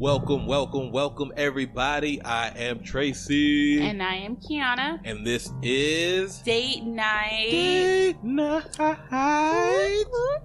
Welcome, 0.00 0.46
welcome, 0.46 0.90
welcome, 0.92 1.32
everybody. 1.36 2.22
I 2.22 2.48
am 2.56 2.82
Tracy. 2.82 3.82
And 3.82 4.02
I 4.02 4.14
am 4.14 4.36
Kiana. 4.36 4.98
And 5.04 5.26
this 5.26 5.52
is 5.60 6.38
Date 6.38 6.84
Night. 6.84 7.48
Date 7.50 8.24
Night. 8.24 8.64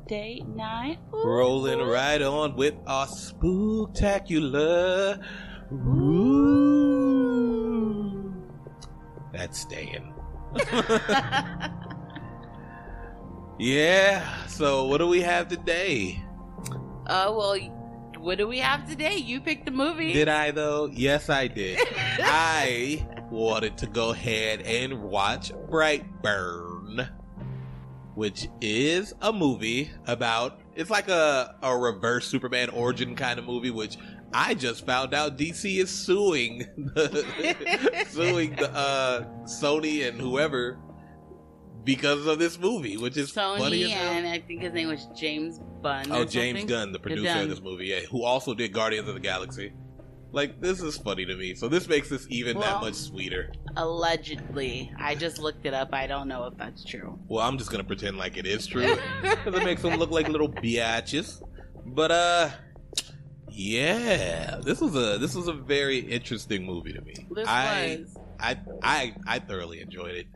Date 0.09 0.45
Night. 0.45 0.99
Rolling 1.09 1.79
right 1.79 2.21
on 2.21 2.57
with 2.57 2.73
our 2.85 3.07
spooktacular. 3.07 5.23
Ooh. 5.71 7.15
That's 9.31 9.61
staying. 9.61 10.13
yeah, 13.57 14.45
so 14.47 14.83
what 14.87 14.97
do 14.97 15.07
we 15.07 15.21
have 15.21 15.47
today? 15.47 16.21
Uh, 17.07 17.31
well, 17.33 17.55
what 18.25 18.39
do 18.39 18.47
we 18.47 18.57
have 18.57 18.89
today? 18.89 19.17
You 19.17 19.39
picked 19.39 19.65
the 19.65 19.71
movie. 19.71 20.11
Did 20.11 20.27
I 20.27 20.49
though? 20.49 20.87
Yes, 20.91 21.29
I 21.29 21.47
did. 21.47 21.77
I 21.95 23.07
wanted 23.29 23.77
to 23.77 23.85
go 23.85 24.09
ahead 24.09 24.61
and 24.61 25.03
watch 25.03 25.53
Brightburn, 25.69 27.07
which 28.15 28.47
is 28.61 29.13
a 29.21 29.31
movie 29.31 29.91
about. 30.07 30.59
It's 30.75 30.89
like 30.89 31.07
a 31.07 31.55
a 31.61 31.77
reverse 31.77 32.27
Superman 32.27 32.69
origin 32.71 33.15
kind 33.15 33.37
of 33.37 33.45
movie, 33.45 33.69
which 33.69 33.97
I 34.33 34.55
just 34.55 34.87
found 34.87 35.13
out 35.13 35.37
DC 35.37 35.77
is 35.77 35.91
suing 35.91 36.65
the, 36.75 38.05
suing 38.09 38.55
the 38.55 38.73
uh, 38.75 39.23
Sony 39.43 40.07
and 40.07 40.19
whoever 40.19 40.79
because 41.85 42.25
of 42.25 42.39
this 42.39 42.59
movie, 42.59 42.97
which 42.97 43.15
is 43.15 43.31
Sony 43.31 43.59
funny 43.59 43.83
as 43.85 43.91
hell. 43.91 44.13
and 44.13 44.27
I 44.27 44.39
think 44.39 44.61
his 44.61 44.73
name 44.73 44.89
was 44.89 45.07
James 45.15 45.59
Bunn. 45.81 46.11
Oh, 46.11 46.25
James 46.25 46.59
something. 46.59 46.67
Gunn, 46.67 46.91
the 46.91 46.99
producer 46.99 47.33
Gunn. 47.33 47.43
of 47.43 47.49
this 47.49 47.61
movie, 47.61 47.85
yeah, 47.85 48.01
who 48.11 48.23
also 48.23 48.53
did 48.53 48.73
Guardians 48.73 49.07
of 49.07 49.13
the 49.13 49.21
Galaxy. 49.21 49.71
Like, 50.31 50.59
this 50.59 50.81
is 50.81 50.97
funny 50.97 51.25
to 51.25 51.35
me. 51.37 51.55
So 51.55 51.69
this 51.69 51.87
makes 51.87 52.09
this 52.09 52.27
even 52.29 52.59
that 52.59 52.81
much 52.81 52.95
sweeter. 52.95 53.53
Allegedly, 53.77 54.91
I 54.99 55.15
just 55.15 55.39
looked 55.39 55.65
it 55.65 55.73
up. 55.73 55.93
I 55.93 56.07
don't 56.07 56.27
know 56.27 56.43
if 56.45 56.57
that's 56.57 56.83
true. 56.83 57.17
Well, 57.29 57.47
I'm 57.47 57.57
just 57.57 57.71
gonna 57.71 57.85
pretend 57.85 58.17
like 58.17 58.35
it 58.35 58.45
is 58.45 58.67
true 58.67 58.97
because 59.21 59.55
it 59.55 59.63
makes 59.63 59.81
them 59.81 59.97
look 59.97 60.11
like 60.11 60.27
little 60.27 60.49
biatches. 60.49 61.41
But 61.85 62.11
uh, 62.11 62.49
yeah, 63.49 64.59
this 64.61 64.81
was 64.81 64.95
a 64.95 65.17
this 65.19 65.35
was 65.35 65.47
a 65.47 65.53
very 65.53 65.99
interesting 65.99 66.65
movie 66.65 66.91
to 66.91 67.01
me. 67.01 67.13
This 67.33 67.47
I, 67.47 67.99
was 68.01 68.17
I 68.39 68.59
I 68.83 69.15
I 69.25 69.39
thoroughly 69.39 69.79
enjoyed 69.79 70.15
it, 70.15 70.27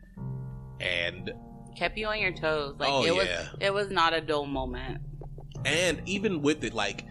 and 0.80 1.32
kept 1.76 1.96
you 1.96 2.06
on 2.06 2.18
your 2.18 2.32
toes. 2.32 2.76
Like 2.78 2.90
Oh, 2.90 3.04
it 3.04 3.14
was. 3.14 3.26
yeah. 3.26 3.46
It 3.60 3.72
was 3.74 3.90
not 3.90 4.12
a 4.14 4.20
dull 4.20 4.46
moment. 4.46 5.00
and 5.64 6.00
even 6.06 6.42
with 6.42 6.64
it, 6.64 6.74
like 6.74 7.04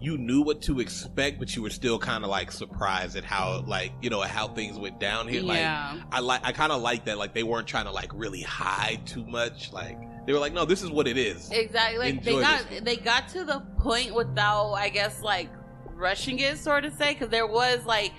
you 0.00 0.18
knew 0.18 0.42
what 0.42 0.60
to 0.62 0.80
expect, 0.80 1.38
but 1.38 1.56
you 1.56 1.62
were 1.62 1.70
still 1.70 1.98
kind 1.98 2.24
of 2.24 2.30
like 2.30 2.52
surprised 2.52 3.16
at 3.16 3.24
how 3.24 3.64
like 3.66 3.92
you 4.02 4.10
know 4.10 4.20
how 4.20 4.48
things 4.48 4.78
went 4.78 5.00
down 5.00 5.26
here. 5.28 5.42
Like 5.42 5.58
yeah. 5.58 6.00
I 6.12 6.20
like 6.20 6.42
I 6.44 6.52
kind 6.52 6.72
of 6.72 6.82
like 6.82 7.06
that 7.06 7.16
like 7.16 7.32
they 7.34 7.42
weren't 7.42 7.66
trying 7.66 7.86
to 7.86 7.90
like 7.92 8.10
really 8.14 8.42
hide 8.42 9.06
too 9.06 9.24
much. 9.24 9.72
Like 9.72 9.98
they 10.26 10.32
were 10.32 10.38
like, 10.38 10.52
no, 10.52 10.64
this 10.64 10.82
is 10.82 10.90
what 10.90 11.06
it 11.08 11.16
is. 11.16 11.50
Exactly. 11.50 11.98
Like 11.98 12.14
Enjoy 12.16 12.36
they 12.36 12.40
got 12.42 12.68
this. 12.68 12.80
they 12.82 12.96
got 12.96 13.28
to 13.30 13.44
the 13.44 13.60
point 13.78 14.14
without, 14.14 14.72
I 14.72 14.88
guess, 14.90 15.22
like 15.22 15.48
rushing 15.94 16.38
it, 16.38 16.58
sort 16.58 16.84
of 16.84 16.92
say, 16.94 17.12
because 17.14 17.28
there 17.30 17.46
was 17.46 17.84
like 17.86 18.12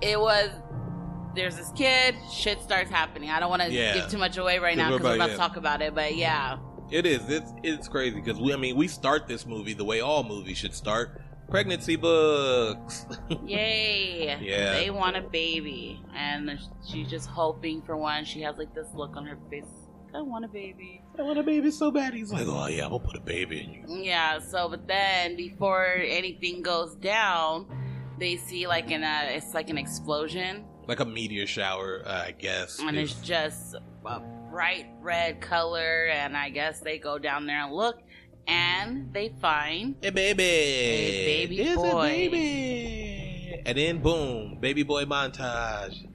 it 0.00 0.18
was. 0.20 0.50
There's 1.38 1.56
this 1.56 1.70
kid. 1.76 2.16
Shit 2.32 2.60
starts 2.62 2.90
happening. 2.90 3.30
I 3.30 3.38
don't 3.38 3.48
want 3.48 3.62
to 3.62 3.70
Yeah. 3.72 3.94
give 3.94 4.08
too 4.10 4.18
much 4.18 4.36
away 4.38 4.58
right 4.58 4.76
now 4.76 4.90
we're 4.90 4.98
because 4.98 5.10
we're 5.10 5.14
about- 5.14 5.30
about 5.30 5.32
to 5.34 5.48
talk 5.48 5.56
about 5.56 5.82
it. 5.82 5.94
But 5.94 6.16
yeah, 6.16 6.58
It 6.90 7.06
is. 7.06 7.28
It's 7.30 7.52
it's 7.62 7.86
crazy 7.86 8.16
because 8.20 8.40
we. 8.40 8.52
I 8.52 8.56
mean, 8.56 8.74
we 8.76 8.88
start 8.88 9.28
this 9.28 9.46
movie 9.46 9.72
the 9.74 9.84
way 9.84 10.00
all 10.00 10.24
movies 10.24 10.58
should 10.58 10.74
start: 10.74 11.20
pregnancy 11.48 11.96
books. 11.96 13.06
yay! 13.46 14.36
Yeah. 14.40 14.72
they 14.72 14.90
want 14.90 15.16
a 15.16 15.20
baby, 15.22 16.02
and 16.16 16.58
she's 16.90 17.08
just 17.08 17.28
hoping 17.28 17.82
for 17.82 17.96
one. 17.96 18.24
She 18.24 18.40
has 18.40 18.56
like 18.58 18.74
this 18.74 18.88
look 18.94 19.16
on 19.16 19.26
her 19.26 19.38
face. 19.50 19.64
I 20.14 20.22
want 20.22 20.44
a 20.44 20.48
baby. 20.48 21.02
I 21.18 21.22
want 21.22 21.38
a 21.38 21.42
baby 21.42 21.70
so 21.70 21.90
bad. 21.90 22.14
He's 22.14 22.32
like, 22.32 22.46
oh 22.48 22.66
yeah, 22.66 22.86
I'm 22.86 22.90
gonna 22.92 23.04
put 23.04 23.16
a 23.16 23.20
baby 23.20 23.60
in 23.60 23.74
you. 23.74 24.02
Yeah, 24.04 24.38
so 24.40 24.68
but 24.70 24.88
then 24.88 25.36
before 25.36 25.84
anything 25.84 26.62
goes 26.62 26.94
down, 26.96 27.66
they 28.18 28.36
see 28.36 28.66
like 28.66 28.90
an 28.90 29.04
uh, 29.04 29.26
it's 29.28 29.52
like 29.52 29.68
an 29.68 29.76
explosion, 29.76 30.64
Like 30.88 30.98
a 31.00 31.04
meteor 31.04 31.46
shower, 31.46 32.02
uh, 32.04 32.24
I 32.28 32.30
guess. 32.32 32.80
and 32.80 32.96
it's 32.96 33.14
just 33.20 33.74
a 34.06 34.20
bright 34.50 34.86
red 35.00 35.40
color, 35.40 36.06
and 36.10 36.34
I 36.36 36.48
guess 36.48 36.80
they 36.80 36.98
go 36.98 37.18
down 37.18 37.46
there 37.46 37.62
and 37.62 37.72
look, 37.74 38.00
and 38.46 39.12
they 39.12 39.32
find 39.40 39.96
a 40.02 40.10
baby, 40.10 40.42
A 40.42 41.26
baby 41.46 41.60
It's 41.60 41.76
boy. 41.76 42.06
a 42.06 42.28
baby. 42.28 43.62
And 43.66 43.76
then 43.76 43.98
boom, 43.98 44.56
baby 44.60 44.82
boy 44.82 45.04
montage. 45.04 46.06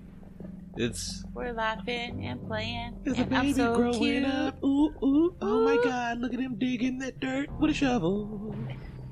It's 0.76 1.24
we're 1.36 1.54
laughing 1.54 2.26
and 2.26 2.44
playing, 2.48 2.98
There's 3.04 3.20
a 3.20 3.22
and 3.22 3.36
I'm 3.38 3.42
baby 3.46 3.54
so 3.54 3.76
growing 3.76 3.94
cute. 4.00 4.26
up. 4.26 4.64
Ooh, 4.64 4.90
ooh, 5.04 5.36
oh 5.40 5.64
my 5.66 5.78
god, 5.84 6.18
look 6.20 6.34
at 6.34 6.40
him 6.40 6.56
digging 6.58 6.98
that 6.98 7.20
dirt 7.20 7.48
with 7.60 7.70
a 7.70 7.74
shovel. 7.76 8.56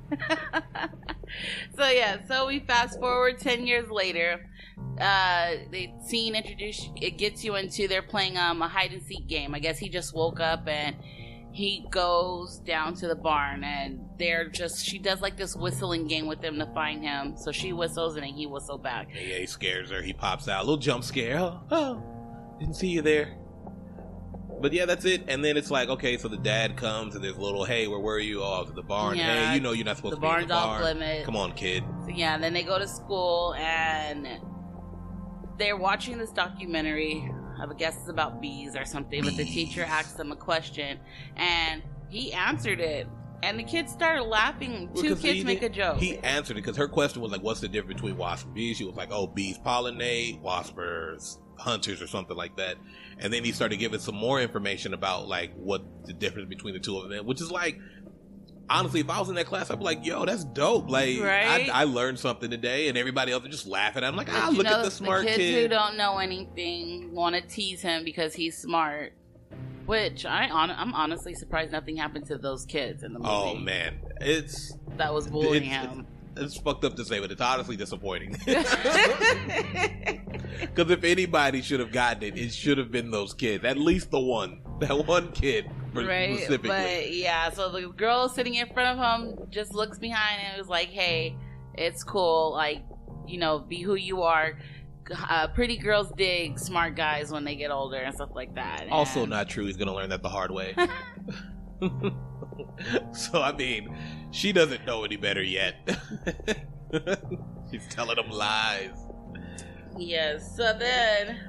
so 1.78 1.88
yeah, 1.90 2.18
so 2.28 2.48
we 2.48 2.60
fast 2.60 3.00
forward 3.00 3.40
ten 3.40 3.66
years 3.66 3.90
later. 3.90 4.48
Uh, 5.00 5.56
the 5.72 5.90
scene 6.06 6.36
introduce 6.36 6.90
it 6.96 7.18
gets 7.18 7.44
you 7.44 7.56
into 7.56 7.88
they're 7.88 8.02
playing 8.02 8.38
um 8.38 8.62
a 8.62 8.68
hide 8.68 8.92
and 8.92 9.04
seek 9.04 9.28
game. 9.28 9.56
I 9.56 9.60
guess 9.60 9.78
he 9.78 9.90
just 9.90 10.16
woke 10.16 10.40
up 10.40 10.68
and 10.68 10.96
he 11.54 11.86
goes 11.90 12.60
down 12.60 12.94
to 12.96 13.08
the 13.08 13.16
barn 13.16 13.64
and 13.64 14.00
they're 14.18 14.48
just 14.48 14.86
she 14.86 14.98
does 14.98 15.22
like 15.22 15.36
this 15.38 15.56
whistling 15.56 16.08
game 16.08 16.28
with 16.28 16.42
them 16.42 16.58
to 16.60 16.66
find 16.74 17.04
him. 17.04 17.36
So 17.38 17.52
she 17.52 17.74
whistles 17.74 18.16
and 18.16 18.24
then 18.24 18.34
he 18.34 18.46
whistles 18.46 18.82
back. 18.82 19.10
Yeah, 19.14 19.22
yeah, 19.22 19.38
he 19.40 19.46
scares 19.46 19.92
her. 19.92 20.02
He 20.02 20.14
pops 20.14 20.48
out. 20.48 20.62
A 20.62 20.64
little 20.64 20.78
jump 20.78 21.04
scare. 21.04 21.38
Oh, 21.40 21.62
oh, 21.72 22.04
didn't 22.60 22.76
see 22.76 22.88
you 22.88 23.02
there. 23.02 23.36
But 24.62 24.74
yeah, 24.74 24.86
that's 24.86 25.06
it. 25.06 25.26
And 25.28 25.44
then 25.44 25.58
it's 25.58 25.72
like, 25.72 25.90
okay, 25.90 26.18
so 26.18 26.28
the 26.28 26.38
dad 26.38 26.78
comes 26.78 27.16
and 27.16 27.24
there's 27.24 27.38
a 27.38 27.42
little, 27.42 27.66
hey, 27.66 27.88
where 27.88 28.00
were 28.00 28.20
you? 28.20 28.44
Oh, 28.44 28.54
I 28.54 28.60
was 28.62 28.70
at 28.70 28.76
the 28.76 28.84
barn. 28.84 29.18
Yeah, 29.18 29.50
hey, 29.50 29.56
you 29.56 29.62
know 29.62 29.72
you're 29.72 29.86
not 29.86 29.98
supposed 29.98 30.16
to 30.16 30.22
be 30.22 30.28
in 30.28 30.48
the 30.48 30.54
off 30.54 30.80
barn. 30.80 31.00
limit. 31.00 31.26
Come 31.26 31.36
on, 31.36 31.54
kid. 31.54 31.84
So 32.04 32.10
yeah, 32.10 32.36
and 32.36 32.44
then 32.44 32.54
they 32.54 32.64
go 32.64 32.78
to 32.78 32.88
school 32.88 33.56
and 33.56 34.28
they're 35.58 35.78
watching 35.78 36.18
this 36.18 36.32
documentary. 36.32 37.32
I 37.60 37.74
guess 37.76 37.96
it's 37.98 38.10
about 38.10 38.42
bees 38.42 38.76
or 38.76 38.86
something. 38.86 39.24
But 39.24 39.38
the 39.38 39.46
teacher 39.46 39.84
asks 39.84 40.14
them 40.14 40.32
a 40.32 40.36
question 40.36 41.00
and 41.36 41.84
he 42.10 42.34
answered 42.34 42.80
it. 42.80 43.08
And 43.44 43.58
the 43.58 43.64
kids 43.64 43.92
started 43.92 44.24
laughing. 44.24 44.90
Well, 44.94 45.04
Two 45.04 45.16
kids 45.16 45.44
make 45.44 45.64
a 45.64 45.70
joke. 45.70 45.98
He 45.98 46.20
answered 46.20 46.58
it 46.58 46.62
because 46.62 46.78
her 46.78 46.88
question 46.88 47.24
was 47.24 47.32
like, 47.32 47.42
"What's 47.42 47.60
the 47.60 47.68
difference 47.68 47.96
between 48.00 48.16
wasps 48.16 48.46
and 48.46 48.54
bees?" 48.54 48.78
She 48.78 48.86
was 48.86 48.96
like, 48.96 49.10
"Oh, 49.12 49.26
bees 49.26 49.58
pollinate, 49.58 50.40
wasps 50.42 51.40
hunters 51.62 52.02
or 52.02 52.08
something 52.08 52.36
like 52.36 52.58
that." 52.58 52.76
And 53.20 53.32
then 53.32 53.44
he 53.44 53.52
started 53.52 53.78
giving 53.78 54.00
some 54.00 54.16
more 54.16 54.42
information 54.42 54.94
about 54.94 55.28
like 55.28 55.54
what 55.56 55.84
the 56.06 56.14
difference 56.14 56.50
between 56.50 56.74
the 56.74 56.80
two 56.80 56.98
of 56.98 57.10
them, 57.10 57.26
which 57.26 57.40
is 57.42 57.52
like, 57.52 57.80
honestly, 58.70 59.02
if 59.02 59.10
I 59.10 59.20
was 59.20 59.30
in 59.30 59.36
that 59.36 59.46
class, 59.46 59.70
I'd 59.70 59.80
be 59.80 59.86
like, 59.86 60.06
"Yo, 60.06 60.26
that's 60.26 60.44
dope!" 60.44 60.90
Like, 60.90 61.20
Right? 61.20 61.70
I, 61.70 61.82
I 61.82 61.84
learned 61.84 62.20
something 62.20 62.50
today, 62.50 62.88
and 62.88 62.98
everybody 62.98 63.32
else 63.32 63.44
is 63.44 63.50
just 63.50 63.68
laughing. 63.68 64.04
I'm 64.04 64.16
like, 64.16 64.30
"Ah, 64.32 64.50
look 64.52 64.66
know, 64.66 64.78
at 64.80 64.86
the 64.86 64.92
smart 64.92 65.26
kids 65.28 65.38
who 65.56 65.68
don't 65.68 65.98
know 65.98 66.18
anything 66.18 67.14
want 67.14 67.36
to 67.36 67.42
tease 67.42 67.82
him 67.82 68.04
because 68.04 68.34
he's 68.34 68.58
smart. 68.58 69.14
Which 69.86 70.26
I 70.26 70.48
hon- 70.48 70.72
I'm 70.72 70.94
honestly 70.94 71.34
surprised 71.34 71.72
nothing 71.72 71.98
happened 71.98 72.28
to 72.28 72.38
those 72.38 72.66
kids 72.66 73.04
in 73.04 73.14
the 73.14 73.20
movie. 73.20 73.32
Oh 73.32 73.56
man, 73.56 73.96
it's 74.22 74.74
that 74.98 75.14
was 75.14 75.28
bullying 75.28 75.64
it's- 75.66 75.86
him. 75.86 76.00
it's 76.00 76.21
fucked 76.64 76.86
up 76.86 76.96
to 76.96 77.06
say, 77.06 77.20
but 77.20 77.32
it's 77.32 77.42
honestly 77.42 77.76
disappointing. 77.76 78.38
Because 80.62 80.92
if 80.92 81.04
anybody 81.04 81.62
should 81.62 81.80
have 81.80 81.92
gotten 81.92 82.24
it, 82.24 82.38
it 82.38 82.54
should 82.54 82.78
have 82.78 82.92
been 82.92 83.10
those 83.10 83.34
kids. 83.34 83.64
At 83.66 83.78
least 83.78 84.12
the 84.12 84.20
one. 84.20 84.62
That 84.80 85.06
one 85.08 85.32
kid 85.32 85.70
right 85.94 86.38
specifically. 86.38 86.70
but 86.70 87.14
yeah 87.14 87.50
so 87.50 87.70
the 87.70 87.90
girl 87.90 88.30
sitting 88.30 88.56
in 88.56 88.68
front 88.74 88.98
of 88.98 89.22
him 89.22 89.48
just 89.50 89.74
looks 89.74 90.00
behind 90.00 90.42
and 90.42 90.58
was 90.58 90.70
like 90.70 90.88
hey 90.88 91.36
it's 91.76 92.04
cool 92.04 92.54
like 92.54 92.82
you 93.28 93.38
know 93.38 93.60
be 93.60 93.82
who 93.82 93.96
you 93.96 94.22
are 94.22 94.58
uh, 95.30 95.48
pretty 95.50 95.78
girls 95.78 96.12
dig 96.16 96.58
smart 96.58 96.96
guys 96.96 97.32
when 97.32 97.44
they 97.44 97.56
get 97.56 97.72
older 97.72 97.98
and 97.98 98.16
stuff 98.16 98.30
like 98.34 98.56
that 98.56 98.88
also 98.90 99.26
not 99.26 99.50
true. 99.50 99.66
He's 99.66 99.78
going 99.78 99.90
to 99.90 99.94
learn 99.94 100.10
that 100.10 100.24
the 100.24 100.30
hard 100.30 100.52
way. 100.52 100.76
so, 103.14 103.42
I 103.42 103.52
mean, 103.54 103.96
she 104.32 104.52
doesn't 104.52 104.86
know 104.86 105.04
any 105.04 105.16
better 105.18 105.44
yet. 105.44 105.76
She's 107.72 107.88
telling 107.90 108.18
them 108.18 108.30
lies. 108.30 108.92
yes 109.98 110.56
so 110.58 110.74
then 110.78 111.40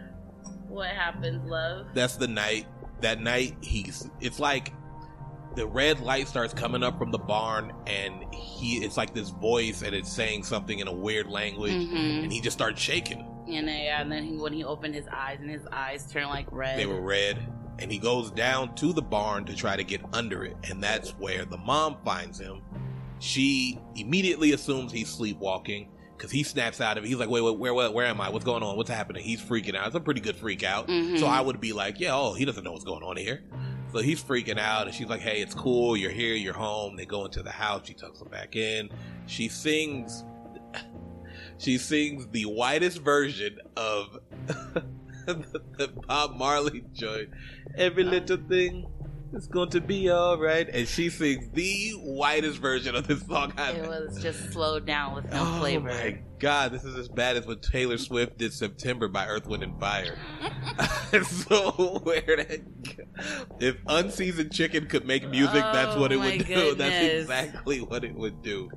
what 0.68 0.88
happens 0.88 1.44
love 1.48 1.86
That's 1.94 2.16
the 2.16 2.28
night. 2.28 2.66
That 3.00 3.20
night, 3.20 3.56
he's. 3.60 4.08
It's 4.20 4.38
like 4.38 4.72
the 5.56 5.66
red 5.66 5.98
light 6.00 6.28
starts 6.28 6.54
coming 6.54 6.82
up 6.84 6.96
from 6.98 7.10
the 7.10 7.18
barn, 7.18 7.72
and 7.88 8.24
he. 8.32 8.76
It's 8.84 8.96
like 8.96 9.12
this 9.12 9.30
voice, 9.30 9.82
and 9.82 9.92
it's 9.94 10.10
saying 10.10 10.44
something 10.44 10.78
in 10.78 10.86
a 10.86 10.92
weird 10.92 11.26
language, 11.26 11.72
Mhm. 11.72 12.22
and 12.24 12.32
he 12.32 12.40
just 12.40 12.56
starts 12.56 12.80
shaking. 12.80 13.26
and 13.48 13.66
then, 13.66 13.82
yeah, 13.84 14.00
and 14.00 14.10
then 14.10 14.22
he, 14.22 14.36
when 14.36 14.52
he 14.52 14.62
opened 14.62 14.94
his 14.94 15.08
eyes 15.12 15.38
and 15.40 15.50
his 15.50 15.66
eyes 15.72 16.06
turned 16.10 16.28
like 16.28 16.46
red 16.52 16.78
They 16.78 16.86
were 16.86 17.00
red, 17.00 17.36
and 17.78 17.90
he 17.90 17.98
goes 17.98 18.30
down 18.30 18.74
to 18.76 18.92
the 18.92 19.02
barn 19.02 19.44
to 19.46 19.56
try 19.56 19.76
to 19.76 19.84
get 19.84 20.00
under 20.12 20.44
it, 20.44 20.56
and 20.68 20.82
that's 20.82 21.10
where 21.12 21.44
the 21.44 21.56
mom 21.58 21.96
finds 22.04 22.38
him. 22.38 22.62
She 23.18 23.78
immediately 23.94 24.52
assumes 24.52 24.92
he's 24.92 25.08
sleepwalking 25.08 25.88
because 26.16 26.30
he 26.30 26.42
snaps 26.42 26.80
out 26.80 26.98
of 26.98 27.04
it. 27.04 27.08
He's 27.08 27.16
like, 27.16 27.28
wait, 27.30 27.40
wait, 27.42 27.56
where, 27.58 27.72
where, 27.74 27.90
where 27.90 28.06
am 28.06 28.20
I? 28.20 28.28
What's 28.30 28.44
going 28.44 28.62
on? 28.62 28.76
What's 28.76 28.90
happening? 28.90 29.22
He's 29.24 29.40
freaking 29.40 29.76
out. 29.76 29.86
It's 29.88 29.96
a 29.96 30.00
pretty 30.00 30.20
good 30.20 30.36
freak 30.36 30.62
out. 30.64 30.88
Mhm. 30.88 31.18
So 31.18 31.26
I 31.26 31.40
would 31.40 31.60
be 31.60 31.72
like, 31.72 32.00
yeah, 32.00 32.14
oh, 32.14 32.32
he 32.34 32.44
doesn't 32.44 32.62
know 32.64 32.72
what's 32.72 32.84
going 32.84 33.02
on 33.02 33.16
here. 33.16 33.42
So 33.92 33.98
he's 33.98 34.22
freaking 34.22 34.58
out, 34.58 34.86
and 34.86 34.94
she's 34.94 35.08
like, 35.08 35.20
hey, 35.20 35.40
it's 35.42 35.54
cool. 35.54 35.96
You're 35.96 36.10
here. 36.10 36.34
You're 36.34 36.54
home. 36.54 36.96
They 36.96 37.04
go 37.04 37.24
into 37.26 37.42
the 37.42 37.50
house. 37.50 37.86
She 37.86 37.94
tucks 37.94 38.20
him 38.20 38.28
back 38.28 38.56
in. 38.56 38.90
She 39.26 39.48
sings. 39.48 40.24
She 41.58 41.78
sings 41.78 42.26
the 42.28 42.46
whitest 42.46 42.98
version 42.98 43.58
of 43.76 44.18
the, 45.26 45.62
the 45.78 45.88
Bob 45.88 46.36
Marley 46.36 46.84
joint. 46.92 47.30
Every 47.76 48.04
little 48.04 48.36
thing 48.36 48.86
is 49.32 49.46
going 49.46 49.70
to 49.70 49.80
be 49.80 50.10
all 50.10 50.38
right. 50.38 50.68
And 50.68 50.86
she 50.86 51.10
sings 51.10 51.48
the 51.50 51.92
whitest 51.92 52.58
version 52.58 52.94
of 52.94 53.06
this 53.06 53.26
song. 53.26 53.52
I've 53.56 53.76
It 53.76 53.88
was 53.88 54.22
just 54.22 54.52
slowed 54.52 54.86
down 54.86 55.14
with 55.14 55.30
no 55.30 55.40
oh 55.42 55.60
flavor. 55.60 55.90
Oh 55.90 55.94
my 55.94 56.18
god, 56.38 56.72
this 56.72 56.84
is 56.84 56.96
as 56.96 57.08
bad 57.08 57.36
as 57.36 57.46
what 57.46 57.62
Taylor 57.62 57.98
Swift 57.98 58.38
did 58.38 58.52
September 58.52 59.08
by 59.08 59.26
Earth, 59.26 59.46
Wind, 59.46 59.62
and 59.62 59.78
Fire. 59.80 60.18
it's 61.12 61.46
so 61.46 62.02
weird. 62.04 62.64
If 63.60 63.76
unseasoned 63.86 64.52
chicken 64.52 64.86
could 64.86 65.06
make 65.06 65.28
music, 65.28 65.62
that's 65.72 65.96
Oh 65.96 66.00
what 66.00 66.12
it 66.12 66.16
oh 66.16 66.20
would 66.20 66.46
do. 66.46 66.74
That's 66.82 67.20
exactly 67.22 67.80
what 67.80 68.04
it 68.04 68.14
would 68.14 68.42
do. 68.42 68.70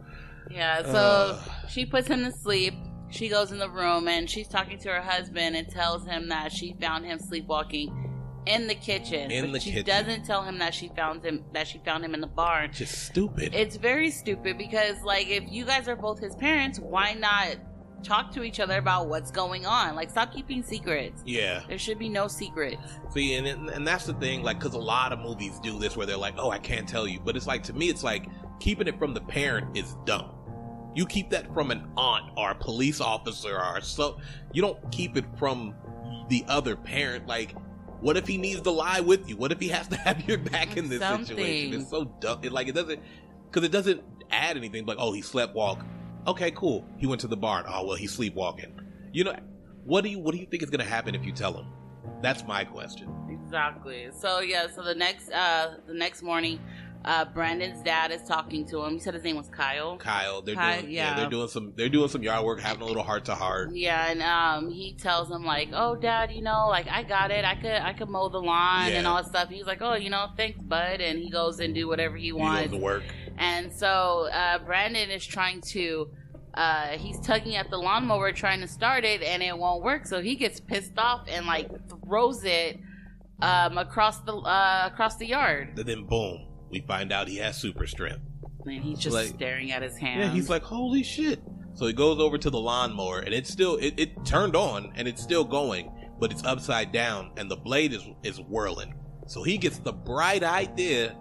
Yeah, 0.50 0.84
so 0.84 1.40
Ugh. 1.40 1.52
she 1.70 1.86
puts 1.86 2.08
him 2.08 2.24
to 2.24 2.32
sleep. 2.32 2.76
She 3.16 3.30
goes 3.30 3.52
in 3.54 3.60
the 3.60 3.70
room 3.70 4.08
and 4.10 4.30
she's 4.30 4.48
talking 4.48 4.78
to 4.80 4.90
her 4.90 5.02
husband 5.02 5.56
and 5.56 5.68
tells 5.70 6.06
him 6.06 6.28
that 6.30 6.52
she 6.52 6.76
found 6.82 7.06
him 7.06 7.18
sleepwalking 7.18 8.02
in 8.46 8.68
the 8.68 8.76
kitchen. 8.76 9.32
In 9.32 9.54
the 9.54 9.60
she 9.62 9.72
kitchen. 9.72 9.86
doesn't 9.86 10.26
tell 10.26 10.44
him 10.44 10.60
that 10.60 10.74
she 10.74 10.90
found 10.90 11.24
him 11.24 11.46
that 11.54 11.66
she 11.68 11.80
found 11.86 12.04
him 12.04 12.14
in 12.14 12.20
the 12.20 12.28
barn. 12.28 12.72
Just 12.74 13.06
stupid. 13.06 13.56
It's 13.56 13.78
very 13.78 14.12
stupid 14.12 14.58
because 14.58 15.02
like 15.04 15.30
if 15.30 15.44
you 15.50 15.64
guys 15.64 15.88
are 15.88 15.96
both 15.96 16.20
his 16.20 16.36
parents, 16.36 16.78
why 16.78 17.14
not 17.14 17.56
talk 18.04 18.32
to 18.34 18.44
each 18.44 18.60
other 18.60 18.78
about 18.78 19.08
what's 19.08 19.32
going 19.32 19.66
on? 19.66 19.96
Like 19.96 20.10
stop 20.10 20.34
keeping 20.34 20.62
secrets. 20.62 21.24
yeah. 21.26 21.64
There 21.70 21.80
should 21.80 21.98
be 21.98 22.10
no 22.10 22.28
secrets. 22.28 22.82
See, 23.12 23.36
and 23.36 23.48
and 23.48 23.88
that's 23.88 24.06
the 24.06 24.14
thing, 24.16 24.44
like, 24.44 24.60
because 24.60 24.74
a 24.76 24.78
lot 24.80 25.14
of 25.14 25.20
movies 25.20 25.58
do 25.62 25.80
this 25.80 25.96
where 25.96 26.06
they're 26.06 26.18
like, 26.18 26.36
"Oh, 26.38 26.52
I 26.52 26.60
can't 26.60 26.88
tell 26.88 27.08
you," 27.08 27.22
but 27.24 27.38
it's 27.38 27.48
like 27.48 27.64
to 27.64 27.74
me, 27.74 27.88
it's 27.90 28.04
like 28.04 28.28
keeping 28.60 28.88
it 28.88 29.00
from 29.00 29.14
the 29.14 29.22
parent 29.22 29.78
is 29.78 29.96
dumb. 30.06 30.35
You 30.96 31.06
keep 31.06 31.30
that 31.32 31.54
from 31.54 31.72
an 31.72 31.88
aunt 31.98 32.32
or 32.38 32.52
a 32.52 32.56
police 32.56 33.02
officer 33.02 33.58
or 33.58 33.82
so. 33.82 34.18
You 34.54 34.62
don't 34.62 34.92
keep 34.92 35.18
it 35.18 35.26
from 35.38 35.76
the 36.30 36.46
other 36.48 36.76
parent. 36.76 37.28
Like, 37.28 37.54
what 38.00 38.18
if 38.18 38.26
he 38.26 38.38
needs 38.38 38.62
to 38.62 38.72
lie 38.72 39.02
with 39.02 39.30
you? 39.30 39.36
What 39.36 39.52
if 39.52 39.60
he 39.60 39.68
has 39.70 39.88
to 39.90 39.98
have 40.06 40.28
your 40.28 40.38
back 40.38 40.78
in 40.78 40.90
this 40.90 41.02
situation? 41.02 41.82
It's 41.82 41.90
so 41.90 42.06
dumb. 42.20 42.40
It, 42.44 42.52
like, 42.52 42.68
it 42.68 42.76
doesn't 42.76 43.02
because 43.50 43.64
it 43.66 43.72
doesn't 43.72 44.02
add 44.32 44.58
anything. 44.58 44.86
Like, 44.86 44.98
oh, 45.00 45.12
he 45.12 45.22
slept 45.22 45.54
walk. 45.54 45.86
Okay, 46.28 46.52
cool. 46.52 46.86
He 46.98 47.08
went 47.08 47.22
to 47.22 47.28
the 47.28 47.38
barn. 47.38 47.66
Oh 47.68 47.86
well, 47.86 47.96
he's 47.96 48.12
sleepwalking. 48.12 48.80
You 49.12 49.26
know, 49.26 49.36
what 49.84 50.04
do 50.04 50.10
you 50.10 50.20
what 50.20 50.34
do 50.34 50.40
you 50.40 50.46
think 50.46 50.64
is 50.64 50.70
going 50.70 50.80
to 50.80 50.90
happen 50.90 51.14
if 51.14 51.26
you 51.26 51.32
tell 51.32 51.54
him? 51.54 51.68
That's 52.22 52.46
my 52.46 52.64
question. 52.64 53.10
Exactly. 53.30 54.10
So 54.18 54.40
yeah, 54.40 54.68
so 54.74 54.82
the 54.82 54.96
next 54.96 55.32
uh 55.32 55.76
the 55.88 55.94
next 55.94 56.24
morning, 56.24 56.60
uh 57.06 57.24
Brandon's 57.26 57.82
dad 57.84 58.12
is 58.12 58.22
talking 58.24 58.66
to 58.68 58.84
him. 58.84 58.94
He 58.94 59.00
said 59.00 59.14
his 59.14 59.24
name 59.24 59.38
was 59.38 59.48
Kyle. 59.48 59.96
Kyle. 59.98 60.42
They're 60.42 60.56
Kyle, 60.56 60.82
doing 60.82 60.92
yeah. 60.94 61.12
yeah. 61.12 61.16
they're 61.16 61.30
doing 61.30 61.48
some 61.48 61.74
they're 61.78 61.88
doing 61.90 62.10
some 62.10 62.24
yard 62.24 62.44
work, 62.44 62.60
having 62.60 62.82
a 62.82 62.86
little 62.86 63.04
heart 63.04 63.26
to 63.26 63.36
heart. 63.36 63.70
Yeah, 63.74 64.10
and 64.10 64.22
um 64.22 64.72
he 64.72 64.94
tells 64.96 65.30
him 65.32 65.46
like, 65.46 65.70
"Oh, 65.72 65.96
dad, 65.96 66.32
you 66.32 66.42
know, 66.42 66.68
like 66.68 66.88
I 66.90 67.04
got 67.04 67.32
it. 67.32 67.46
I 67.46 67.56
could 67.56 67.72
I 67.72 67.94
could 67.94 68.10
mow 68.10 68.28
the 68.30 68.40
lawn 68.42 68.90
and 68.92 69.06
all 69.08 69.18
that 69.18 69.28
stuff." 69.28 69.50
He's 69.50 69.66
like, 69.68 69.82
"Oh, 69.82 69.94
you 69.96 70.10
know, 70.10 70.28
thanks, 70.36 70.60
bud." 70.62 71.00
And 71.00 71.20
he 71.20 71.30
goes 71.30 71.60
and 71.60 71.74
do 71.76 71.88
whatever 71.88 72.18
he 72.18 72.26
He 72.26 72.32
wants. 72.34 72.72
to 72.72 72.78
work. 72.78 73.04
And 73.38 73.72
so 73.72 74.28
uh, 74.32 74.60
Brandon 74.60 75.10
is 75.12 75.26
trying 75.26 75.60
to, 75.74 76.10
uh, 76.54 76.98
he's 76.98 77.20
tugging 77.20 77.56
at 77.58 77.70
the 77.70 77.78
lawnmower 77.78 78.32
trying 78.32 78.62
to 78.62 78.68
start 78.68 79.04
it, 79.04 79.22
and 79.22 79.44
it 79.44 79.58
won't 79.58 79.84
work. 79.84 80.06
So 80.08 80.22
he 80.22 80.36
gets 80.36 80.60
pissed 80.62 80.98
off 80.98 81.28
and 81.28 81.46
like 81.46 81.70
throws 82.08 82.44
it 82.46 82.80
um, 83.42 83.78
across 83.78 84.20
the 84.22 84.34
uh, 84.34 84.90
across 84.92 85.18
the 85.18 85.28
yard. 85.28 85.78
And 85.78 85.86
then 85.86 86.06
boom, 86.06 86.48
we 86.76 86.82
find 86.86 87.12
out 87.14 87.28
he 87.30 87.38
has 87.38 87.56
super 87.58 87.88
strength. 87.88 88.20
And 88.66 88.84
he's 88.84 89.00
just 89.00 89.16
Like- 89.16 89.28
staring 89.28 89.72
at 89.72 89.82
his 89.82 89.98
hand. 89.98 90.20
Yeah, 90.22 90.30
he's 90.32 90.50
like, 90.50 90.62
holy 90.64 91.04
shit. 91.04 91.42
So 91.74 91.88
he 91.88 91.94
goes 91.94 92.20
over 92.20 92.38
to 92.38 92.50
the 92.50 92.60
lawnmower 92.60 93.20
and 93.20 93.34
it's 93.34 93.50
still 93.50 93.76
it, 93.78 93.94
it 93.98 94.26
turned 94.26 94.56
on 94.56 94.92
and 94.96 95.08
it's 95.08 95.22
still 95.22 95.44
going, 95.44 95.92
but 96.20 96.32
it's 96.32 96.44
upside 96.44 96.92
down 96.92 97.32
and 97.38 97.50
the 97.52 97.56
blade 97.58 97.94
is 97.94 98.04
is 98.24 98.40
whirling. 98.42 98.94
So 99.28 99.44
he 99.44 99.58
gets 99.58 99.80
the 99.80 99.92
bright 99.94 100.44
idea, 100.44 101.16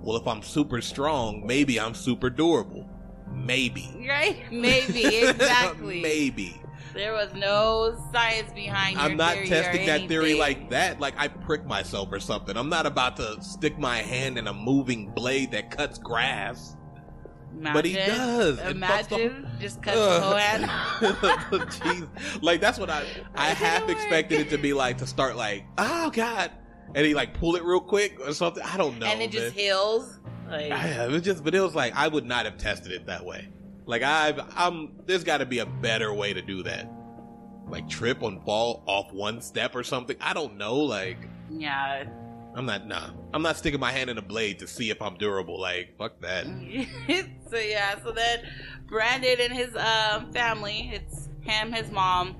well 0.00 0.16
if 0.16 0.26
I'm 0.26 0.42
super 0.42 0.80
strong, 0.80 1.44
maybe 1.46 1.78
I'm 1.80 1.94
super 1.94 2.30
durable. 2.30 2.88
Maybe. 3.32 4.06
right? 4.08 4.36
Maybe 4.52 5.04
exactly. 5.04 6.00
maybe. 6.00 6.60
There 6.96 7.12
was 7.12 7.32
no 7.34 7.96
science 8.12 8.52
behind. 8.52 8.94
Your 8.94 9.02
I'm 9.02 9.16
not 9.16 9.34
theory 9.34 9.48
testing 9.48 9.86
that 9.86 10.08
theory 10.08 10.34
like 10.34 10.70
that. 10.70 10.98
Like 10.98 11.14
I 11.18 11.28
prick 11.28 11.66
myself 11.66 12.08
or 12.10 12.20
something. 12.20 12.56
I'm 12.56 12.70
not 12.70 12.86
about 12.86 13.16
to 13.18 13.36
stick 13.42 13.78
my 13.78 13.98
hand 13.98 14.38
in 14.38 14.46
a 14.46 14.52
moving 14.54 15.10
blade 15.10 15.52
that 15.52 15.70
cuts 15.70 15.98
grass. 15.98 16.76
Imagine, 17.58 17.72
but 17.74 17.84
he 17.84 17.94
does. 17.94 18.58
Fucks 18.58 18.64
the- 18.64 18.70
Imagine 18.70 19.48
just 19.60 19.82
cuts 19.82 19.96
the 19.96 20.20
whole. 20.20 20.34
Jeez. 21.66 22.42
Like 22.42 22.60
that's 22.60 22.78
what 22.78 22.90
I 22.90 23.04
I 23.34 23.48
half 23.50 23.88
expected 23.88 24.40
it 24.40 24.50
to 24.50 24.58
be 24.58 24.72
like 24.72 24.98
to 24.98 25.06
start 25.06 25.36
like, 25.36 25.64
oh 25.78 26.10
god. 26.10 26.50
And 26.94 27.04
he 27.04 27.14
like 27.14 27.34
pull 27.34 27.56
it 27.56 27.64
real 27.64 27.80
quick 27.80 28.18
or 28.20 28.32
something. 28.32 28.62
I 28.62 28.76
don't 28.76 28.98
know. 28.98 29.06
and 29.06 29.20
it 29.20 29.30
just 29.30 29.54
heals. 29.54 30.18
Like, 30.48 30.70
I, 30.70 31.04
it 31.04 31.10
was 31.10 31.22
just 31.22 31.44
but 31.44 31.54
it 31.54 31.60
was 31.60 31.74
like 31.74 31.94
I 31.94 32.08
would 32.08 32.24
not 32.24 32.44
have 32.44 32.56
tested 32.58 32.92
it 32.92 33.06
that 33.06 33.24
way. 33.24 33.48
Like 33.86 34.02
I've 34.02 34.40
I'm 34.56 35.00
there's 35.06 35.24
gotta 35.24 35.46
be 35.46 35.60
a 35.60 35.66
better 35.66 36.12
way 36.12 36.32
to 36.32 36.42
do 36.42 36.62
that. 36.64 36.90
Like 37.68 37.88
trip 37.88 38.22
and 38.22 38.44
fall 38.44 38.84
off 38.86 39.12
one 39.12 39.40
step 39.40 39.74
or 39.74 39.82
something. 39.82 40.16
I 40.20 40.34
don't 40.34 40.56
know, 40.56 40.76
like 40.76 41.18
yeah. 41.50 42.04
I'm 42.54 42.66
not 42.66 42.86
nah. 42.86 43.10
I'm 43.32 43.42
not 43.42 43.56
sticking 43.56 43.80
my 43.80 43.92
hand 43.92 44.10
in 44.10 44.18
a 44.18 44.22
blade 44.22 44.58
to 44.60 44.66
see 44.66 44.90
if 44.90 45.00
I'm 45.00 45.16
durable. 45.16 45.60
Like 45.60 45.96
fuck 45.96 46.20
that. 46.20 46.46
so 47.50 47.58
yeah, 47.58 48.02
so 48.02 48.10
then 48.10 48.40
Brandon 48.86 49.36
and 49.40 49.52
his 49.52 49.74
um, 49.76 50.32
family, 50.32 50.90
it's 50.92 51.28
him, 51.42 51.72
his 51.72 51.90
mom, 51.90 52.36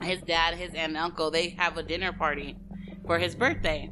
his 0.00 0.20
dad, 0.22 0.54
his 0.54 0.70
aunt 0.70 0.90
and 0.90 0.96
uncle, 0.96 1.30
they 1.30 1.50
have 1.50 1.76
a 1.76 1.82
dinner 1.82 2.12
party 2.12 2.56
for 3.06 3.18
his 3.18 3.34
birthday. 3.34 3.90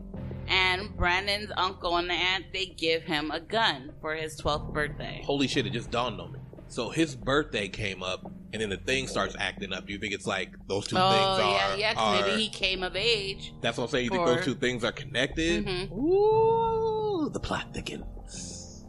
And 0.48 0.96
Brandon's 0.96 1.52
uncle 1.56 1.96
and 1.96 2.10
the 2.10 2.14
aunt, 2.14 2.46
they 2.52 2.66
give 2.66 3.04
him 3.04 3.30
a 3.30 3.38
gun 3.38 3.92
for 4.00 4.14
his 4.14 4.40
12th 4.40 4.72
birthday. 4.72 5.22
Holy 5.24 5.46
shit, 5.46 5.66
it 5.66 5.72
just 5.72 5.90
dawned 5.90 6.20
on 6.20 6.32
me. 6.32 6.39
So 6.70 6.88
his 6.88 7.16
birthday 7.16 7.68
came 7.68 8.00
up 8.02 8.24
and 8.52 8.62
then 8.62 8.70
the 8.70 8.76
thing 8.76 9.08
starts 9.08 9.34
acting 9.38 9.72
up. 9.72 9.86
Do 9.86 9.92
you 9.92 9.98
think 9.98 10.14
it's 10.14 10.26
like 10.26 10.54
those 10.68 10.86
two 10.86 10.96
oh, 10.96 11.10
things 11.10 11.44
are, 11.44 11.50
yeah, 11.50 11.74
yeah, 11.74 11.94
'cause 11.94 12.20
are- 12.22 12.26
maybe 12.28 12.42
he 12.42 12.48
came 12.48 12.84
of 12.84 12.94
age. 12.94 13.52
that's 13.60 13.76
what 13.76 13.84
I'm 13.84 13.90
saying. 13.90 14.04
You 14.04 14.10
think 14.10 14.24
those 14.24 14.44
two 14.44 14.54
things 14.54 14.84
are 14.84 14.92
connected? 14.92 15.66
Mhm. 15.66 15.90
Ooh, 15.92 17.28
the 17.28 17.40
plot 17.40 17.74
thickens. 17.74 18.86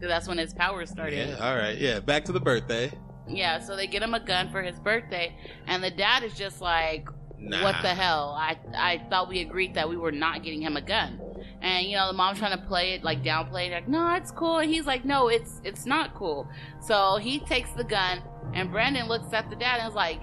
'Cause 0.00 0.08
that's 0.08 0.28
when 0.28 0.36
his 0.36 0.52
powers 0.52 0.90
started. 0.90 1.28
Yeah, 1.30 1.36
all 1.36 1.56
right. 1.56 1.78
Yeah, 1.78 2.00
back 2.00 2.26
to 2.26 2.32
the 2.32 2.40
birthday. 2.40 2.92
Yeah, 3.26 3.58
so 3.58 3.74
they 3.74 3.86
get 3.86 4.02
him 4.02 4.12
a 4.12 4.20
gun 4.20 4.50
for 4.50 4.60
his 4.62 4.78
birthday, 4.78 5.34
and 5.66 5.82
the 5.82 5.90
dad 5.90 6.24
is 6.24 6.34
just 6.36 6.60
like, 6.60 7.08
Nah. 7.46 7.62
"What 7.62 7.76
the 7.82 7.88
hell? 7.94 8.34
I 8.38 8.56
I 8.74 9.02
thought 9.10 9.28
we 9.28 9.40
agreed 9.40 9.74
that 9.74 9.88
we 9.88 9.96
were 9.96 10.12
not 10.12 10.42
getting 10.42 10.62
him 10.62 10.76
a 10.76 10.80
gun." 10.80 11.20
And 11.60 11.86
you 11.86 11.96
know, 11.96 12.06
the 12.08 12.12
mom's 12.12 12.38
trying 12.38 12.58
to 12.58 12.64
play 12.66 12.92
it 12.94 13.04
like 13.04 13.22
downplay 13.22 13.68
it, 13.68 13.72
like, 13.72 13.88
"No, 13.88 14.14
it's 14.14 14.30
cool." 14.30 14.58
And 14.58 14.70
he's 14.70 14.86
like, 14.86 15.04
"No, 15.04 15.28
it's 15.28 15.60
it's 15.64 15.86
not 15.86 16.14
cool." 16.14 16.48
So 16.80 17.16
he 17.16 17.40
takes 17.40 17.70
the 17.72 17.84
gun, 17.84 18.22
and 18.54 18.70
Brandon 18.70 19.06
looks 19.08 19.32
at 19.32 19.50
the 19.50 19.56
dad 19.56 19.80
and 19.80 19.88
is 19.88 19.94
like, 19.94 20.20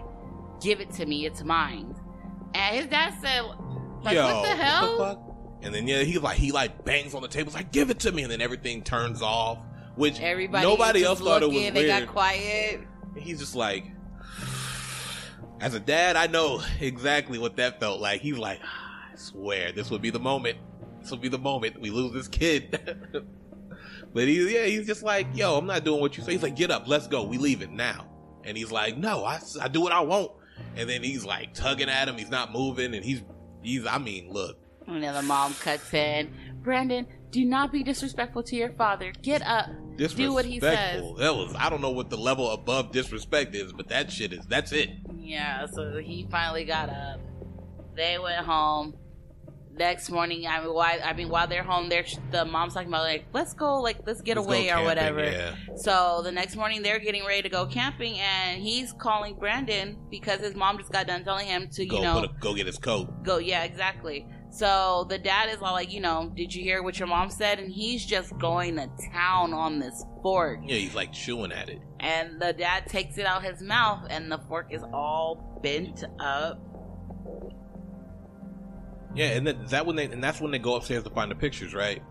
"Give 0.62 0.80
it 0.82 0.92
to 0.94 1.06
me, 1.06 1.26
it's 1.26 1.44
mine." 1.44 1.96
And 2.54 2.76
his 2.76 2.88
dad 2.88 3.14
said, 3.22 3.44
"Like 4.04 4.16
Yo, 4.16 4.26
what 4.26 4.44
the 4.44 4.56
hell?" 4.56 4.98
fuck? 4.98 5.20
And 5.64 5.74
then 5.76 5.88
yeah, 5.88 6.02
he 6.04 6.18
like 6.18 6.38
he 6.38 6.52
like 6.52 6.84
bangs 6.86 7.14
on 7.14 7.22
the 7.22 7.28
table, 7.28 7.52
he's 7.52 7.56
like 7.56 7.72
give 7.72 7.90
it 7.92 8.00
to 8.00 8.12
me, 8.12 8.24
and 8.24 8.32
then 8.32 8.42
everything 8.42 8.82
turns 8.84 9.22
off. 9.22 9.60
Which 9.96 10.20
Everybody 10.22 10.66
nobody 10.66 11.04
else 11.04 11.20
thought 11.20 11.44
it 11.44 11.48
was 11.48 11.56
looking, 11.56 11.74
They 11.74 11.86
weird. 11.86 12.06
got 12.06 12.12
quiet. 12.14 12.82
He's 13.18 13.40
just 13.40 13.56
like, 13.56 13.86
as 15.62 15.74
a 15.76 15.80
dad, 15.80 16.16
I 16.16 16.28
know 16.28 16.62
exactly 16.80 17.38
what 17.38 17.56
that 17.58 17.80
felt 17.80 18.02
like. 18.02 18.22
He's 18.22 18.38
like, 18.38 18.60
"Ah, 18.64 19.10
I 19.12 19.16
swear 19.16 19.72
this 19.72 19.90
would 19.92 20.02
be 20.02 20.10
the 20.10 20.20
moment. 20.20 20.58
This 21.02 21.12
will 21.12 21.18
be 21.18 21.30
the 21.30 21.38
moment 21.38 21.80
we 21.82 21.90
lose 21.90 22.14
this 22.14 22.28
kid. 22.28 22.80
but 24.14 24.28
he, 24.28 24.54
yeah, 24.54 24.66
he's 24.66 24.86
just 24.86 25.04
like, 25.04 25.28
yo, 25.34 25.58
I'm 25.58 25.66
not 25.66 25.84
doing 25.84 26.02
what 26.02 26.18
you 26.18 26.24
say. 26.24 26.34
He's 26.34 26.44
like, 26.44 26.56
get 26.56 26.72
up, 26.72 26.88
let's 26.88 27.08
go. 27.08 27.24
We 27.24 27.38
leave 27.38 27.62
it 27.62 27.72
now. 27.72 28.08
And 28.44 28.58
he's 28.58 28.72
like, 28.72 28.98
no, 28.98 29.24
I, 29.24 29.40
I 29.62 29.68
do 29.68 29.82
what 29.82 29.92
I 29.92 30.02
want. 30.02 30.32
And 30.76 30.90
then 30.90 31.04
he's 31.04 31.26
like 31.26 31.54
tugging 31.54 31.90
at 31.90 32.08
him. 32.08 32.18
He's 32.18 32.30
not 32.30 32.52
moving. 32.52 32.94
And 32.94 33.04
he's, 33.04 33.24
he's, 33.62 33.86
I 33.86 33.98
mean, 33.98 34.32
look, 34.32 34.58
And 34.88 35.04
then 35.04 35.14
the 35.14 35.22
mom 35.24 35.54
cuts 35.56 35.94
in, 35.94 36.34
Brandon, 36.62 37.08
do 37.32 37.46
not 37.46 37.72
be 37.72 37.84
disrespectful 37.84 38.44
to 38.44 38.56
your 38.56 38.72
father. 38.74 39.14
Get 39.22 39.42
up. 39.42 39.68
disrespectful. 39.98 40.26
Do 40.26 40.34
what 40.34 40.46
he 40.46 40.60
says. 40.60 41.02
That 41.20 41.36
was, 41.36 41.56
I 41.58 41.70
don't 41.70 41.82
know 41.82 41.92
what 41.92 42.10
the 42.10 42.18
level 42.18 42.50
above 42.52 42.92
disrespect 42.92 43.56
is, 43.56 43.72
but 43.74 43.88
that 43.90 44.12
shit 44.12 44.34
is, 44.34 44.46
that's 44.48 44.72
it. 44.72 44.90
Yeah, 45.18 45.66
so 45.68 45.98
he 45.98 46.28
finally 46.30 46.66
got 46.66 46.90
up. 46.90 47.20
They 47.96 48.18
went 48.20 48.46
home. 48.46 48.96
next 49.78 50.10
morning, 50.10 50.48
I 50.48 50.62
mean, 50.64 50.74
while 50.74 51.00
I 51.04 51.14
mean, 51.14 51.30
while 51.30 51.48
they're 51.48 51.64
home, 51.64 51.90
they're 51.90 52.06
the 52.32 52.46
mom's 52.46 52.74
talking 52.74 52.90
about 52.90 53.04
like, 53.04 53.26
let's 53.34 53.54
go, 53.54 53.82
like, 53.82 54.00
let's 54.06 54.22
get 54.22 54.38
Let's 54.38 54.48
away 54.48 54.72
or 54.72 54.84
whatever. 54.84 55.24
Yeah. 55.24 55.56
So 55.76 56.22
the 56.24 56.32
next 56.32 56.56
morning, 56.56 56.82
they're 56.82 57.00
getting 57.00 57.26
ready 57.26 57.42
to 57.44 57.50
go 57.50 57.66
camping, 57.66 58.20
and 58.20 58.62
he's 58.62 58.94
calling 58.94 59.36
Brandon 59.36 59.98
because 60.10 60.40
his 60.40 60.56
mom 60.56 60.78
just 60.78 60.92
got 60.92 61.08
done 61.08 61.24
telling 61.24 61.48
him 61.48 61.68
to, 61.74 61.84
you 61.84 61.90
Go 61.90 62.02
know, 62.02 62.24
a, 62.24 62.28
go 62.40 62.54
get 62.54 62.68
his 62.68 62.78
coat. 62.78 63.24
go. 63.24 63.38
Yeah, 63.38 63.64
exactly. 63.64 64.26
So 64.52 65.06
the 65.08 65.18
dad 65.18 65.50
is 65.50 65.60
all 65.62 65.72
like, 65.72 65.94
you 65.94 66.02
know, 66.02 66.30
did 66.36 66.54
you 66.54 66.62
hear 66.62 66.84
what 66.84 67.00
your 67.00 67.08
mom 67.08 67.30
said? 67.30 67.60
And 67.60 67.72
he's 67.72 68.06
just 68.06 68.38
going 68.38 68.76
to 68.76 68.90
town 69.14 69.54
on 69.54 69.80
this 69.80 70.06
fork. 70.22 70.60
Yeah, 70.66 70.76
he's 70.76 70.94
like 70.94 71.14
chewing 71.14 71.54
at 71.54 71.70
it. 71.70 71.80
And 72.02 72.42
the 72.42 72.52
dad 72.52 72.86
takes 72.88 73.18
it 73.18 73.26
out 73.26 73.44
his 73.44 73.62
mouth, 73.62 74.06
and 74.10 74.30
the 74.30 74.40
fork 74.50 74.68
is 74.70 74.84
all 74.92 75.60
bent 75.64 76.04
up. 76.20 76.60
Yeah, 79.16 79.28
and 79.28 79.48
then 79.48 79.66
that 79.68 79.86
when 79.86 79.96
they 79.96 80.06
and 80.06 80.24
that's 80.24 80.42
when 80.42 80.52
they 80.52 80.60
go 80.60 80.76
upstairs 80.76 81.04
to 81.04 81.10
find 81.10 81.32
the 81.32 81.36
pictures, 81.36 81.74
right? 81.74 82.02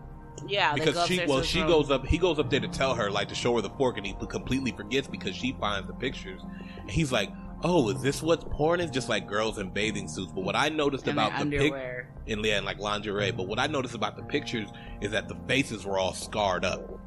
Yeah, 0.47 0.73
they 0.73 0.79
go 0.79 0.85
because 0.85 1.07
she 1.07 1.25
well 1.25 1.41
she 1.43 1.59
room. 1.59 1.67
goes 1.67 1.91
up 1.91 2.05
he 2.05 2.17
goes 2.17 2.39
up 2.39 2.49
there 2.49 2.59
to 2.59 2.67
tell 2.67 2.95
her 2.95 3.11
like 3.11 3.29
to 3.29 3.35
show 3.35 3.55
her 3.55 3.61
the 3.61 3.69
fork 3.71 3.97
and 3.97 4.05
he 4.05 4.15
completely 4.29 4.71
forgets 4.71 5.07
because 5.07 5.35
she 5.35 5.55
finds 5.59 5.87
the 5.87 5.93
pictures 5.93 6.41
and 6.79 6.89
he's 6.89 7.11
like 7.11 7.29
oh 7.63 7.89
is 7.89 8.01
this 8.01 8.21
what 8.21 8.49
porn 8.51 8.79
is 8.79 8.89
just 8.91 9.07
like 9.09 9.27
girls 9.27 9.57
in 9.57 9.69
bathing 9.69 10.07
suits 10.07 10.31
but 10.31 10.43
what 10.43 10.55
i 10.55 10.67
noticed 10.69 11.05
their 11.05 11.13
about 11.13 11.31
the 11.39 11.45
pic 11.49 11.61
underwear. 11.61 12.09
in 12.25 12.43
yeah, 12.43 12.59
like 12.59 12.79
lingerie 12.79 13.31
but 13.31 13.47
what 13.47 13.59
i 13.59 13.67
noticed 13.67 13.95
about 13.95 14.15
the 14.15 14.23
pictures 14.23 14.69
is 15.01 15.11
that 15.11 15.27
the 15.27 15.35
faces 15.47 15.85
were 15.85 15.97
all 15.99 16.13
scarred 16.13 16.65
up 16.65 16.99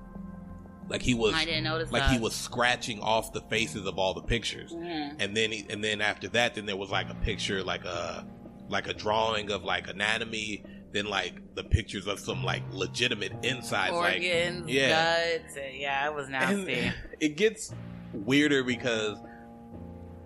like 0.88 1.00
he 1.00 1.14
was 1.14 1.32
I 1.34 1.44
didn't 1.46 1.64
notice 1.64 1.90
like 1.90 2.02
that. 2.02 2.12
he 2.12 2.18
was 2.18 2.34
scratching 2.34 3.00
off 3.00 3.32
the 3.32 3.40
faces 3.42 3.87
of 3.87 3.99
all 3.99 4.12
the 4.14 4.23
pictures 4.23 4.70
Mhm. 4.73 5.16
and 5.18 5.37
then 5.37 5.50
he, 5.50 5.66
and 5.70 5.82
then 5.82 6.00
after 6.00 6.28
that 6.28 6.54
then 6.54 6.66
there 6.66 6.76
was 6.76 6.90
like 6.90 7.08
a 7.11 7.14
picture 7.16 7.62
like 7.64 7.84
a 7.84 8.26
like 8.68 8.87
a 8.87 8.94
drawing 8.94 9.50
of 9.50 9.64
like 9.64 9.88
anatomy 9.88 10.62
then 10.92 11.06
like 11.06 11.40
the 11.56 11.64
pictures 11.64 12.06
of 12.06 12.20
some 12.20 12.44
like 12.44 12.62
legitimate 12.70 13.32
insides 13.42 13.92
like 13.94 14.16
Organs, 14.16 14.68
yeah. 14.70 15.38
guts. 15.38 15.56
and- 15.56 15.75
Yeah, 15.75 16.06
it 16.06 16.14
was 16.14 16.26
and 16.26 16.32
nasty. 16.32 16.92
it 17.20 17.37
gets 17.37 17.75
weirder 18.12 18.62
because 18.62 19.18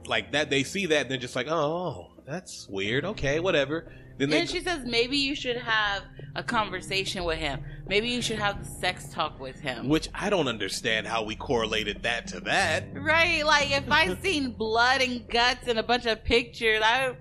like 0.08 0.32
that 0.32 0.50
they 0.50 0.62
see 0.62 0.86
that 0.86 1.02
and 1.02 1.10
they're 1.10 1.18
just 1.18 1.36
like 1.36 1.48
oh 1.48 2.10
that's 2.26 2.66
weird 2.68 3.04
okay 3.04 3.40
whatever 3.40 3.90
then 4.18 4.30
they 4.30 4.40
And 4.40 4.50
she 4.50 4.60
says 4.60 4.84
maybe 4.84 5.16
you 5.16 5.34
should 5.36 5.56
have 5.56 6.02
a 6.34 6.42
conversation 6.42 7.22
with 7.24 7.38
him. 7.38 7.62
Maybe 7.86 8.08
you 8.08 8.20
should 8.20 8.38
have 8.40 8.58
the 8.58 8.68
sex 8.68 9.08
talk 9.10 9.38
with 9.38 9.60
him. 9.60 9.88
which 9.88 10.08
i 10.12 10.28
don't 10.28 10.48
understand 10.48 11.06
how 11.06 11.22
we 11.22 11.36
correlated 11.36 12.02
that 12.02 12.26
to 12.28 12.40
that 12.40 12.84
Right? 12.94 13.44
Like 13.46 13.70
if 13.70 13.90
I 13.90 14.14
seen 14.16 14.50
blood 14.52 15.02
and 15.02 15.26
guts 15.28 15.68
and 15.68 15.78
a 15.78 15.82
bunch 15.84 16.06
of 16.06 16.24
pictures, 16.24 16.80
I 16.82 17.14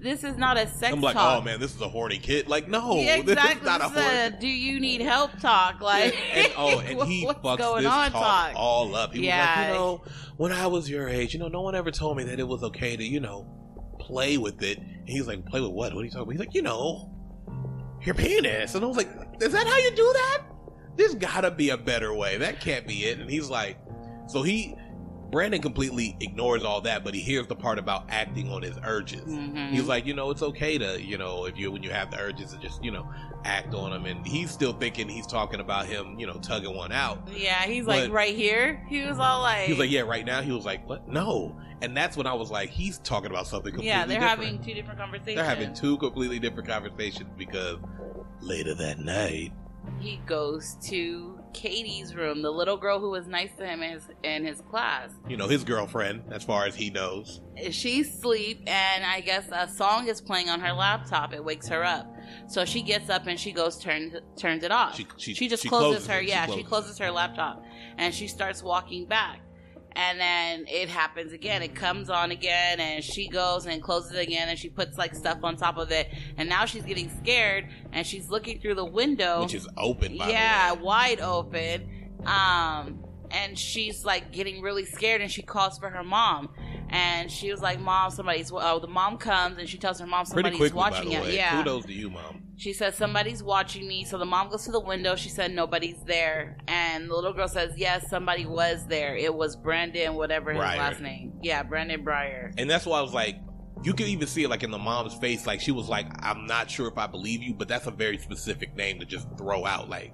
this 0.00 0.22
is 0.22 0.36
not 0.36 0.56
a 0.56 0.66
sex 0.68 0.92
i'm 0.92 1.00
like 1.00 1.16
oh, 1.16 1.18
talk. 1.18 1.42
oh 1.42 1.44
man 1.44 1.58
this 1.58 1.74
is 1.74 1.80
a 1.80 1.88
horny 1.88 2.18
kid 2.18 2.46
like 2.48 2.68
no 2.68 2.94
Yeah, 3.00 3.16
this 3.22 3.32
exactly. 3.32 3.60
is 3.60 3.64
not 3.66 3.80
a 3.80 3.92
This 3.94 4.02
horny 4.04 4.36
a, 4.36 4.40
do 4.40 4.46
you 4.46 4.78
need 4.80 5.00
help 5.00 5.38
talk? 5.40 5.80
Like 5.80 6.16
and 6.34 6.52
oh, 6.56 6.78
and 6.78 7.02
he 7.08 7.26
fucks 7.26 7.58
going 7.58 7.82
this 7.82 7.92
on 7.92 8.10
talk, 8.12 8.52
talk? 8.52 8.52
all 8.54 8.94
up. 8.94 9.12
He 9.12 9.18
was 9.20 9.26
Yeah. 9.26 9.54
like, 9.56 9.68
you 9.68 9.74
know, 9.74 10.04
when 10.36 10.52
I 10.52 10.66
was 10.68 10.88
your 10.88 11.08
age, 11.08 11.34
you 11.34 11.40
know, 11.40 11.48
no 11.48 11.62
one 11.62 11.74
ever 11.74 11.90
told 11.90 12.16
me 12.16 12.24
that 12.24 12.38
it 12.38 12.46
was 12.46 12.62
okay 12.62 12.96
to, 12.96 13.02
you 13.04 13.18
know, 13.20 13.46
play 13.98 14.38
with 14.38 14.62
it. 14.62 14.78
And 14.78 15.08
he's 15.08 15.26
like, 15.26 15.44
play 15.46 15.60
with 15.60 15.72
what? 15.72 15.92
What 15.94 16.02
are 16.02 16.04
you 16.04 16.10
talking 16.10 16.22
about? 16.22 16.32
He's 16.32 16.40
like, 16.40 16.54
you 16.54 16.62
know, 16.62 17.10
your 18.04 18.14
penis. 18.14 18.74
And 18.76 18.84
I 18.84 18.86
was 18.86 18.96
like, 18.96 19.08
is 19.40 19.52
that 19.52 19.66
how 19.66 19.76
you 19.78 19.90
do 19.90 20.12
that? 20.14 20.42
There's 20.96 21.14
gotta 21.16 21.50
be 21.50 21.70
a 21.70 21.76
better 21.76 22.14
way. 22.14 22.38
That 22.38 22.60
can't 22.60 22.86
be 22.86 23.04
it. 23.06 23.18
And 23.18 23.28
he's 23.28 23.48
like, 23.50 23.78
so 24.28 24.42
he, 24.42 24.76
Brandon 25.30 25.60
completely 25.60 26.16
ignores 26.20 26.64
all 26.64 26.80
that, 26.82 27.04
but 27.04 27.14
he 27.14 27.20
hears 27.20 27.46
the 27.46 27.54
part 27.54 27.78
about 27.78 28.04
acting 28.08 28.50
on 28.50 28.62
his 28.62 28.76
urges. 28.84 29.24
Mhm. 29.26 29.70
He's 29.70 29.84
like, 29.84 30.06
you 30.06 30.14
know, 30.14 30.30
it's 30.30 30.42
okay 30.42 30.78
to, 30.78 31.02
you 31.02 31.18
know, 31.18 31.44
if 31.44 31.58
you 31.58 31.70
when 31.70 31.82
you 31.82 31.90
have 31.90 32.10
the 32.10 32.18
urges 32.18 32.52
to 32.52 32.58
just, 32.58 32.82
you 32.82 32.90
know, 32.90 33.06
act 33.44 33.74
on 33.74 33.90
them. 33.90 34.06
And 34.06 34.26
he's 34.26 34.50
still 34.50 34.72
thinking 34.72 35.08
he's 35.08 35.26
talking 35.26 35.60
about 35.60 35.86
him, 35.86 36.18
you 36.18 36.26
know, 36.26 36.34
tugging 36.34 36.74
one 36.74 36.92
out. 36.92 37.28
yeah, 37.36 37.62
he's 37.66 37.84
like 37.86 38.10
right 38.10 38.34
here. 38.34 38.84
He 38.88 39.02
was 39.02 39.18
all 39.18 39.42
like, 39.42 39.66
He 39.66 39.72
was 39.72 39.78
like, 39.78 39.90
yeah, 39.90 40.00
right 40.00 40.24
now. 40.24 40.40
He 40.42 40.52
was 40.52 40.64
like, 40.64 40.88
what? 40.88 41.06
No. 41.08 41.54
And 41.80 41.96
that's 41.96 42.16
when 42.16 42.26
I 42.26 42.34
was 42.34 42.50
like, 42.50 42.70
he's 42.70 42.98
talking 42.98 43.30
about 43.30 43.46
something 43.46 43.70
completely 43.72 43.88
yeah, 43.88 44.04
they're 44.06 44.18
different. 44.18 44.44
having 44.44 44.64
two 44.64 44.74
different 44.74 44.98
conversations. 44.98 45.36
they're 45.36 45.44
having 45.44 45.74
two 45.74 45.96
completely 45.98 46.38
different 46.40 46.68
conversations 46.68 47.28
because 47.36 47.76
later 48.40 48.74
that 48.74 48.98
night, 48.98 49.52
he 50.00 50.20
goes 50.26 50.76
to 50.82 51.37
Katie's 51.52 52.14
room, 52.14 52.42
the 52.42 52.50
little 52.50 52.76
girl 52.76 53.00
who 53.00 53.10
was 53.10 53.26
nice 53.26 53.50
to 53.58 53.66
him 53.66 53.82
in 53.82 53.92
his 53.92 54.02
in 54.22 54.44
his 54.44 54.60
class. 54.62 55.10
you 55.28 55.36
know, 55.36 55.48
his 55.48 55.64
girlfriend, 55.64 56.22
as 56.30 56.44
far 56.44 56.64
as 56.66 56.74
he 56.74 56.90
knows, 56.90 57.40
She's 57.70 58.08
asleep, 58.14 58.62
and 58.66 59.04
I 59.04 59.20
guess 59.20 59.48
a 59.52 59.66
song 59.68 60.06
is 60.08 60.20
playing 60.20 60.48
on 60.48 60.60
her 60.60 60.72
laptop. 60.72 61.32
It 61.32 61.44
wakes 61.44 61.68
her 61.68 61.82
up, 61.84 62.06
so 62.48 62.64
she 62.64 62.82
gets 62.82 63.10
up 63.10 63.26
and 63.26 63.38
she 63.38 63.52
goes 63.52 63.78
turns 63.78 64.14
turns 64.36 64.62
it 64.62 64.70
off. 64.70 64.94
She- 64.96 65.06
she- 65.16 65.34
she 65.34 65.48
just 65.48 65.62
she 65.62 65.68
closes, 65.68 66.06
closes 66.06 66.06
her. 66.08 66.20
it. 66.20 66.28
Yeah, 66.28 66.42
she 66.46 66.46
closes 66.46 66.60
it. 66.64 66.68
closes 66.68 66.98
her 66.98 67.10
laptop, 67.10 67.62
and 67.96 68.14
she 68.14 68.28
starts 68.28 68.62
walking 68.62 69.06
back. 69.06 69.40
And 69.98 70.20
then 70.20 70.64
it 70.68 70.88
happens 70.88 71.32
again. 71.32 71.60
It 71.60 71.74
comes 71.74 72.08
on 72.08 72.30
again, 72.30 72.78
and 72.78 73.02
she 73.02 73.26
goes 73.26 73.66
and 73.66 73.82
closes 73.82 74.12
it 74.12 74.20
again, 74.20 74.48
and 74.48 74.56
she 74.56 74.68
puts 74.68 74.96
like 74.96 75.12
stuff 75.12 75.38
on 75.42 75.56
top 75.56 75.76
of 75.76 75.90
it. 75.90 76.08
And 76.36 76.48
now 76.48 76.66
she's 76.66 76.84
getting 76.84 77.10
scared, 77.18 77.66
and 77.92 78.06
she's 78.06 78.30
looking 78.30 78.60
through 78.60 78.76
the 78.76 78.84
window, 78.84 79.42
which 79.42 79.54
is 79.54 79.66
open. 79.76 80.16
By 80.16 80.30
yeah, 80.30 80.68
the 80.68 80.76
way. 80.76 80.82
wide 80.84 81.20
open. 81.20 81.90
Um, 82.24 83.04
and 83.30 83.58
she's 83.58 84.04
like 84.04 84.32
getting 84.32 84.60
really 84.62 84.84
scared, 84.84 85.20
and 85.20 85.30
she 85.30 85.42
calls 85.42 85.78
for 85.78 85.88
her 85.90 86.02
mom, 86.04 86.48
and 86.90 87.30
she 87.30 87.50
was 87.50 87.60
like, 87.60 87.80
"Mom, 87.80 88.10
somebody's." 88.10 88.50
Oh, 88.52 88.78
the 88.78 88.86
mom 88.86 89.18
comes 89.18 89.58
and 89.58 89.68
she 89.68 89.78
tells 89.78 90.00
her 90.00 90.06
mom 90.06 90.24
somebody's 90.24 90.58
quickly. 90.58 90.76
watching 90.76 91.12
it. 91.12 91.32
Yeah, 91.34 91.58
kudos 91.62 91.86
to 91.86 91.92
you, 91.92 92.10
mom. 92.10 92.42
she 92.56 92.72
says 92.72 92.96
somebody's 92.96 93.42
watching 93.42 93.86
me. 93.86 94.04
So 94.04 94.18
the 94.18 94.24
mom 94.24 94.48
goes 94.48 94.64
to 94.64 94.72
the 94.72 94.80
window. 94.80 95.16
She 95.16 95.28
said 95.28 95.52
nobody's 95.52 96.02
there, 96.04 96.58
and 96.68 97.10
the 97.10 97.14
little 97.14 97.32
girl 97.32 97.48
says, 97.48 97.72
"Yes, 97.76 98.08
somebody 98.08 98.46
was 98.46 98.86
there. 98.86 99.16
It 99.16 99.34
was 99.34 99.56
Brandon, 99.56 100.14
whatever 100.14 100.52
his 100.52 100.60
Breyer. 100.62 100.76
last 100.78 101.00
name. 101.00 101.34
Yeah, 101.42 101.62
Brandon 101.62 102.04
Breyer." 102.04 102.52
And 102.58 102.68
that's 102.68 102.86
why 102.86 102.98
I 102.98 103.02
was 103.02 103.12
like, 103.14 103.36
you 103.84 103.92
could 103.92 104.08
even 104.08 104.26
see 104.26 104.42
it 104.42 104.48
like 104.50 104.62
in 104.64 104.70
the 104.72 104.78
mom's 104.78 105.14
face, 105.14 105.46
like 105.46 105.60
she 105.60 105.70
was 105.70 105.88
like, 105.88 106.06
I'm 106.24 106.46
not 106.46 106.68
sure 106.68 106.88
if 106.88 106.98
I 106.98 107.06
believe 107.06 107.42
you, 107.44 107.54
but 107.54 107.68
that's 107.68 107.86
a 107.86 107.92
very 107.92 108.18
specific 108.18 108.74
name 108.74 108.98
to 108.98 109.06
just 109.06 109.28
throw 109.38 109.64
out. 109.64 109.88
Like, 109.88 110.12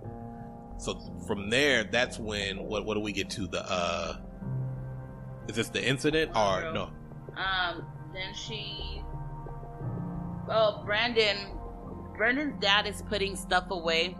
so 0.78 1.00
from 1.26 1.50
there, 1.50 1.84
that's 1.84 2.18
when 2.18 2.58
what 2.58 2.84
what 2.84 2.94
do 2.94 3.00
we 3.00 3.12
get 3.12 3.30
to 3.30 3.46
the 3.46 3.64
uh 3.70 4.16
is 5.48 5.56
this 5.56 5.68
the 5.68 5.84
incident 5.84 6.30
or 6.36 6.72
no? 6.72 6.90
Um, 7.36 7.86
then 8.12 8.34
she. 8.34 9.02
Oh, 10.48 10.82
Brandon. 10.84 11.58
Brandon's 12.16 12.54
dad 12.60 12.86
is 12.86 13.02
putting 13.02 13.34
stuff 13.34 13.70
away, 13.70 14.16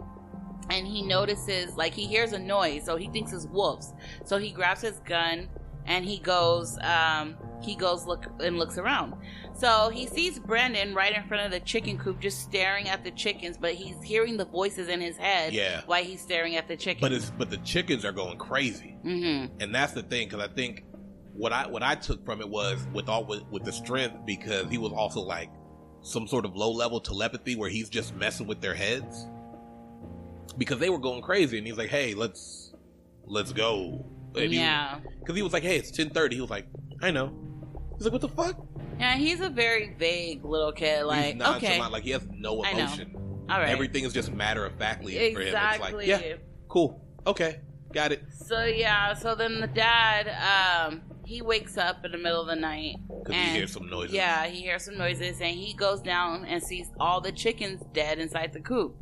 and 0.69 0.85
he 0.85 1.01
notices, 1.01 1.77
like, 1.77 1.93
he 1.93 2.05
hears 2.05 2.33
a 2.33 2.39
noise, 2.39 2.83
so 2.83 2.97
he 2.97 3.07
thinks 3.07 3.31
it's 3.31 3.45
wolves. 3.45 3.93
So 4.25 4.37
he 4.37 4.51
grabs 4.51 4.81
his 4.81 4.99
gun 4.99 5.47
and 5.85 6.03
he 6.03 6.19
goes, 6.19 6.77
um, 6.79 7.37
he 7.61 7.75
goes 7.75 8.05
look 8.05 8.25
and 8.39 8.57
looks 8.57 8.77
around. 8.77 9.13
So 9.57 9.89
he 9.89 10.07
sees 10.07 10.39
Brandon 10.39 10.93
right 10.93 11.15
in 11.15 11.23
front 11.27 11.45
of 11.45 11.51
the 11.51 11.59
chicken 11.61 11.97
coop, 11.97 12.19
just 12.19 12.41
staring 12.41 12.87
at 12.89 13.03
the 13.03 13.11
chickens, 13.11 13.57
but 13.57 13.73
he's 13.73 14.01
hearing 14.03 14.37
the 14.37 14.45
voices 14.45 14.87
in 14.89 14.99
his 15.01 15.17
head 15.17 15.53
Yeah. 15.53 15.81
while 15.85 16.03
he's 16.03 16.21
staring 16.21 16.55
at 16.55 16.67
the 16.67 16.75
chickens. 16.75 17.01
But 17.01 17.11
it's 17.11 17.29
but 17.31 17.49
the 17.49 17.57
chickens 17.57 18.05
are 18.05 18.11
going 18.11 18.37
crazy, 18.37 18.97
mm-hmm. 19.03 19.61
and 19.61 19.73
that's 19.73 19.93
the 19.93 20.03
thing 20.03 20.27
because 20.27 20.43
I 20.43 20.51
think 20.53 20.83
what 21.33 21.51
I 21.53 21.67
what 21.67 21.83
I 21.83 21.95
took 21.95 22.23
from 22.25 22.41
it 22.41 22.49
was 22.49 22.85
with 22.93 23.09
all 23.09 23.25
with, 23.25 23.43
with 23.51 23.63
the 23.65 23.71
strength 23.73 24.25
because 24.25 24.69
he 24.69 24.77
was 24.77 24.91
also 24.93 25.21
like 25.21 25.49
some 26.01 26.27
sort 26.27 26.45
of 26.45 26.55
low 26.55 26.71
level 26.71 26.99
telepathy 26.99 27.55
where 27.55 27.69
he's 27.69 27.89
just 27.89 28.15
messing 28.15 28.47
with 28.47 28.61
their 28.61 28.75
heads 28.75 29.25
because 30.57 30.79
they 30.79 30.89
were 30.89 30.99
going 30.99 31.21
crazy 31.21 31.57
and 31.57 31.65
he's 31.67 31.77
like 31.77 31.89
hey 31.89 32.13
let's 32.13 32.73
let's 33.25 33.51
go 33.51 34.05
And 34.37 34.53
Yeah. 34.53 34.99
because 35.19 35.35
he 35.35 35.41
was 35.41 35.51
like 35.51 35.63
hey 35.63 35.77
it's 35.77 35.91
10:30 35.91 36.33
he 36.33 36.41
was 36.41 36.49
like 36.49 36.67
I 37.01 37.11
know 37.11 37.33
he's 37.97 38.03
like 38.05 38.13
what 38.13 38.21
the 38.21 38.29
fuck 38.29 38.55
Yeah, 38.99 39.15
he's 39.15 39.41
a 39.41 39.49
very 39.49 39.93
vague 39.97 40.43
little 40.45 40.71
kid. 40.71 41.03
Like, 41.03 41.35
he's 41.35 41.41
okay, 41.43 41.79
like 41.79 42.03
he 42.03 42.11
has 42.11 42.25
no 42.31 42.63
I 42.63 42.73
know. 42.73 42.79
emotion 42.79 43.15
all 43.49 43.59
right, 43.59 43.69
everything 43.69 44.03
is 44.05 44.11
just 44.13 44.31
matter 44.31 44.65
of 44.65 44.73
factly 44.79 45.13
for 45.33 45.39
him 45.41 45.47
it's 45.47 45.55
exactly. 45.55 46.07
like 46.07 46.07
yeah 46.07 46.33
cool 46.67 46.99
okay 47.27 47.59
got 47.93 48.11
it 48.11 48.23
So 48.31 48.65
yeah, 48.65 49.13
so 49.13 49.35
then 49.35 49.61
the 49.61 49.67
dad, 49.67 50.27
um, 50.89 51.01
he 51.25 51.41
wakes 51.41 51.77
up 51.77 52.03
in 52.03 52.11
the 52.11 52.17
middle 52.17 52.41
of 52.41 52.47
the 52.47 52.55
night. 52.55 52.95
because 53.07 53.35
he 53.35 53.49
hears 53.51 53.71
some 53.71 53.87
noises 53.89 54.13
Yeah, 54.15 54.45
he 54.47 54.61
hears 54.61 54.83
some 54.85 54.97
noises, 54.97 55.39
and 55.41 55.55
he 55.55 55.73
goes 55.75 56.01
down 56.01 56.45
and 56.45 56.61
sees 56.61 56.87
all 56.99 57.21
the 57.21 57.31
chickens 57.31 57.81
dead 57.93 58.19
inside 58.19 58.51
the 58.51 58.59
coop, 58.59 58.95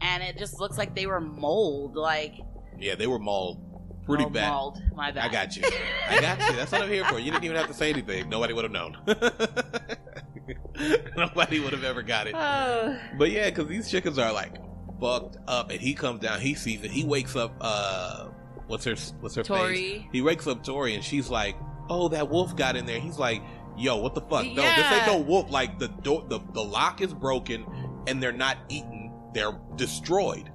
and 0.00 0.22
it 0.22 0.38
just 0.38 0.58
looks 0.60 0.78
like 0.78 0.94
they 0.94 1.06
were 1.06 1.20
mold, 1.20 1.94
like 1.96 2.34
yeah 2.78 2.94
they 2.94 3.06
were 3.06 3.18
mauled 3.18 3.58
pretty 4.04 4.24
oh, 4.24 4.30
bad. 4.30 4.82
My 4.94 5.10
bad. 5.10 5.28
I 5.28 5.32
got 5.32 5.56
you. 5.56 5.62
I 6.08 6.20
got 6.20 6.50
you. 6.50 6.56
That's 6.56 6.72
what 6.72 6.82
I'm 6.82 6.88
here 6.88 7.04
for. 7.04 7.18
You 7.18 7.30
didn't 7.30 7.44
even 7.44 7.56
have 7.56 7.68
to 7.68 7.74
say 7.74 7.90
anything. 7.90 8.28
Nobody 8.28 8.52
would 8.52 8.64
have 8.64 8.72
known. 8.72 8.96
Nobody 11.16 11.60
would 11.60 11.72
have 11.72 11.84
ever 11.84 12.02
got 12.02 12.26
it. 12.26 12.34
Oh, 12.36 12.98
But 13.18 13.30
yeah, 13.30 13.50
because 13.50 13.68
these 13.68 13.90
chickens 13.90 14.18
are 14.18 14.32
like 14.32 14.56
fucked 15.00 15.36
up, 15.48 15.70
and 15.70 15.80
he 15.80 15.94
comes 15.94 16.20
down. 16.20 16.40
He 16.40 16.54
sees 16.54 16.82
it. 16.82 16.90
He 16.90 17.04
wakes 17.04 17.36
up. 17.36 17.54
Uh, 17.60 18.28
what's 18.66 18.84
her? 18.84 18.96
What's 19.20 19.34
her 19.36 19.44
face? 19.44 20.02
He 20.12 20.22
wakes 20.22 20.46
up 20.46 20.64
Tori, 20.64 20.94
and 20.94 21.04
she's 21.04 21.28
like, 21.28 21.56
"Oh, 21.88 22.08
that 22.08 22.28
wolf 22.28 22.56
got 22.56 22.76
in 22.76 22.86
there." 22.86 23.00
He's 23.00 23.18
like, 23.18 23.42
"Yo, 23.76 23.96
what 23.96 24.14
the 24.14 24.20
fuck? 24.22 24.46
No, 24.46 24.54
this 24.54 24.92
ain't 24.92 25.06
no 25.06 25.18
wolf. 25.18 25.50
Like 25.50 25.78
the 25.78 25.88
door, 25.88 26.24
the 26.28 26.40
the 26.52 26.62
lock 26.62 27.00
is 27.00 27.14
broken. 27.14 27.66
and 28.06 28.22
they're 28.22 28.32
not 28.32 28.58
eaten, 28.68 29.12
they're 29.32 29.58
destroyed. 29.76 30.50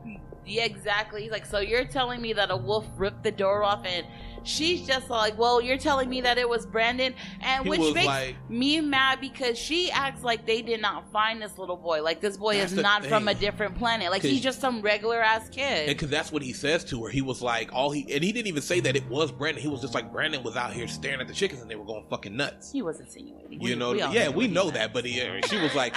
Yeah, 0.48 0.64
exactly. 0.64 1.24
He's 1.24 1.32
like, 1.32 1.46
so 1.46 1.60
you're 1.60 1.86
telling 1.86 2.22
me 2.22 2.34
that 2.34 2.52
a 2.52 2.58
wolf 2.58 2.86
ripped 2.96 3.24
the 3.24 3.32
door 3.32 3.64
off, 3.64 3.86
and 3.86 4.06
she's 4.48 4.86
just 4.88 5.10
like, 5.10 5.38
well, 5.38 5.62
you're 5.62 5.78
telling 5.78 6.10
me 6.10 6.22
that 6.22 6.38
it 6.38 6.48
was 6.48 6.66
Brandon, 6.66 7.14
and 7.42 7.64
He 7.64 7.70
which 7.70 7.94
makes 7.94 8.06
like- 8.06 8.50
me 8.50 8.82
mad 8.82 9.20
because 9.22 9.58
she 9.58 9.92
acts 9.92 10.24
like 10.24 10.46
they 10.46 10.62
did 10.62 10.82
not 10.82 11.12
find 11.12 11.42
this 11.42 11.58
little 11.58 11.78
boy. 11.78 12.02
Like 12.02 12.22
this 12.22 12.38
boy 12.38 12.56
is 12.56 12.74
not 12.74 13.06
from 13.06 13.28
a 13.28 13.34
different 13.34 13.76
planet. 13.78 14.10
Like 14.12 14.22
he's 14.24 14.42
just 14.42 14.60
some 14.62 14.82
regular 14.82 15.22
ass 15.22 15.50
kid. 15.50 15.88
And 15.90 15.98
because 15.98 16.10
that's 16.10 16.32
what 16.32 16.42
he 16.42 16.54
says 16.54 16.84
to 16.86 17.04
her. 17.04 17.10
He 17.10 17.22
was 17.22 17.42
like, 17.42 17.74
all 17.74 17.92
he 17.92 18.02
and 18.14 18.24
he 18.24 18.32
didn't 18.32 18.48
even 18.48 18.62
say 18.62 18.80
that 18.82 18.96
it 18.96 19.08
was 19.10 19.32
Brandon. 19.32 19.62
He 19.62 19.70
was 19.70 19.82
just 19.82 19.94
like, 19.94 20.12
Brandon 20.12 20.44
was 20.44 20.56
out 20.56 20.74
here 20.74 20.88
staring 20.88 21.22
at 21.22 21.28
the 21.28 21.34
chickens 21.34 21.62
and 21.62 21.70
they 21.70 21.76
were 21.76 21.86
going 21.86 22.06
fucking 22.10 22.36
nuts. 22.36 22.72
he 22.72 22.82
was 22.82 23.00
insinuating. 23.00 23.54
You 23.54 23.60
We- 23.60 23.76
know, 23.76 23.92
we 23.92 24.00
yeah, 24.00 24.30
we 24.30 24.48
know 24.48 24.70
that, 24.72 24.94
but 24.94 25.06
he, 25.06 25.22
uh, 25.22 25.46
she 25.48 25.60
was 25.60 25.74
like, 25.76 25.96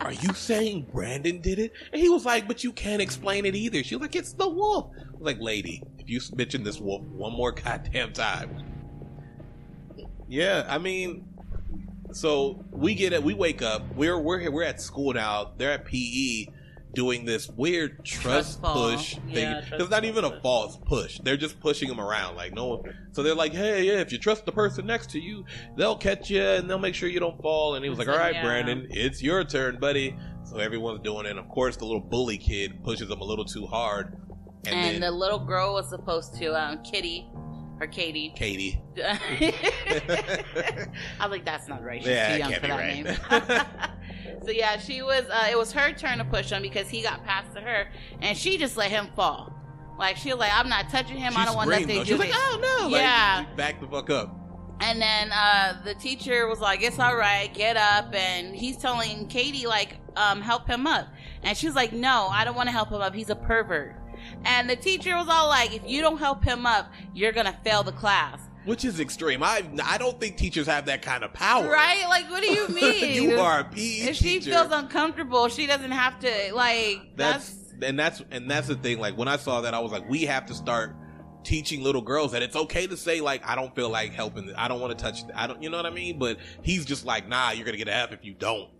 "Are 0.00 0.12
you 0.12 0.32
saying 0.34 0.86
Brandon 0.92 1.40
did 1.40 1.58
it?" 1.58 1.72
And 1.92 2.00
he 2.00 2.08
was 2.08 2.24
like, 2.24 2.46
"But 2.48 2.62
you 2.64 2.72
can't 2.72 3.02
explain 3.02 3.44
it 3.46 3.54
either." 3.54 3.82
She 3.82 3.94
was 3.96 4.02
like, 4.02 4.14
"It's 4.16 4.32
the 4.32 4.48
wolf." 4.48 4.90
Like, 5.18 5.38
"Lady, 5.40 5.82
if 6.04 6.10
you 6.10 6.20
mention 6.36 6.62
this 6.62 6.78
wolf 6.78 7.02
one 7.02 7.32
more 7.32 7.52
goddamn 7.52 8.12
time." 8.12 8.56
Yeah, 10.28 10.64
I 10.68 10.78
mean, 10.78 11.26
so 12.12 12.64
we 12.70 12.94
get 12.94 13.12
it. 13.12 13.22
We 13.22 13.34
wake 13.34 13.62
up. 13.62 13.82
We're 13.94 14.18
we're 14.18 14.38
here. 14.38 14.50
We're 14.50 14.64
at 14.64 14.80
school 14.80 15.12
now. 15.12 15.52
They're 15.56 15.72
at 15.72 15.84
PE 15.84 16.46
doing 16.94 17.24
this 17.24 17.48
weird 17.48 18.04
trust, 18.04 18.22
Trust 18.22 18.60
fall. 18.60 18.74
push 18.92 19.14
thing. 19.16 19.34
Yeah, 19.34 19.60
trust 19.62 19.82
it's 19.82 19.90
not 19.90 20.04
even 20.04 20.24
a 20.24 20.40
false 20.40 20.78
push. 20.86 21.18
They're 21.24 21.36
just 21.36 21.58
pushing 21.58 21.88
them 21.88 22.00
around 22.00 22.36
like 22.36 22.54
no 22.54 22.66
one. 22.66 22.94
So 23.12 23.22
they're 23.22 23.34
like, 23.34 23.52
"Hey, 23.52 23.84
yeah, 23.84 24.00
if 24.00 24.12
you 24.12 24.18
trust 24.18 24.46
the 24.46 24.52
person 24.52 24.86
next 24.86 25.10
to 25.10 25.20
you, 25.20 25.44
they'll 25.76 25.96
catch 25.96 26.30
you 26.30 26.40
and 26.40 26.70
they'll 26.70 26.78
make 26.78 26.94
sure 26.94 27.08
you 27.08 27.20
don't 27.20 27.40
fall." 27.42 27.74
And 27.74 27.84
he 27.84 27.90
was 27.90 27.98
like, 27.98 28.08
"All 28.08 28.16
right, 28.16 28.34
yeah. 28.34 28.44
Brandon, 28.44 28.86
it's 28.90 29.22
your 29.22 29.44
turn, 29.44 29.78
buddy." 29.78 30.16
So 30.44 30.58
everyone's 30.58 31.00
doing 31.00 31.26
it. 31.26 31.30
And 31.30 31.38
of 31.38 31.48
course, 31.48 31.76
the 31.76 31.84
little 31.84 32.00
bully 32.00 32.38
kid 32.38 32.82
pushes 32.84 33.10
him 33.10 33.20
a 33.20 33.24
little 33.24 33.44
too 33.44 33.66
hard. 33.66 34.16
And, 34.66 34.94
And, 34.94 35.02
the 35.02 35.10
little 35.10 35.38
girl 35.38 35.74
was 35.74 35.88
supposed 35.88 36.34
to, 36.36 36.54
um, 36.58 36.82
Kitty 36.82 37.28
or 37.80 37.86
Katie. 37.86 38.32
Katie. 38.36 38.80
I 39.02 40.88
was 41.20 41.30
like, 41.30 41.44
that's 41.44 41.68
not 41.68 41.82
right. 41.82 42.00
She's 42.02 42.08
Yeah, 42.12 42.32
too 42.32 42.38
young 42.38 42.50
can't 42.50 42.62
for 42.62 42.68
that 42.68 42.78
right. 42.78 43.04
name. 43.04 44.40
so 44.44 44.50
yeah, 44.50 44.78
she 44.78 45.02
was. 45.02 45.24
Uh, 45.30 45.48
it 45.50 45.58
was 45.58 45.72
her 45.72 45.92
turn 45.92 46.18
to 46.18 46.24
push 46.24 46.50
him 46.50 46.62
because 46.62 46.88
he 46.88 47.02
got 47.02 47.24
past 47.24 47.52
to 47.54 47.60
her, 47.60 47.88
and 48.22 48.36
she 48.36 48.58
just 48.58 48.76
let 48.76 48.90
him 48.90 49.08
fall. 49.16 49.52
Like 49.98 50.16
she 50.16 50.30
was 50.30 50.38
like, 50.38 50.52
I'm 50.52 50.68
not 50.68 50.88
touching 50.90 51.16
him. 51.16 51.34
I 51.36 51.44
don't 51.44 51.56
want 51.56 51.70
nothing 51.70 51.86
though. 51.88 52.00
to 52.00 52.04
She 52.04 52.12
do 52.12 52.18
like, 52.18 52.30
"Oh 52.32 52.78
no!" 52.80 52.88
Yeah. 52.96 53.44
Like, 53.46 53.56
back 53.56 53.80
the 53.80 53.86
fuck 53.86 54.10
up. 54.10 54.34
And 54.80 55.00
then 55.00 55.30
uh, 55.32 55.80
the 55.84 55.94
teacher 55.94 56.48
was 56.48 56.58
like, 56.60 56.82
"It's 56.82 56.98
all 56.98 57.16
right, 57.16 57.52
get 57.54 57.76
up." 57.76 58.12
And 58.14 58.54
he's 58.56 58.76
telling 58.76 59.28
Katie 59.28 59.66
like, 59.66 59.98
um, 60.16 60.40
"Help 60.40 60.66
him 60.68 60.86
up." 60.86 61.06
And 61.44 61.56
she's 61.56 61.74
like, 61.74 61.92
"No, 61.92 62.26
I 62.30 62.44
don't 62.44 62.56
want 62.56 62.66
to 62.68 62.72
help 62.72 62.90
him 62.90 63.00
up. 63.00 63.14
He's 63.14 63.30
a 63.30 63.36
pervert." 63.36 63.96
And 64.44 64.68
the 64.68 64.76
teacher 64.76 65.14
was 65.16 65.28
all 65.28 65.48
like, 65.48 65.74
"If 65.74 65.82
you 65.86 66.00
don't 66.00 66.18
help 66.18 66.44
him 66.44 66.66
up, 66.66 66.92
you're 67.14 67.32
gonna 67.32 67.58
fail 67.64 67.82
the 67.82 67.92
class." 67.92 68.40
Which 68.64 68.84
is 68.84 68.98
extreme. 68.98 69.42
I 69.42 69.62
I 69.82 69.98
don't 69.98 70.18
think 70.18 70.36
teachers 70.36 70.66
have 70.66 70.86
that 70.86 71.02
kind 71.02 71.22
of 71.22 71.32
power. 71.34 71.68
Right? 71.68 72.04
Like, 72.08 72.30
what 72.30 72.42
do 72.42 72.50
you 72.50 72.68
mean? 72.80 73.22
you 73.22 73.38
are 73.38 73.60
a 73.60 73.64
PE 73.64 74.08
If 74.08 74.16
she 74.16 74.40
feels 74.40 74.70
uncomfortable, 74.70 75.48
she 75.48 75.66
doesn't 75.66 75.90
have 75.90 76.18
to 76.20 76.54
like. 76.54 77.16
that's, 77.16 77.50
That's, 77.50 77.82
and 77.82 77.98
that's 77.98 78.22
and 78.30 78.50
that's 78.50 78.68
the 78.68 78.76
thing. 78.76 78.98
Like 78.98 79.18
when 79.18 79.28
I 79.28 79.36
saw 79.36 79.60
that, 79.62 79.74
I 79.74 79.80
was 79.80 79.92
like, 79.92 80.08
we 80.08 80.22
have 80.22 80.46
to 80.46 80.54
start 80.54 80.96
teaching 81.42 81.82
little 81.82 82.00
girls 82.00 82.32
that 82.32 82.42
it's 82.42 82.56
okay 82.56 82.86
to 82.86 82.96
say 82.96 83.20
like, 83.20 83.46
I 83.46 83.54
don't 83.54 83.74
feel 83.74 83.90
like 83.90 84.12
helping. 84.12 84.50
I 84.56 84.66
don't 84.68 84.80
want 84.80 84.96
to 84.98 85.02
touch. 85.02 85.20
I 85.34 85.46
don't. 85.46 85.62
You 85.62 85.68
know 85.68 85.76
what 85.76 85.84
I 85.86 85.90
mean? 85.90 86.18
But 86.18 86.38
he's 86.62 86.86
just 86.86 87.04
like, 87.04 87.28
nah, 87.28 87.50
you're 87.50 87.66
gonna 87.66 87.76
get 87.76 87.88
an 87.88 87.94
F 87.94 88.12
if 88.12 88.24
you 88.24 88.32
don't. 88.34 88.70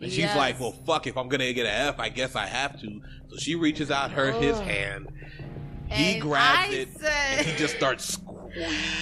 And 0.00 0.10
she's 0.10 0.18
Yes. 0.20 0.36
like, 0.36 0.58
well, 0.60 0.72
fuck. 0.86 1.06
If 1.06 1.16
I'm 1.16 1.28
gonna 1.28 1.52
get 1.52 1.66
an 1.66 1.72
F, 1.88 1.98
I 2.00 2.08
guess 2.08 2.34
I 2.36 2.46
have 2.46 2.80
to. 2.80 3.00
So 3.30 3.36
she 3.36 3.54
reaches 3.54 3.90
out 3.90 4.10
her 4.12 4.32
his 4.32 4.58
hand. 4.58 5.08
He 5.88 6.14
And 6.14 6.22
grabs 6.22 6.70
I 6.70 6.72
it 6.74 6.88
said- 7.00 7.38
and 7.38 7.46
he 7.46 7.56
just 7.58 7.74
starts 7.76 8.04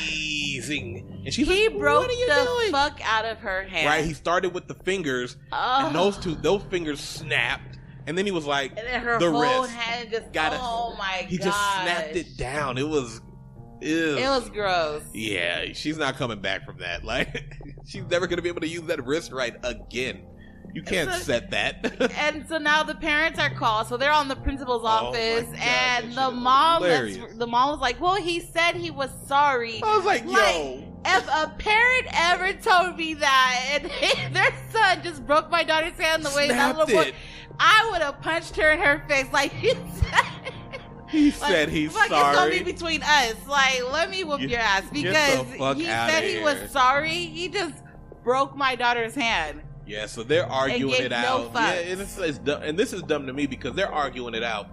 squeezing. 0.08 1.22
And 1.24 1.32
she's 1.34 1.46
he 1.48 1.68
like, 1.68 1.78
broke 1.78 2.02
what 2.02 2.10
are 2.10 2.14
you 2.14 2.26
the 2.28 2.44
doing? 2.44 2.72
fuck 2.72 3.00
out 3.04 3.24
of 3.24 3.38
her 3.38 3.62
hand. 3.64 3.86
Right, 3.86 4.04
he 4.04 4.14
started 4.14 4.54
with 4.54 4.66
the 4.68 4.74
fingers, 4.74 5.36
Oh. 5.52 5.86
and 5.86 5.94
those 5.94 6.16
two, 6.18 6.34
those 6.36 6.62
fingers 6.64 7.00
snapped, 7.00 7.78
and 8.06 8.16
then 8.16 8.24
he 8.26 8.32
was 8.32 8.46
like, 8.46 8.70
And 8.76 8.86
then 8.86 9.00
her 9.02 9.18
the 9.18 9.30
whole 9.30 9.62
wrist. 9.62 9.74
hand 9.74 10.10
just. 10.10 10.32
Got 10.32 10.54
it. 10.54 10.60
oh 10.62 10.94
my 10.98 11.18
god. 11.20 11.28
he 11.30 11.36
just 11.38 11.58
snapped 11.82 12.16
it 12.16 12.36
down. 12.36 12.78
It 12.78 12.88
was, 12.88 13.20
ew. 13.80 14.16
It 14.16 14.28
was 14.28 14.48
gross. 14.50 15.02
yeah. 15.12 15.66
She's 15.74 15.98
not 15.98 16.16
coming 16.16 16.40
back 16.40 16.64
from 16.64 16.78
that. 16.78 17.04
Like, 17.08 17.52
she's 17.86 18.04
never 18.04 18.26
gonna 18.26 18.42
be 18.42 18.48
able 18.48 18.60
to 18.62 18.68
use 18.68 18.82
that 18.82 19.04
wrist 19.04 19.32
right 19.32 19.54
again. 19.62 20.22
You 20.74 20.82
can't 20.82 21.10
So- 21.12 21.18
set 21.20 21.50
that. 21.50 22.12
And 22.18 22.46
so 22.48 22.58
now 22.58 22.82
the 22.82 22.94
parents 22.94 23.38
are 23.38 23.50
called, 23.50 23.86
so 23.88 23.96
they're 23.96 24.12
on 24.12 24.28
the 24.28 24.36
principal's 24.36 24.82
Oh 24.84 24.86
office, 24.86 25.44
God, 25.46 25.58
and 25.60 26.12
the 26.12 26.30
mom, 26.30 26.82
that's- 26.82 27.18
the 27.36 27.46
mom 27.46 27.70
was 27.70 27.80
like, 27.80 28.00
"Well, 28.00 28.14
he 28.16 28.40
said 28.40 28.74
he 28.76 28.90
was 28.90 29.10
sorry." 29.26 29.80
I 29.82 29.96
was 29.96 30.04
like, 30.04 30.24
yo, 30.24 30.84
If 31.06 31.26
a 31.28 31.48
parent 31.58 32.06
ever 32.12 32.52
told 32.54 32.96
me 32.96 33.14
that 33.14 33.80
and 33.82 34.34
their 34.36 34.52
son 34.72 35.00
just 35.02 35.24
broke 35.26 35.50
my 35.50 35.62
daughter's 35.64 35.98
hand 35.98 36.24
the 36.24 36.30
way 36.36 36.48
that 36.48 36.76
little 36.76 36.94
boy, 36.94 37.08
it. 37.08 37.14
I 37.58 37.88
would 37.90 38.02
have 38.02 38.20
punched 38.20 38.56
her 38.56 38.70
in 38.70 38.78
her 38.80 39.02
face 39.08 39.26
like 39.32 39.52
he 39.52 39.70
said. 40.00 40.52
He 41.08 41.30
Like, 41.30 41.50
said 41.50 41.68
he's 41.70 41.92
fuck, 41.92 42.02
It's 42.04 42.10
gonna 42.36 42.50
be 42.50 42.62
between 42.62 43.02
us. 43.02 43.34
Like, 43.48 43.80
let 43.90 44.10
me 44.10 44.24
whoop 44.24 44.40
your 44.42 44.60
ass 44.60 44.82
because 44.92 45.46
he 45.78 45.84
said 45.86 46.24
he 46.24 46.40
was 46.40 46.70
sorry. 46.70 47.14
He 47.14 47.48
just 47.48 47.82
broke 48.22 48.54
my 48.54 48.74
daughter's 48.74 49.14
hand. 49.14 49.62
Yeah, 49.88 50.06
so 50.06 50.22
they're 50.22 50.46
arguing 50.46 51.02
it 51.02 51.10
no 51.10 51.16
out. 51.16 51.54
fucks. 51.54 51.60
yeah, 51.84 51.92
and 51.92 52.00
it's, 52.00 52.18
it's 52.18 52.38
dumb, 52.38 52.62
and 52.62 52.78
this 52.78 52.92
is 52.92 53.02
dumb 53.02 53.26
to 53.26 53.32
me 53.32 53.46
because 53.46 53.74
they're 53.74 53.90
arguing 53.92 54.34
it 54.34 54.42
out, 54.44 54.68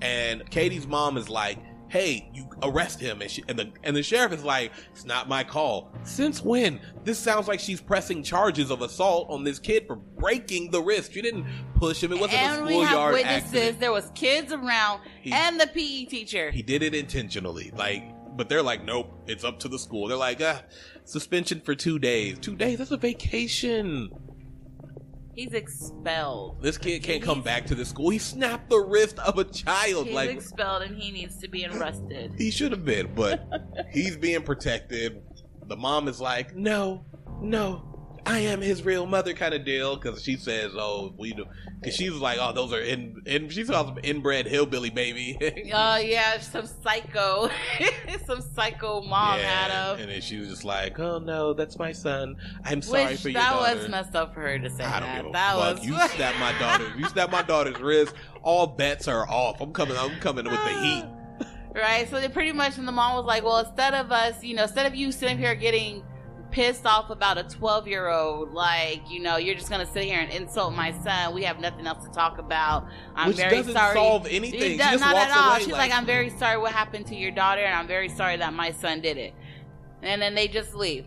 and 0.00 0.48
Katie's 0.50 0.86
mom 0.86 1.16
is 1.16 1.28
like, 1.28 1.58
"Hey, 1.88 2.30
you 2.32 2.48
arrest 2.62 3.00
him," 3.00 3.20
and 3.20 3.30
she, 3.30 3.42
and 3.48 3.58
the 3.58 3.72
and 3.82 3.96
the 3.96 4.02
sheriff 4.02 4.32
is 4.32 4.44
like, 4.44 4.72
"It's 4.92 5.04
not 5.04 5.28
my 5.28 5.42
call." 5.44 5.92
Since 6.04 6.42
when? 6.44 6.80
This 7.04 7.18
sounds 7.18 7.48
like 7.48 7.58
she's 7.60 7.80
pressing 7.80 8.22
charges 8.22 8.70
of 8.70 8.80
assault 8.82 9.28
on 9.28 9.42
this 9.44 9.58
kid 9.58 9.86
for 9.88 9.96
breaking 9.96 10.70
the 10.70 10.80
wrist. 10.80 11.12
She 11.12 11.20
didn't 11.20 11.46
push 11.74 12.02
him. 12.02 12.12
It 12.12 12.20
wasn't 12.20 12.34
a 12.40 12.44
and 12.44 12.46
have 12.60 12.68
schoolyard 12.68 13.14
witnesses. 13.14 13.44
accident. 13.46 13.80
There 13.80 13.92
was 13.92 14.10
kids 14.14 14.52
around 14.52 15.00
He- 15.20 15.32
and 15.32 15.60
the 15.60 15.66
PE 15.66 16.04
teacher. 16.04 16.50
He 16.52 16.62
did 16.62 16.82
it 16.82 16.94
intentionally, 16.94 17.72
like. 17.76 18.04
But 18.36 18.48
they're 18.48 18.62
like, 18.62 18.84
nope, 18.84 19.12
it's 19.26 19.44
up 19.44 19.58
to 19.60 19.68
the 19.68 19.78
school. 19.78 20.06
They're 20.08 20.16
like, 20.16 20.40
ah, 20.40 20.62
suspension 21.04 21.60
for 21.60 21.74
two 21.74 21.98
days. 21.98 22.38
Two 22.38 22.54
days? 22.56 22.78
That's 22.78 22.92
a 22.92 22.96
vacation. 22.96 24.08
He's 25.40 25.54
expelled. 25.54 26.60
This 26.60 26.76
kid 26.76 27.02
can't 27.02 27.22
come 27.22 27.40
back 27.40 27.64
to 27.68 27.74
the 27.74 27.86
school. 27.86 28.10
He 28.10 28.18
snapped 28.18 28.68
the 28.68 28.78
wrist 28.78 29.18
of 29.20 29.38
a 29.38 29.44
child. 29.44 30.04
He's 30.04 30.14
like 30.14 30.28
expelled 30.28 30.82
and 30.82 30.94
he 30.94 31.10
needs 31.10 31.38
to 31.38 31.48
be 31.48 31.64
arrested. 31.64 32.34
he 32.36 32.50
should 32.50 32.72
have 32.72 32.84
been, 32.84 33.14
but 33.14 33.48
he's 33.90 34.18
being 34.18 34.42
protected. 34.42 35.22
The 35.66 35.76
mom 35.76 36.08
is 36.08 36.20
like, 36.20 36.54
"No, 36.54 37.06
no, 37.40 37.89
I 38.26 38.40
am 38.40 38.60
his 38.60 38.82
real 38.84 39.06
mother," 39.06 39.32
kind 39.34 39.54
of 39.54 39.64
deal. 39.64 39.96
Because 39.96 40.22
she 40.22 40.36
says, 40.36 40.72
"Oh, 40.76 41.12
we 41.16 41.32
do," 41.32 41.46
because 41.80 41.94
she's 41.96 42.12
like, 42.12 42.38
"Oh, 42.40 42.52
those 42.52 42.72
are 42.72 42.80
in," 42.80 43.22
and 43.26 43.52
she 43.52 43.64
calls 43.64 43.86
them 43.86 43.98
inbred 44.02 44.46
hillbilly 44.46 44.90
baby. 44.90 45.36
Oh 45.72 45.96
yeah, 45.96 46.38
some 46.40 46.66
psycho, 46.66 47.48
some 48.26 48.40
psycho 48.40 49.00
mom 49.02 49.38
had 49.38 49.70
him. 49.94 50.00
and 50.02 50.10
then 50.10 50.20
she 50.20 50.38
was 50.38 50.48
just 50.48 50.64
like, 50.64 50.98
"Oh 50.98 51.18
no, 51.18 51.52
that's 51.54 51.78
my 51.78 51.92
son. 51.92 52.36
I'm 52.64 52.82
sorry 52.82 53.06
Which 53.12 53.20
for 53.22 53.28
your 53.30 53.40
that 53.40 53.52
daughter." 53.52 53.78
was 53.78 53.88
messed 53.88 54.14
up 54.16 54.34
for 54.34 54.40
her 54.42 54.58
to 54.58 54.70
say 54.70 54.84
I 54.84 55.00
don't 55.00 55.08
that. 55.08 55.16
give 55.22 55.26
a 55.26 55.32
that 55.32 55.54
fuck. 55.56 55.76
was 55.76 55.86
You 55.86 56.08
snap 56.16 56.34
my 56.40 56.58
daughter. 56.58 56.92
You 56.98 57.04
snap 57.08 57.30
my 57.30 57.42
daughter's 57.42 57.80
wrist. 57.80 58.14
All 58.42 58.66
bets 58.66 59.08
are 59.08 59.28
off. 59.28 59.60
I'm 59.60 59.72
coming. 59.72 59.96
I'm 59.96 60.18
coming 60.20 60.44
with 60.44 60.54
the 60.64 60.80
heat. 60.82 61.04
right. 61.74 62.08
So 62.10 62.20
they 62.20 62.28
pretty 62.28 62.52
much, 62.52 62.78
and 62.78 62.86
the 62.88 62.92
mom 62.92 63.16
was 63.16 63.24
like, 63.26 63.44
"Well, 63.44 63.58
instead 63.58 63.94
of 63.94 64.10
us, 64.12 64.42
you 64.42 64.54
know, 64.54 64.64
instead 64.64 64.86
of 64.86 64.94
you 64.94 65.12
sitting 65.12 65.38
here 65.38 65.54
getting 65.54 66.02
pissed 66.50 66.86
off 66.86 67.10
about 67.10 67.38
a 67.38 67.44
12 67.44 67.86
year 67.88 68.08
old, 68.08 68.52
like, 68.52 69.02
you 69.08 69.20
know, 69.20 69.36
you're 69.36 69.54
just 69.54 69.70
gonna 69.70 69.86
sit 69.86 70.04
here 70.04 70.18
and 70.20 70.30
insult 70.30 70.74
my 70.74 70.92
son. 71.02 71.34
We 71.34 71.42
have 71.44 71.60
nothing 71.60 71.86
else 71.86 72.04
to 72.04 72.10
talk 72.12 72.38
about. 72.38 72.86
I'm 73.14 73.28
Which 73.28 73.36
very 73.36 73.56
doesn't 73.56 73.72
sorry. 73.72 73.94
solve 73.94 74.26
anything. 74.28 74.72
It 74.74 74.78
does- 74.78 74.90
just 74.92 75.04
not 75.04 75.14
at 75.16 75.30
all. 75.36 75.56
She's 75.58 75.68
like- 75.68 75.90
like, 75.90 75.92
I'm 75.92 76.06
very 76.06 76.30
sorry 76.30 76.58
what 76.58 76.72
happened 76.72 77.06
to 77.08 77.16
your 77.16 77.30
daughter, 77.30 77.62
and 77.62 77.74
I'm 77.74 77.86
very 77.86 78.08
sorry 78.08 78.36
that 78.38 78.52
my 78.52 78.70
son 78.72 79.00
did 79.00 79.16
it. 79.16 79.34
And 80.02 80.20
then 80.20 80.34
they 80.34 80.48
just 80.48 80.74
leave. 80.74 81.06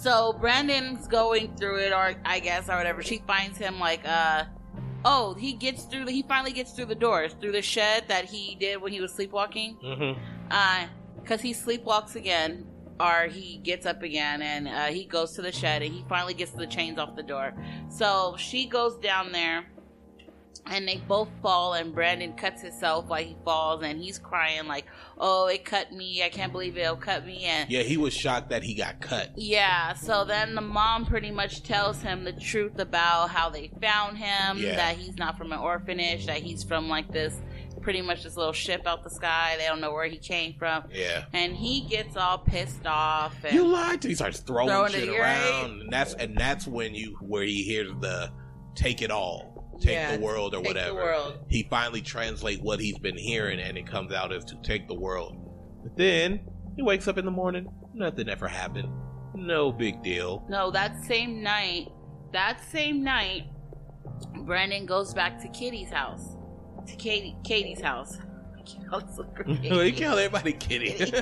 So 0.00 0.32
Brandon's 0.40 1.06
going 1.06 1.54
through 1.56 1.78
it, 1.80 1.92
or 1.92 2.14
I 2.24 2.40
guess, 2.40 2.68
or 2.68 2.76
whatever. 2.76 3.02
She 3.02 3.22
finds 3.26 3.58
him 3.58 3.78
like, 3.78 4.00
uh, 4.06 4.44
oh, 5.04 5.34
he 5.34 5.52
gets 5.52 5.84
through. 5.84 6.06
The, 6.06 6.12
he 6.12 6.22
finally 6.22 6.52
gets 6.52 6.72
through 6.72 6.86
the 6.86 6.94
doors, 6.94 7.34
through 7.40 7.52
the 7.52 7.62
shed 7.62 8.04
that 8.08 8.24
he 8.26 8.56
did 8.58 8.80
when 8.80 8.92
he 8.92 9.00
was 9.00 9.12
sleepwalking. 9.12 9.76
Mhm. 9.84 10.18
Uh, 10.50 10.86
cause 11.26 11.40
he 11.42 11.52
sleepwalks 11.52 12.14
again, 12.16 12.66
or 13.00 13.28
he 13.28 13.58
gets 13.58 13.86
up 13.86 14.02
again, 14.02 14.42
and 14.42 14.68
uh, 14.68 14.86
he 14.86 15.04
goes 15.04 15.32
to 15.32 15.42
the 15.42 15.52
shed, 15.52 15.82
and 15.82 15.92
he 15.94 16.04
finally 16.08 16.34
gets 16.34 16.52
the 16.52 16.66
chains 16.66 16.98
off 16.98 17.16
the 17.16 17.22
door. 17.22 17.54
So 17.88 18.34
she 18.38 18.66
goes 18.66 18.96
down 18.98 19.32
there, 19.32 19.64
and 20.66 20.86
they 20.86 20.98
both 21.08 21.28
fall 21.42 21.74
and 21.74 21.92
brandon 21.92 22.32
cuts 22.34 22.62
himself 22.62 23.06
while 23.08 23.20
he 23.20 23.36
falls 23.44 23.82
and 23.82 23.98
he's 24.00 24.16
crying 24.16 24.68
like 24.68 24.86
oh 25.18 25.48
it 25.48 25.64
cut 25.64 25.90
me 25.90 26.22
i 26.22 26.28
can't 26.28 26.52
believe 26.52 26.76
it'll 26.78 26.94
cut 26.94 27.26
me 27.26 27.42
and 27.42 27.68
Yeah, 27.68 27.82
he 27.82 27.96
was 27.96 28.14
shocked 28.14 28.50
that 28.50 28.62
he 28.62 28.72
got 28.74 29.00
cut. 29.00 29.30
yeah 29.34 29.92
so 29.94 30.24
then 30.24 30.54
the 30.54 30.60
mom 30.60 31.04
pretty 31.04 31.32
much 31.32 31.64
tells 31.64 32.00
him 32.00 32.22
the 32.22 32.32
truth 32.32 32.78
about 32.78 33.30
how 33.30 33.50
they 33.50 33.72
found 33.80 34.18
him 34.18 34.58
Yeah. 34.58 34.76
that 34.76 34.96
he's 34.98 35.16
not 35.16 35.36
from 35.36 35.50
an 35.52 35.58
orphanage 35.58 36.26
that 36.26 36.38
he's 36.38 36.62
from 36.62 36.88
like 36.88 37.10
this 37.10 37.34
pretty 37.82 38.00
much 38.00 38.22
this 38.22 38.36
little 38.36 38.52
ship 38.52 38.86
out 38.86 39.02
the 39.04 39.10
sky 39.10 39.54
they 39.58 39.66
don't 39.66 39.80
know 39.80 39.92
where 39.92 40.06
he 40.06 40.16
came 40.16 40.54
from 40.58 40.84
Yeah. 40.90 41.24
and 41.32 41.54
he 41.54 41.82
gets 41.82 42.16
all 42.16 42.38
pissed 42.38 42.86
off 42.86 43.34
and 43.44 43.52
You 43.54 43.66
lied 43.66 44.00
to. 44.02 44.08
He 44.08 44.14
starts 44.14 44.40
throwing, 44.40 44.68
Throwing 44.68 44.92
shit 44.92 45.08
it, 45.08 45.18
around, 45.18 45.80
and 45.82 45.92
that's 45.92 46.14
and 46.14 46.36
that's 46.36 46.66
when 46.66 46.94
you 46.94 47.16
where 47.20 47.42
he 47.42 47.62
hears 47.64 47.92
the 48.00 48.30
take 48.74 49.02
it 49.02 49.10
all, 49.10 49.76
take 49.80 49.92
Yeah, 49.94 50.16
the 50.16 50.22
world 50.22 50.54
or 50.54 50.58
take 50.62 50.64
the 50.64 50.68
whatever. 50.80 50.94
world. 50.94 51.38
He 51.48 51.64
finally 51.68 52.00
translate 52.00 52.62
what 52.62 52.80
he's 52.80 52.98
been 52.98 53.18
hearing, 53.18 53.60
and 53.60 53.76
it 53.76 53.86
comes 53.86 54.12
out 54.12 54.32
as 54.32 54.44
to 54.46 54.56
take 54.62 54.88
the 54.88 54.94
world. 54.94 55.36
But 55.82 55.96
then 55.96 56.40
he 56.76 56.82
wakes 56.82 57.06
up 57.08 57.18
in 57.18 57.24
the 57.24 57.30
morning, 57.30 57.66
nothing 57.92 58.28
ever 58.28 58.48
happened, 58.48 58.88
no 59.34 59.72
big 59.72 60.02
deal. 60.02 60.46
No, 60.48 60.70
that 60.70 61.02
same 61.04 61.42
night, 61.42 61.88
that 62.32 62.60
same 62.70 63.02
night, 63.02 63.42
Brandon 64.46 64.86
goes 64.86 65.12
back 65.12 65.38
to 65.42 65.48
Kitty's 65.48 65.90
house. 65.90 66.36
To 66.86 66.96
Katie, 66.96 67.36
Katie's 67.44 67.80
house. 67.80 68.18
He 68.64 69.68
crazy. 69.68 69.92
killed 69.92 70.18
everybody, 70.18 70.52
kitty. 70.52 71.12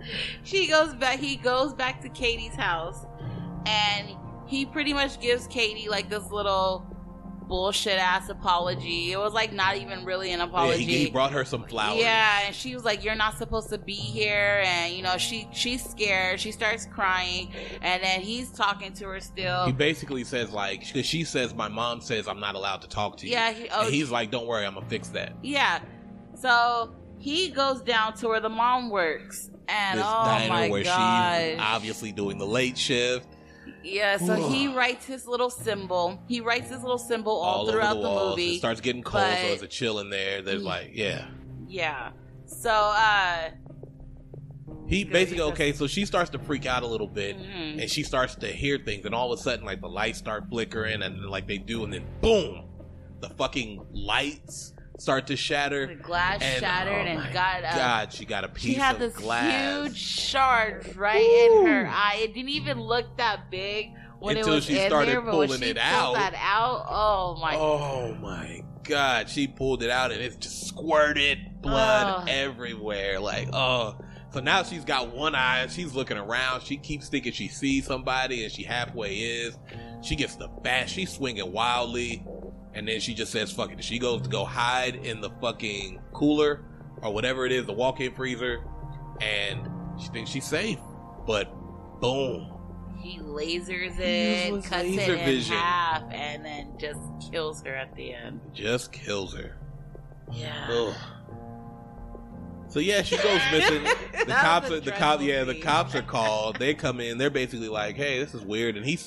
she 0.42 0.68
goes 0.68 0.94
back. 0.94 1.18
He 1.18 1.36
goes 1.36 1.72
back 1.74 2.00
to 2.02 2.08
Katie's 2.08 2.54
house, 2.54 3.06
and 3.66 4.08
he 4.46 4.64
pretty 4.64 4.92
much 4.92 5.20
gives 5.20 5.46
Katie 5.46 5.88
like 5.88 6.08
this 6.08 6.30
little 6.30 6.86
bullshit 7.48 7.98
ass 7.98 8.28
apology. 8.28 9.12
It 9.12 9.18
was 9.18 9.32
like 9.32 9.52
not 9.52 9.76
even 9.76 10.04
really 10.04 10.32
an 10.32 10.38
yeah, 10.38 10.44
apology. 10.46 10.84
he, 10.84 11.04
he 11.04 11.10
brought 11.10 11.32
her 11.32 11.44
some 11.44 11.64
flowers. 11.64 12.00
Yeah, 12.00 12.42
and 12.46 12.54
she 12.54 12.74
was 12.74 12.84
like, 12.84 13.02
"You're 13.02 13.14
not 13.14 13.36
supposed 13.38 13.70
to 13.70 13.78
be 13.78 13.94
here," 13.94 14.62
and 14.64 14.94
you 14.94 15.02
know, 15.02 15.16
she 15.16 15.48
she's 15.52 15.84
scared. 15.84 16.38
She 16.40 16.52
starts 16.52 16.86
crying, 16.86 17.50
and 17.82 18.02
then 18.02 18.20
he's 18.20 18.50
talking 18.50 18.92
to 18.94 19.06
her 19.06 19.20
still. 19.20 19.66
He 19.66 19.72
basically 19.72 20.24
says 20.24 20.52
like, 20.52 20.80
because 20.86 21.06
she 21.06 21.24
says, 21.24 21.54
"My 21.54 21.68
mom 21.68 22.00
says 22.00 22.28
I'm 22.28 22.40
not 22.40 22.54
allowed 22.54 22.82
to 22.82 22.88
talk 22.88 23.16
to 23.18 23.26
you." 23.26 23.32
Yeah, 23.32 23.52
he- 23.52 23.68
oh, 23.70 23.86
and 23.86 23.94
he's 23.94 24.10
like, 24.10 24.30
"Don't 24.30 24.46
worry, 24.46 24.64
I'm 24.64 24.74
gonna 24.74 24.88
fix 24.88 25.08
that." 25.08 25.32
Yeah. 25.42 25.80
So 26.34 26.94
he 27.18 27.48
goes 27.48 27.80
down 27.80 28.14
to 28.14 28.28
where 28.28 28.40
the 28.40 28.48
mom 28.48 28.90
works. 28.90 29.50
And 29.70 29.98
this 29.98 30.06
oh 30.08 30.24
diner 30.24 30.48
my 30.48 30.70
where 30.70 30.82
she's 30.82 30.88
god. 30.88 31.56
obviously 31.58 32.10
doing 32.10 32.38
the 32.38 32.46
late 32.46 32.78
shift. 32.78 33.28
Yeah, 33.82 34.18
so 34.18 34.48
he 34.48 34.68
writes 34.68 35.06
his 35.06 35.26
little 35.26 35.50
symbol. 35.50 36.20
He 36.28 36.40
writes 36.40 36.70
his 36.70 36.82
little 36.82 36.98
symbol 36.98 37.32
all, 37.32 37.62
over 37.62 37.72
throughout 37.72 37.94
the, 37.94 38.02
the, 38.02 38.24
movie. 38.30 38.54
It 38.56 38.58
starts 38.58 38.80
getting 38.80 39.02
cold, 39.02 39.24
so 39.24 39.48
there's 39.48 39.62
a 39.62 39.68
chill 39.68 40.00
in 40.00 40.10
there. 40.10 40.42
There's 40.42 40.62
like, 40.62 40.90
yeah. 40.94 41.26
yeah. 41.66 42.10
So 42.46 42.70
uh 42.70 43.50
He 44.86 45.04
basically 45.04 45.42
okay, 45.42 45.72
so 45.72 45.86
she 45.86 46.04
starts 46.06 46.30
to 46.30 46.38
freak 46.38 46.66
out 46.66 46.82
a 46.82 46.86
little 46.86 47.06
bit, 47.06 47.38
mhm. 47.38 47.80
and 47.80 47.90
she 47.90 48.02
starts 48.02 48.34
to 48.36 48.48
hear 48.48 48.78
things, 48.78 49.04
and 49.04 49.14
all 49.14 49.32
of 49.32 49.38
a 49.38 49.42
sudden, 49.42 49.64
like 49.64 49.80
the 49.80 49.88
lights 49.88 50.18
start 50.18 50.48
flickering, 50.48 51.02
and 51.02 51.26
like 51.26 51.46
they 51.46 51.58
do, 51.58 51.84
and 51.84 51.92
then 51.92 52.04
boom, 52.20 52.64
the 53.20 53.28
fucking 53.30 53.84
lights 53.92 54.72
start 54.98 55.26
to 55.28 55.36
shatter. 55.36 55.86
the 55.86 55.94
glass 55.94 56.40
And, 56.42 56.60
shattered 56.60 57.06
oh 57.06 57.10
and 57.22 57.32
got 57.32 57.64
uh, 57.64 57.74
God, 57.76 58.12
she 58.12 58.24
got 58.24 58.44
a 58.44 58.48
piece 58.48 58.64
she 58.64 58.74
had 58.74 58.96
of 58.96 59.00
this 59.00 59.14
glass. 59.14 59.84
huge 59.86 59.96
shard 59.96 60.96
right 60.96 61.20
in 61.22 61.66
her 61.66 61.86
eye. 61.88 62.18
It 62.20 62.34
didn't 62.34 62.50
even 62.50 62.80
look 62.80 63.16
that 63.16 63.50
big 63.50 63.92
when 64.18 64.36
Until 64.36 64.52
it 64.52 64.56
was 64.56 64.64
she 64.64 64.78
in 64.78 64.88
started 64.88 65.10
there, 65.12 65.20
but 65.20 65.36
when 65.36 65.48
pulling 65.48 65.62
she 65.62 65.70
it 65.70 65.78
out- 65.78 66.14
that 66.14 66.34
out, 66.36 66.86
oh 66.88 67.38
my 67.40 67.54
Oh 67.56 68.14
my 68.20 68.62
god, 68.84 69.28
she 69.28 69.46
pulled 69.46 69.82
it 69.82 69.90
out 69.90 70.12
and 70.12 70.20
it's 70.20 70.36
just 70.36 70.66
squirted 70.66 71.38
blood 71.62 72.24
Oh. 72.26 72.30
everywhere. 72.30 73.20
Like, 73.20 73.48
oh. 73.52 73.96
So 74.30 74.40
now 74.40 74.62
she's 74.62 74.84
got 74.84 75.14
one 75.14 75.34
eye 75.34 75.60
and 75.60 75.70
she's 75.72 75.94
looking 75.94 76.18
around. 76.18 76.62
She 76.62 76.76
keeps 76.76 77.08
thinking 77.08 77.32
she 77.32 77.48
sees 77.48 77.86
somebody 77.86 78.44
and 78.44 78.52
she 78.52 78.62
halfway 78.62 79.14
is. 79.16 79.56
She 80.02 80.16
gets 80.16 80.36
the 80.36 80.48
bat. 80.48 80.88
She's 80.90 81.10
swinging 81.10 81.50
wildly. 81.50 82.22
And 82.78 82.86
then 82.86 83.00
she 83.00 83.12
just 83.12 83.32
says, 83.32 83.50
fuck 83.50 83.72
it. 83.72 83.82
She 83.82 83.98
goes 83.98 84.22
to 84.22 84.28
go 84.28 84.44
hide 84.44 84.94
in 84.94 85.20
the 85.20 85.30
fucking 85.40 85.98
cooler 86.12 86.62
or 87.02 87.12
whatever 87.12 87.44
it 87.44 87.50
is, 87.50 87.66
the 87.66 87.72
walk 87.72 88.00
in 88.00 88.14
freezer. 88.14 88.62
And 89.20 89.68
she 90.00 90.06
thinks 90.10 90.30
she's 90.30 90.44
safe. 90.44 90.78
But 91.26 91.52
boom. 92.00 92.52
He 93.00 93.18
lasers 93.18 93.96
He 93.96 94.02
it, 94.02 94.64
cuts 94.64 94.84
laser 94.84 95.14
it 95.14 95.18
in 95.18 95.24
vision. 95.24 95.56
half, 95.56 96.04
and 96.12 96.44
then 96.44 96.72
just 96.78 97.00
kills 97.32 97.62
her 97.64 97.74
at 97.74 97.96
the 97.96 98.14
end. 98.14 98.40
Just 98.54 98.92
kills 98.92 99.34
her. 99.34 99.56
Yeah. 100.32 100.68
Ugh. 100.70 100.94
So 102.68 102.80
yeah, 102.80 103.02
she 103.02 103.16
goes 103.16 103.40
missing. 103.52 103.82
The 103.84 104.34
cops, 104.34 104.70
are, 104.70 104.80
the 104.80 104.92
cop, 104.92 105.20
yeah, 105.22 105.44
the 105.44 105.58
cops 105.60 105.94
are 105.94 106.02
called. 106.02 106.58
They 106.58 106.74
come 106.74 107.00
in. 107.00 107.18
They're 107.18 107.30
basically 107.30 107.68
like, 107.68 107.96
"Hey, 107.96 108.22
this 108.22 108.34
is 108.34 108.42
weird." 108.42 108.76
And 108.76 108.84
he 108.84 108.98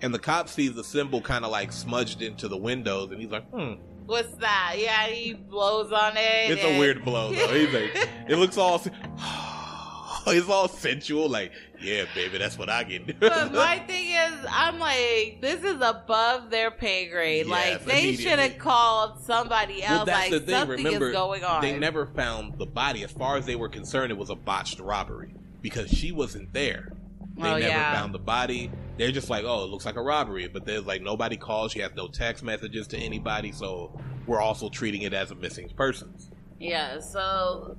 and 0.00 0.14
the 0.14 0.18
cop 0.18 0.48
sees 0.48 0.74
the 0.74 0.84
symbol 0.84 1.20
kind 1.20 1.44
of 1.44 1.50
like 1.50 1.72
smudged 1.72 2.22
into 2.22 2.48
the 2.48 2.56
windows, 2.56 3.10
and 3.10 3.20
he's 3.20 3.30
like, 3.30 3.48
"Hmm, 3.50 3.74
What's 4.06 4.32
that? 4.36 4.74
Yeah, 4.78 5.06
he 5.06 5.34
blows 5.34 5.92
on 5.92 6.16
it. 6.16 6.50
it's 6.50 6.64
a 6.64 6.78
weird 6.78 7.04
blow." 7.04 7.32
Though 7.32 7.54
he's 7.54 7.72
like, 7.72 8.08
"It 8.28 8.36
looks 8.36 8.56
all, 8.56 8.76
it's 10.26 10.48
all 10.48 10.68
sensual." 10.68 11.28
Like, 11.28 11.52
yeah, 11.80 12.04
baby, 12.14 12.38
that's 12.38 12.58
what 12.58 12.68
I 12.68 12.84
get. 12.84 13.18
But 13.20 13.52
my 13.52 13.78
thing 13.86 14.10
is, 14.10 14.46
I'm 14.50 14.78
like, 14.78 15.38
this 15.40 15.62
is 15.62 15.80
above 15.80 16.50
their 16.50 16.70
pay 16.70 17.08
grade. 17.08 17.46
Like, 17.46 17.84
they 17.84 18.14
should 18.14 18.38
have 18.38 18.58
called 18.58 19.20
somebody 19.22 19.82
else. 19.82 19.98
Well, 19.98 20.04
that's 20.06 20.30
like, 20.30 20.30
the 20.30 20.40
thing. 20.40 20.54
something 20.54 20.84
Remember, 20.84 21.08
is 21.08 21.12
going 21.12 21.44
on. 21.44 21.62
they 21.62 21.78
never 21.78 22.06
found 22.06 22.58
the 22.58 22.66
body. 22.66 23.02
As 23.04 23.12
far 23.12 23.36
as 23.36 23.46
they 23.46 23.56
were 23.56 23.68
concerned, 23.68 24.10
it 24.12 24.18
was 24.18 24.30
a 24.30 24.34
botched 24.36 24.80
robbery 24.80 25.34
because 25.62 25.90
she 25.90 26.12
wasn't 26.12 26.52
there. 26.52 26.92
They 27.36 27.42
Oh, 27.48 27.52
never 27.58 27.60
yeah. 27.68 27.94
found 27.94 28.12
the 28.12 28.18
body. 28.18 28.70
They're 28.98 29.12
just 29.12 29.30
like, 29.30 29.44
oh, 29.46 29.64
it 29.64 29.70
looks 29.70 29.86
like 29.86 29.96
a 29.96 30.02
robbery. 30.02 30.46
But 30.48 30.66
there's 30.66 30.84
like 30.84 31.00
nobody 31.00 31.36
calls. 31.38 31.72
She 31.72 31.78
has 31.80 31.92
no 31.96 32.08
text 32.08 32.42
messages 32.44 32.86
to 32.88 32.98
anybody. 32.98 33.50
So 33.52 33.98
we're 34.26 34.40
also 34.40 34.68
treating 34.68 35.02
it 35.02 35.14
as 35.14 35.30
a 35.30 35.34
missing 35.34 35.70
persons. 35.74 36.30
Yeah, 36.58 37.00
so 37.00 37.78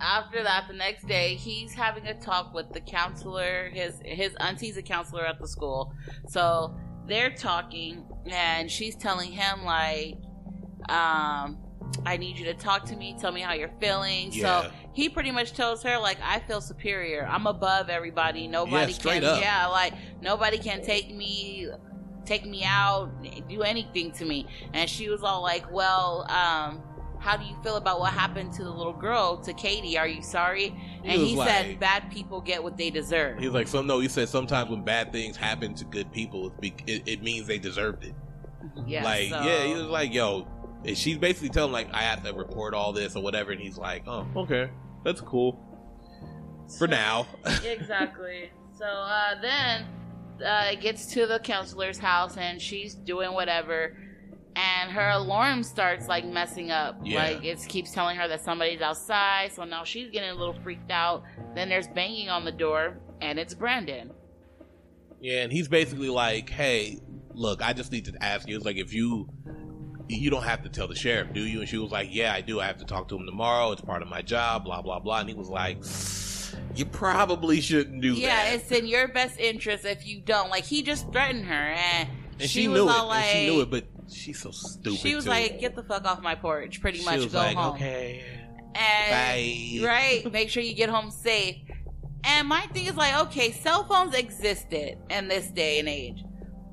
after 0.00 0.42
that, 0.42 0.66
the 0.68 0.74
next 0.74 1.06
day, 1.06 1.34
he's 1.34 1.72
having 1.72 2.06
a 2.06 2.14
talk 2.14 2.54
with 2.54 2.72
the 2.72 2.80
counselor. 2.80 3.70
His 3.72 4.00
his 4.04 4.34
auntie's 4.36 4.76
a 4.76 4.82
counselor 4.82 5.26
at 5.26 5.38
the 5.40 5.48
school, 5.48 5.92
so 6.28 6.76
they're 7.06 7.34
talking, 7.34 8.04
and 8.26 8.70
she's 8.70 8.94
telling 8.94 9.32
him 9.32 9.64
like, 9.64 10.14
um, 10.88 11.58
"I 12.06 12.16
need 12.16 12.38
you 12.38 12.44
to 12.46 12.54
talk 12.54 12.84
to 12.86 12.96
me. 12.96 13.16
Tell 13.20 13.32
me 13.32 13.40
how 13.40 13.54
you're 13.54 13.74
feeling." 13.80 14.30
Yeah. 14.32 14.62
So 14.62 14.70
he 14.92 15.08
pretty 15.08 15.30
much 15.30 15.52
tells 15.52 15.82
her 15.82 15.98
like, 15.98 16.18
"I 16.22 16.40
feel 16.40 16.60
superior. 16.60 17.26
I'm 17.28 17.46
above 17.46 17.88
everybody. 17.88 18.46
Nobody 18.46 18.92
straight 18.92 19.22
can. 19.22 19.30
up. 19.30 19.40
Yeah, 19.40 19.66
like 19.66 19.94
nobody 20.20 20.58
can 20.58 20.82
take 20.82 21.14
me." 21.14 21.68
Take 22.24 22.44
me 22.44 22.62
out, 22.62 23.08
do 23.48 23.62
anything 23.62 24.12
to 24.12 24.26
me. 24.26 24.46
And 24.74 24.90
she 24.90 25.08
was 25.08 25.22
all 25.22 25.40
like, 25.40 25.72
Well, 25.72 26.30
um, 26.30 26.82
how 27.20 27.36
do 27.36 27.44
you 27.44 27.56
feel 27.62 27.76
about 27.76 28.00
what 28.00 28.12
happened 28.12 28.52
to 28.54 28.64
the 28.64 28.70
little 28.70 28.92
girl 28.92 29.36
to 29.38 29.52
Katie? 29.52 29.98
Are 29.98 30.06
you 30.06 30.22
sorry? 30.22 30.70
He 31.02 31.08
and 31.10 31.22
he 31.22 31.36
like- 31.36 31.48
said, 31.48 31.80
"Bad 31.80 32.10
people 32.10 32.40
get 32.40 32.62
what 32.62 32.76
they 32.76 32.90
deserve." 32.90 33.38
He's 33.38 33.50
like, 33.50 33.68
some 33.68 33.86
no. 33.86 34.00
He 34.00 34.08
said 34.08 34.28
sometimes 34.28 34.70
when 34.70 34.82
bad 34.82 35.12
things 35.12 35.36
happen 35.36 35.74
to 35.74 35.84
good 35.84 36.10
people, 36.12 36.50
be, 36.60 36.74
it, 36.86 37.02
it 37.06 37.22
means 37.22 37.46
they 37.46 37.58
deserved 37.58 38.04
it. 38.04 38.14
yeah, 38.86 39.04
like, 39.04 39.30
so- 39.30 39.42
yeah, 39.42 39.64
he 39.64 39.74
was 39.74 39.84
like, 39.84 40.12
yo, 40.12 40.46
and 40.84 40.96
she's 40.96 41.18
basically 41.18 41.48
telling 41.48 41.68
him 41.70 41.72
like, 41.72 41.92
I 41.92 42.02
have 42.02 42.22
to 42.24 42.32
report 42.32 42.74
all 42.74 42.92
this 42.92 43.16
or 43.16 43.22
whatever, 43.22 43.50
and 43.52 43.60
he's 43.60 43.78
like, 43.78 44.04
oh, 44.06 44.26
okay, 44.36 44.70
that's 45.04 45.20
cool 45.20 45.64
for 46.78 46.86
now. 46.86 47.26
exactly. 47.64 48.50
So 48.76 48.84
uh, 48.84 49.40
then 49.40 49.86
uh, 50.44 50.70
it 50.72 50.80
gets 50.80 51.06
to 51.14 51.26
the 51.26 51.40
counselor's 51.40 51.98
house, 51.98 52.36
and 52.36 52.60
she's 52.60 52.94
doing 52.94 53.32
whatever, 53.32 53.96
and 54.58 54.90
her 54.90 55.10
alarm 55.10 55.62
starts 55.62 56.08
like 56.08 56.24
messing 56.24 56.70
up. 56.70 56.98
Yeah. 57.04 57.22
Like 57.22 57.44
it 57.44 57.60
keeps 57.68 57.92
telling 57.92 58.16
her 58.16 58.26
that 58.26 58.42
somebody's 58.42 58.80
outside. 58.80 59.52
So 59.52 59.62
now 59.64 59.84
she's 59.84 60.10
getting 60.10 60.30
a 60.30 60.34
little 60.34 60.54
freaked 60.62 60.90
out. 60.90 61.22
Then 61.54 61.68
there's 61.68 61.86
banging 61.86 62.28
on 62.28 62.44
the 62.44 62.52
door, 62.52 62.98
and 63.20 63.38
it's 63.38 63.54
Brandon. 63.54 64.10
Yeah, 65.20 65.42
and 65.42 65.52
he's 65.52 65.68
basically 65.68 66.08
like, 66.08 66.50
"Hey, 66.50 66.98
look, 67.34 67.62
I 67.62 67.72
just 67.72 67.92
need 67.92 68.06
to 68.06 68.14
ask 68.20 68.48
you. 68.48 68.56
It's 68.56 68.64
like 68.64 68.76
if 68.76 68.92
you 68.92 69.28
you 70.08 70.30
don't 70.30 70.44
have 70.44 70.62
to 70.62 70.68
tell 70.68 70.88
the 70.88 70.96
sheriff, 70.96 71.32
do 71.32 71.40
you?" 71.40 71.60
And 71.60 71.68
she 71.68 71.78
was 71.78 71.92
like, 71.92 72.08
"Yeah, 72.10 72.32
I 72.32 72.40
do. 72.40 72.60
I 72.60 72.66
have 72.66 72.78
to 72.78 72.84
talk 72.84 73.08
to 73.08 73.16
him 73.16 73.26
tomorrow. 73.26 73.70
It's 73.70 73.82
part 73.82 74.02
of 74.02 74.08
my 74.08 74.22
job. 74.22 74.64
Blah 74.64 74.82
blah 74.82 74.98
blah." 74.98 75.20
And 75.20 75.28
he 75.28 75.36
was 75.36 75.48
like, 75.48 75.78
"You 76.74 76.84
probably 76.84 77.60
shouldn't 77.60 78.02
do 78.02 78.14
Yeah, 78.14 78.28
that." 78.28 78.48
Yeah, 78.48 78.54
it's 78.54 78.72
in 78.72 78.86
your 78.86 79.06
best 79.06 79.38
interest 79.38 79.84
if 79.84 80.04
you 80.04 80.20
don't. 80.20 80.50
Like 80.50 80.64
he 80.64 80.82
just 80.82 81.12
threatened 81.12 81.44
her, 81.44 81.54
and, 81.54 82.08
and 82.40 82.50
she, 82.50 82.62
she, 82.62 82.68
was 82.68 82.80
knew 82.80 82.88
it. 82.88 82.92
all 82.92 83.06
like, 83.06 83.24
and 83.24 83.38
she 83.38 83.54
knew 83.54 83.60
it, 83.60 83.70
but 83.70 83.84
she's 84.10 84.40
so 84.40 84.50
stupid. 84.50 84.98
she 84.98 85.14
was 85.14 85.24
too. 85.24 85.30
like, 85.30 85.60
"Get 85.60 85.74
the 85.76 85.82
fuck 85.82 86.04
off 86.04 86.20
my 86.22 86.34
porch!" 86.34 86.80
Pretty 86.80 86.98
She 86.98 87.04
much, 87.04 87.16
was 87.18 87.32
go 87.32 87.38
like, 87.38 87.56
home. 87.56 87.74
Okay, 87.74 88.24
And 88.74 89.80
bye. 89.82 89.86
right, 89.88 90.32
make 90.32 90.50
sure 90.50 90.62
you 90.62 90.74
get 90.74 90.88
home 90.88 91.10
safe. 91.10 91.56
And 92.24 92.48
my 92.48 92.62
thing 92.72 92.86
is 92.86 92.96
like, 92.96 93.16
okay, 93.26 93.52
cell 93.52 93.84
phones 93.84 94.14
existed 94.14 94.98
in 95.08 95.28
this 95.28 95.48
day 95.50 95.78
and 95.78 95.88
age. 95.88 96.24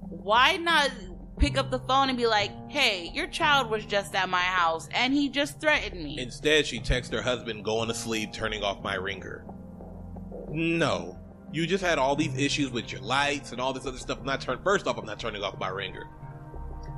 Why 0.09 0.57
not? 0.57 0.89
pick 1.37 1.57
up 1.57 1.69
the 1.69 1.79
phone 1.79 2.07
and 2.07 2.17
be 2.17 2.25
like, 2.27 2.49
"Hey, 2.71 3.11
your 3.13 3.27
child 3.27 3.69
was 3.69 3.85
just 3.85 4.15
at 4.15 4.29
my 4.29 4.39
house 4.39 4.87
and 4.93 5.13
he 5.13 5.27
just 5.27 5.59
threatened 5.59 6.01
me." 6.01 6.17
Instead, 6.17 6.65
she 6.65 6.79
texts 6.79 7.13
her 7.13 7.21
husband, 7.21 7.65
going 7.65 7.89
to 7.89 7.93
sleep, 7.93 8.31
turning 8.31 8.63
off 8.63 8.81
my 8.81 8.95
ringer. 8.95 9.45
No. 10.49 11.19
You 11.51 11.67
just 11.67 11.83
had 11.83 11.99
all 11.99 12.15
these 12.15 12.33
issues 12.37 12.71
with 12.71 12.89
your 12.89 13.01
lights 13.01 13.51
and 13.51 13.59
all 13.61 13.73
this 13.73 13.85
other 13.85 13.97
stuff. 13.97 14.19
I'm 14.19 14.25
not 14.25 14.39
turn 14.41 14.59
first 14.63 14.87
off, 14.87 14.97
I'm 14.97 15.05
not 15.05 15.19
turning 15.19 15.43
off 15.43 15.59
my 15.59 15.67
ringer. 15.69 16.07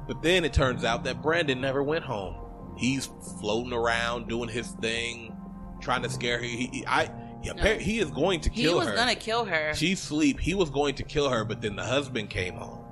But 0.07 0.21
then 0.21 0.45
it 0.45 0.53
turns 0.53 0.83
out 0.83 1.03
that 1.03 1.21
Brandon 1.21 1.59
never 1.61 1.83
went 1.83 2.03
home. 2.05 2.35
He's 2.77 3.09
floating 3.39 3.73
around 3.73 4.27
doing 4.29 4.49
his 4.49 4.67
thing, 4.73 5.35
trying 5.81 6.03
to 6.03 6.09
scare 6.09 6.37
her. 6.37 6.43
He, 6.43 6.67
he 6.71 6.85
I 6.87 7.09
he, 7.43 7.51
No. 7.53 7.63
he 7.75 7.99
is 7.99 8.09
going 8.11 8.39
to 8.41 8.49
kill 8.49 8.63
her. 8.63 8.69
he 8.69 8.75
was 8.79 8.87
her. 8.89 8.95
gonna 8.95 9.15
kill 9.15 9.45
her. 9.45 9.73
She's 9.75 10.01
asleep. 10.01 10.39
He 10.39 10.53
was 10.55 10.69
going 10.69 10.95
to 10.95 11.03
kill 11.03 11.29
her, 11.29 11.43
but 11.43 11.61
then 11.61 11.75
the 11.75 11.83
husband 11.83 12.29
came 12.29 12.55
home. 12.55 12.83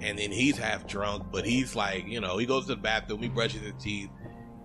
And 0.00 0.18
then 0.18 0.30
he's 0.32 0.58
half 0.58 0.86
drunk, 0.86 1.26
but 1.32 1.44
he's 1.46 1.74
like, 1.76 2.06
you 2.06 2.20
know, 2.20 2.36
he 2.38 2.44
goes 2.46 2.66
to 2.66 2.74
the 2.74 2.80
bathroom, 2.80 3.22
he 3.22 3.28
brushes 3.28 3.60
his 3.62 3.74
teeth. 3.80 4.10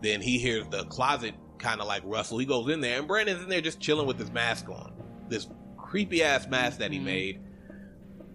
Then 0.01 0.19
he 0.21 0.39
hears 0.39 0.67
the 0.69 0.85
closet 0.85 1.35
kind 1.59 1.79
of 1.81 1.87
like 1.87 2.01
rustle. 2.05 2.37
He 2.39 2.45
goes 2.45 2.69
in 2.71 2.81
there, 2.81 2.97
and 2.99 3.07
Brandon's 3.07 3.43
in 3.43 3.49
there 3.49 3.61
just 3.61 3.79
chilling 3.79 4.07
with 4.07 4.17
his 4.19 4.31
mask 4.31 4.67
on. 4.69 4.93
This 5.29 5.47
creepy 5.77 6.23
ass 6.23 6.47
mask 6.47 6.79
that 6.79 6.91
he 6.91 6.99
Mhm. 6.99 7.03
made. 7.03 7.41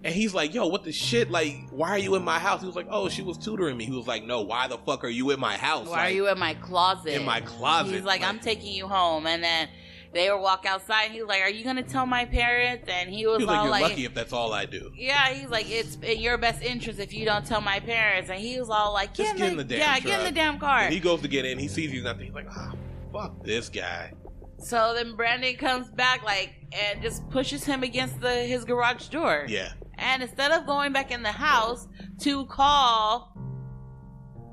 And 0.04 0.14
he's 0.14 0.34
like, 0.34 0.52
yo, 0.52 0.66
what 0.66 0.82
the 0.82 0.90
shit? 0.92 1.30
Like, 1.30 1.68
why 1.70 1.90
are 1.90 1.98
you 1.98 2.16
in 2.16 2.24
my 2.24 2.38
house? 2.38 2.60
He 2.60 2.66
was 2.66 2.74
like, 2.74 2.88
oh, 2.90 3.08
she 3.08 3.22
was 3.22 3.38
tutoring 3.38 3.76
me. 3.76 3.84
He 3.84 3.92
was 3.92 4.06
like, 4.08 4.24
no, 4.24 4.40
why 4.40 4.66
the 4.66 4.78
fuck 4.78 5.04
are 5.04 5.08
you 5.08 5.30
in 5.30 5.38
my 5.38 5.56
house? 5.56 5.86
Why 5.88 6.08
are 6.08 6.10
you 6.10 6.28
in 6.28 6.38
my 6.38 6.54
closet? 6.54 7.14
in 7.14 7.24
my 7.24 7.40
closet? 7.40 7.94
He's 7.94 8.02
like, 8.04 8.22
I'm 8.22 8.40
taking 8.40 8.72
you 8.72 8.88
home, 8.88 9.26
and 9.28 9.44
then 9.44 9.68
they 10.12 10.28
were 10.28 10.38
walk 10.38 10.66
outside. 10.66 11.04
And 11.04 11.14
he 11.14 11.20
was 11.20 11.28
like, 11.28 11.42
Are 11.42 11.48
you 11.50 11.62
gonna 11.64 11.84
tell 11.84 12.04
my 12.04 12.24
parents? 12.24 12.88
And 12.88 13.10
he 13.10 13.26
was, 13.26 13.38
He 13.38 13.44
was 13.44 13.46
like, 13.46 13.58
all 13.58 13.64
you're 13.64 13.70
like, 13.70 13.82
lucky 13.82 14.04
if 14.04 14.12
that's 14.12 14.32
all 14.32 14.52
I 14.52 14.66
do. 14.66 14.90
Yeah, 14.96 15.28
he's 15.32 15.48
like, 15.48 15.70
it's 15.70 15.96
in 16.02 16.18
your 16.18 16.36
best 16.36 16.62
interest 16.62 16.98
if 16.98 17.14
you 17.14 17.24
don't 17.24 17.46
tell 17.46 17.60
my 17.60 17.78
parents. 17.78 18.28
And 18.28 18.40
he 18.40 18.58
was 18.58 18.70
all 18.70 18.92
like, 18.92 19.14
Just 19.14 19.36
get 19.36 19.52
in 19.52 19.56
the, 19.56 19.64
damn 19.64 19.78
yeah, 19.78 20.00
get 20.00 20.18
in 20.18 20.26
the 20.26 20.32
damn 20.32 20.58
car. 20.58 20.80
And 20.80 20.92
he 20.92 20.98
goes 21.00 21.20
to 21.22 21.28
get 21.28 21.44
in, 21.44 21.58
he 21.60 21.68
sees 21.68 21.92
he's 21.92 22.02
nothing. 22.02 22.26
He's 22.26 22.34
like, 22.34 22.48
ah, 22.50 22.72
fuck 23.12 23.42
this 23.44 23.68
guy. 23.68 24.12
so 24.58 24.94
then 24.94 25.14
Brandon 25.14 25.54
comes 25.56 25.88
back 25.90 26.22
like 26.24 26.54
and 26.72 27.00
just 27.00 27.28
pushes 27.30 27.64
him 27.64 27.82
against 27.84 28.20
the 28.20 28.32
his 28.34 28.64
garage 28.64 29.06
door. 29.08 29.46
Yeah. 29.48 29.72
And 30.02 30.22
instead 30.22 30.50
of 30.52 30.66
going 30.66 30.92
back 30.92 31.10
in 31.10 31.22
the 31.22 31.32
house 31.32 31.86
to 32.20 32.44
call, 32.46 33.32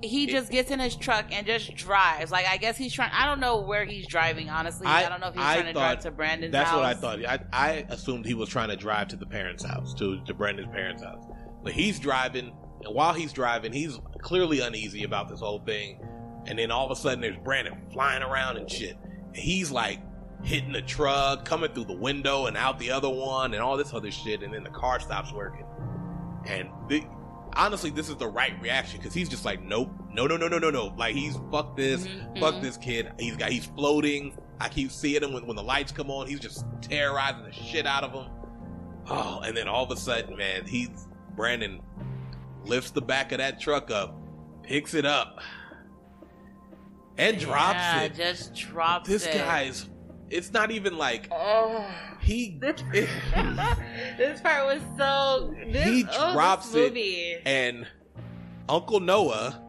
he 0.01 0.27
just 0.27 0.49
gets 0.51 0.71
in 0.71 0.79
his 0.79 0.95
truck 0.95 1.25
and 1.31 1.45
just 1.45 1.75
drives. 1.75 2.31
Like 2.31 2.45
I 2.45 2.57
guess 2.57 2.77
he's 2.77 2.93
trying. 2.93 3.12
I 3.13 3.25
don't 3.25 3.39
know 3.39 3.62
where 3.62 3.83
he's 3.85 4.07
driving. 4.07 4.49
Honestly, 4.49 4.88
I, 4.88 5.05
I- 5.05 5.09
don't 5.09 5.19
know 5.19 5.27
if 5.27 5.33
he's 5.35 5.43
I 5.43 5.55
trying 5.55 5.65
to 5.65 5.73
drive 5.73 5.99
to 6.01 6.12
Brandon's 6.12 6.51
That's 6.53 6.69
house. 6.69 6.77
what 6.77 6.85
I 6.85 6.93
thought. 6.93 7.25
I, 7.25 7.39
I 7.51 7.85
assumed 7.89 8.25
he 8.25 8.33
was 8.33 8.47
trying 8.49 8.69
to 8.69 8.77
drive 8.77 9.09
to 9.09 9.15
the 9.17 9.25
parents' 9.25 9.63
house, 9.65 9.93
to, 9.95 10.23
to 10.25 10.33
Brandon's 10.33 10.69
parents' 10.71 11.03
house. 11.03 11.25
But 11.63 11.73
he's 11.73 11.99
driving, 11.99 12.53
and 12.85 12.95
while 12.95 13.13
he's 13.13 13.33
driving, 13.33 13.73
he's 13.73 13.99
clearly 14.21 14.62
uneasy 14.62 15.03
about 15.03 15.27
this 15.27 15.41
whole 15.41 15.59
thing. 15.65 15.99
And 16.47 16.57
then 16.57 16.71
all 16.71 16.85
of 16.85 16.91
a 16.91 16.95
sudden, 16.95 17.19
there's 17.19 17.38
Brandon 17.43 17.75
flying 17.91 18.23
around 18.23 18.55
and 18.55 18.71
shit. 18.71 18.95
And 19.03 19.35
he's 19.35 19.69
like 19.71 19.99
hitting 20.43 20.71
the 20.71 20.82
truck, 20.82 21.45
coming 21.45 21.71
through 21.73 21.86
the 21.86 21.93
window 21.93 22.45
and 22.45 22.56
out 22.58 22.80
the 22.80 22.91
other 22.91 23.10
one, 23.10 23.54
and 23.54 23.62
all 23.62 23.78
this 23.78 23.93
other 23.93 24.12
shit. 24.12 24.41
And 24.41 24.54
then 24.54 24.63
the 24.63 24.69
car 24.69 24.99
stops 24.99 25.32
working. 25.34 25.65
And 26.45 26.69
the, 26.88 27.04
honestly, 27.54 27.89
this 27.89 28.10
is 28.10 28.15
the 28.15 28.28
right 28.28 28.60
reaction 28.62 28.99
because 28.99 29.13
he's 29.13 29.30
just 29.30 29.45
like, 29.45 29.62
nope, 29.63 29.91
no, 30.13 30.28
no, 30.28 30.38
no, 30.38 30.47
no, 30.47 30.58
no, 30.60 30.69
no. 30.69 30.88
Like 30.97 31.15
he's 31.15 31.38
fuck 31.52 31.75
this, 31.75 32.08
Mhm, 32.08 32.39
fuck 32.39 32.62
this 32.62 32.78
kid. 32.78 33.12
He's 33.19 33.36
got, 33.36 33.52
he's 33.52 33.65
floating. 33.65 34.38
I 34.62 34.69
keep 34.69 34.91
seeing 34.91 35.23
him 35.23 35.34
when, 35.34 35.45
when 35.45 35.56
the 35.56 35.63
lights 35.63 35.91
come 35.91 36.10
on. 36.12 36.28
He's 36.28 36.39
just 36.39 36.65
terrorizing 36.82 37.43
the 37.43 37.52
shit 37.52 37.86
out 37.86 38.04
of 38.04 38.13
him. 38.13 38.32
Oh, 39.08 39.39
and 39.41 39.56
then 39.56 39.67
all 39.67 39.84
of 39.84 39.91
a 39.91 39.97
sudden, 39.97 40.38
man, 40.38 40.65
he's 40.65 41.08
Brandon 41.36 41.82
lifts 42.65 42.91
the 42.91 43.02
back 43.02 43.32
of 43.32 43.38
that 43.39 43.60
truck 43.60 43.89
up, 43.89 44.15
picks 44.63 44.93
it 44.93 45.06
up, 45.06 45.39
and 47.17 47.38
drops 47.39 47.75
yeah, 47.75 48.02
it. 48.04 48.15
Just 48.15 48.54
drops 48.54 49.08
This 49.10 49.25
it. 49.25 49.34
guy's. 49.36 49.88
It's 50.29 50.51
not 50.53 50.71
even 50.71 50.97
like 50.97 51.27
Oh. 51.31 51.85
he. 52.21 52.57
This, 52.61 52.81
this 54.17 54.41
part 54.41 54.65
was 54.65 54.81
so. 54.97 55.53
This, 55.71 55.85
He 55.85 56.05
oh, 56.11 56.33
drops 56.33 56.73
it. 56.75 57.41
and 57.45 57.87
Uncle 58.67 58.99
Noah 58.99 59.61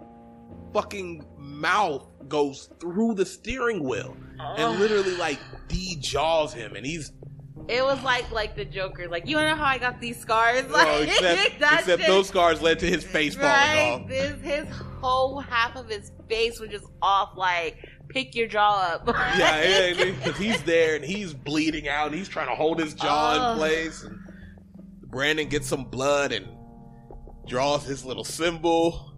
fucking 0.73 1.25
mouth 1.39 2.07
goes 2.29 2.71
through 2.79 3.15
the 3.15 3.27
steering 3.27 3.83
wheel 3.83 4.17
Oh. 4.41 4.55
and 4.57 4.79
literally 4.79 5.17
like 5.17 5.39
de-jaws 5.69 6.53
him 6.55 6.77
and 6.77 6.87
he's 6.87 7.13
It 7.69 7.83
was 7.83 8.01
like 8.03 8.31
like 8.31 8.55
the 8.57 8.65
Joker. 8.65 9.09
Like 9.09 9.27
you 9.27 9.37
know 9.37 9.55
how 9.55 9.65
I 9.65 9.79
got 9.79 10.01
these 10.01 10.19
scars. 10.19 10.69
Like 10.71 10.87
oh, 10.89 11.03
except, 11.03 11.53
except 11.61 12.03
those 12.07 12.29
scars 12.29 12.63
led 12.63 12.79
to 12.81 12.87
his 12.87 13.05
face 13.05 13.35
falling 13.35 14.03
off 14.03 14.09
This, 14.09 14.41
his 14.43 14.67
whole 15.01 15.41
half 15.41 15.77
of 15.77 15.89
his 15.89 16.13
face 16.29 16.59
was 16.61 16.71
just 16.71 16.87
off. 17.03 17.37
Like 17.37 17.79
pick 18.11 18.35
your 18.35 18.47
jaw 18.49 18.95
up. 18.95 19.07
yeah 19.39 19.93
because 19.95 20.37
he's 20.37 20.63
there 20.63 20.97
and 20.97 21.05
he's 21.05 21.33
bleeding 21.35 21.89
out. 21.89 22.09
And 22.09 22.15
he's 22.17 22.29
trying 22.29 22.49
to 22.49 22.55
hold 22.55 22.79
his 22.79 22.95
jaw 22.95 23.37
Oh. 23.39 23.53
in 23.53 23.59
place. 23.59 24.03
And 24.03 24.19
Brandon 25.11 25.49
gets 25.49 25.67
some 25.69 25.85
blood 25.85 26.33
and 26.33 26.47
draws 27.47 27.85
his 27.85 28.05
little 28.05 28.25
symbol. 28.25 29.15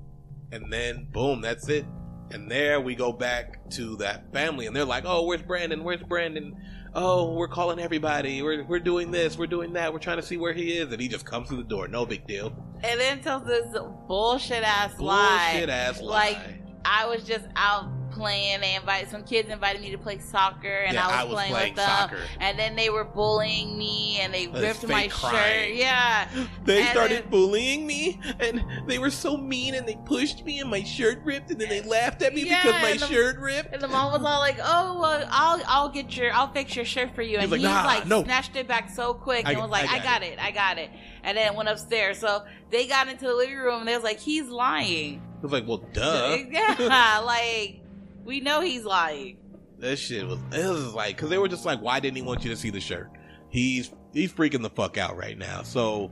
And 0.53 0.73
then 0.73 1.09
boom 1.13 1.41
that's 1.41 1.69
it. 1.69 1.85
And 2.31 2.51
there 2.51 2.81
we 2.81 2.95
go 2.95 3.13
back 3.13 3.69
to 3.71 3.97
that 3.97 4.33
family. 4.33 4.67
And 4.67 4.75
they're 4.75 4.85
like 4.85 5.05
oh 5.07 5.25
where's 5.27 5.43
Brandon? 5.43 5.85
Where's 5.85 6.03
Brandon? 6.03 6.55
Oh 6.95 7.33
we're 7.35 7.49
calling 7.49 7.79
everybody. 7.79 8.43
We're, 8.43 8.65
we're 8.65 8.79
doing 8.81 9.11
this. 9.11 9.39
We're 9.39 9.47
doing 9.47 9.73
that. 9.75 9.93
We're 9.93 9.99
trying 9.99 10.19
to 10.19 10.23
see 10.23 10.37
where 10.37 10.53
he 10.53 10.77
is. 10.77 10.93
And 10.93 11.01
he 11.01 11.09
just 11.09 11.25
comes 11.25 11.49
through 11.49 11.59
the 11.59 11.63
door. 11.65 11.89
No 11.89 12.05
big 12.05 12.27
deal. 12.27 12.53
And 12.85 13.01
then 13.01 13.23
tells 13.23 13.47
this 13.47 13.65
bullshit 14.09 14.63
ass 14.65 14.99
lie. 14.99 15.51
bullshit 15.53 15.69
ass 15.71 16.01
lie. 16.01 16.31
Like, 16.33 16.39
I 16.85 17.07
was 17.07 17.23
just 17.23 17.47
out 17.55 17.89
playing. 18.13 18.61
They 18.61 18.75
invited 18.77 19.11
some 19.11 19.25
kids 19.25 19.49
invited 19.49 19.83
me 19.83 19.91
to 19.91 19.99
play 19.99 20.19
soccer, 20.19 20.69
and 20.87 20.95
yeah, 20.95 21.07
I 21.07 21.25
was, 21.25 21.35
playing, 21.35 21.53
with 21.53 21.75
them. 21.77 21.87
soccer 21.89 22.19
And 22.41 22.59
then 22.59 22.77
they 22.77 22.91
were 22.91 23.05
bullying 23.05 23.77
me, 23.77 24.19
and 24.21 24.33
they 24.33 24.47
That's 24.47 24.83
ripped 24.83 24.89
my 24.93 25.09
crying. 25.09 25.69
shirt. 25.71 25.77
Yeah, 25.77 26.29
They 26.65 26.83
And 26.83 26.89
started 26.91 27.31
bullying 27.31 27.87
me, 27.87 28.21
and 28.41 28.65
they 28.87 28.99
were 28.99 29.11
so 29.11 29.37
mean, 29.37 29.75
and 29.75 29.87
they 29.87 29.97
pushed 30.05 30.45
me, 30.45 30.61
and 30.61 30.71
my 30.71 30.83
shirt 30.83 31.21
ripped, 31.25 31.51
and 31.51 31.61
then 31.61 31.69
they 31.69 31.81
laughed 31.83 32.23
at 32.23 32.35
me 32.35 32.43
Yeah, 32.43 32.63
because 32.63 32.83
my 32.83 32.93
the- 32.97 33.07
shirt 33.13 33.39
ripped. 33.39 33.73
and 33.73 33.83
the 33.83 33.89
mom 33.89 34.13
was 34.13 34.23
all 34.23 34.41
like, 34.41 34.59
"Oh, 34.63 35.01
well, 35.01 35.27
I'll 35.31 35.63
I'll 35.67 35.89
get 35.89 36.17
your 36.17 36.33
I'll 36.33 36.53
fix 36.53 36.77
your 36.77 36.85
shirt 36.85 37.15
for 37.15 37.23
you." 37.23 37.35
And 37.39 37.43
He's 37.43 37.51
like, 37.53 37.61
he 37.61 37.67
"Nah, 37.67 37.85
like 37.85 38.07
no." 38.07 38.23
snatched 38.25 38.57
it 38.57 38.69
back 38.69 38.91
so 38.91 39.15
quick 39.15 39.47
I- 39.47 39.53
and 39.53 39.61
was 39.61 39.71
like, 39.71 39.89
I 39.91 39.95
"I 39.95 39.99
got 39.99 40.05
got, 40.21 40.23
it. 40.23 40.39
I 40.39 40.51
got 40.51 40.79
it," 40.79 40.91
and 41.25 41.37
then 41.37 41.55
went 41.55 41.69
upstairs. 41.69 42.19
So 42.19 42.45
they 42.71 42.87
got 42.87 43.09
into 43.09 43.25
the 43.27 43.35
living 43.35 43.57
room, 43.57 43.81
and 43.81 43.89
they 43.89 43.95
was 43.95 44.05
like, 44.05 44.21
"He's 44.21 44.49
lying." 44.49 45.23
I 45.39 45.43
was 45.43 45.53
like, 45.53 45.67
well, 45.67 45.79
duh. 45.93 46.37
Yeah, 46.51 47.23
like 47.25 47.81
we 48.25 48.41
know 48.41 48.61
he's 48.61 48.85
lying. 48.85 49.39
That 49.79 49.97
shit 49.97 50.27
was, 50.27 50.39
it 50.53 50.69
was 50.69 50.95
like, 50.95 51.17
because 51.17 51.31
they 51.31 51.39
were 51.39 51.49
just 51.49 51.65
like, 51.65 51.81
why 51.81 52.01
didn't 52.01 52.17
he 52.17 52.23
want 52.23 52.45
you 52.45 52.51
to 52.51 52.57
see 52.57 52.71
the 52.71 52.81
shirt? 52.81 53.11
He's 53.49 53.91
he's 54.13 54.33
freaking 54.33 54.63
the 54.63 54.71
fuck 54.71 54.97
out 54.97 55.17
right 55.17 55.37
now. 55.37 55.63
So 55.63 56.11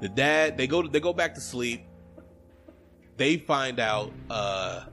the 0.00 0.08
dad, 0.08 0.56
they 0.56 0.66
go 0.66 0.86
they 0.86 1.00
go 1.00 1.12
back 1.12 1.34
to 1.34 1.40
sleep. 1.40 1.86
They 3.16 3.38
find 3.38 3.80
out. 3.80 4.12
uh 4.30 4.84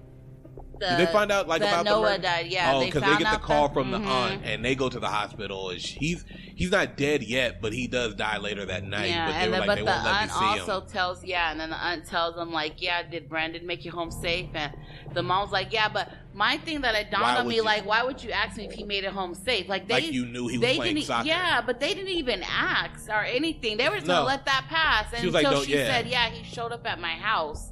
The, 0.80 0.88
Did 0.88 1.00
they 1.00 1.06
find 1.12 1.32
out 1.32 1.48
like 1.48 1.62
about 1.62 1.86
the 1.86 1.92
Noah 1.92 2.02
murder? 2.02 2.22
died. 2.24 2.48
Yeah, 2.48 2.74
oh, 2.76 2.84
because 2.86 3.02
found 3.04 3.16
they 3.20 3.24
get 3.24 3.32
the 3.34 3.40
call 3.40 3.68
that- 3.70 3.74
from 3.74 3.92
the 3.92 4.00
Mhm. 4.00 4.08
aunt, 4.08 4.42
and 4.46 4.64
they 4.66 4.76
go 4.76 4.90
to 4.90 5.00
the 5.00 5.08
hospital. 5.08 5.70
And 5.70 5.82
sh- 5.82 5.96
he's 6.00 6.26
he's 6.56 6.72
not 6.72 6.98
dead 6.98 7.24
yet, 7.24 7.62
but 7.62 7.72
he 7.74 7.88
does 7.88 8.14
die 8.16 8.38
later 8.38 8.66
that 8.66 8.84
night. 8.84 9.10
Yeah, 9.10 9.26
but 9.28 9.32
they 9.34 9.40
and 9.46 9.54
then, 9.54 9.60
like, 9.62 9.68
but 9.68 9.76
they 9.76 9.82
the 9.82 9.86
won't 9.86 10.04
let 10.04 10.14
me 10.14 10.20
aunt 10.32 10.60
also 10.62 10.82
him. 10.82 10.88
tells, 10.90 11.24
yeah, 11.26 11.52
and 11.52 11.60
then 11.60 11.70
the 11.70 11.78
aunt 11.78 12.06
tells 12.06 12.36
them 12.36 12.52
like, 12.52 12.82
yeah, 12.82 13.04
did 13.04 13.30
Brandon 13.30 13.66
make 13.66 13.86
you 13.86 13.92
home 13.92 14.12
safe? 14.12 14.50
And 14.54 14.74
the 15.14 15.24
mom's 15.24 15.52
like, 15.52 15.72
yeah, 15.72 15.88
but 15.90 16.12
my 16.34 16.58
thing 16.58 16.82
that 16.82 16.96
it 16.96 17.10
dawned 17.12 17.38
on 17.38 17.48
me, 17.48 17.56
you- 17.56 17.64
like, 17.64 17.86
why 17.86 18.04
would 18.04 18.22
you 18.24 18.32
ask 18.32 18.58
me 18.58 18.66
if 18.66 18.74
he 18.74 18.84
made 18.84 19.04
it 19.06 19.12
home 19.14 19.34
safe? 19.34 19.70
Like 19.70 19.88
they, 19.88 19.94
like 19.96 20.12
you 20.12 20.26
knew 20.26 20.48
he 20.48 20.58
was 20.58 20.68
they 20.68 20.76
playing 20.76 20.96
didn't, 20.96 21.08
soccer. 21.08 21.28
yeah, 21.28 21.62
but 21.66 21.80
they 21.80 21.94
didn't 21.94 22.10
even 22.10 22.44
ask 22.44 23.10
or 23.10 23.24
anything. 23.24 23.78
They 23.78 23.88
were 23.88 23.96
just 23.96 24.08
No. 24.08 24.16
gonna 24.16 24.26
let 24.28 24.46
that 24.46 24.66
pass 24.70 25.18
She 25.20 25.26
was 25.28 25.36
until 25.36 25.60
like, 25.60 25.66
she 25.68 25.76
yeah." 25.78 25.88
said, 25.88 26.08
yeah, 26.08 26.30
he 26.30 26.44
showed 26.44 26.72
up 26.74 26.86
at 26.86 27.00
my 27.00 27.14
house, 27.14 27.72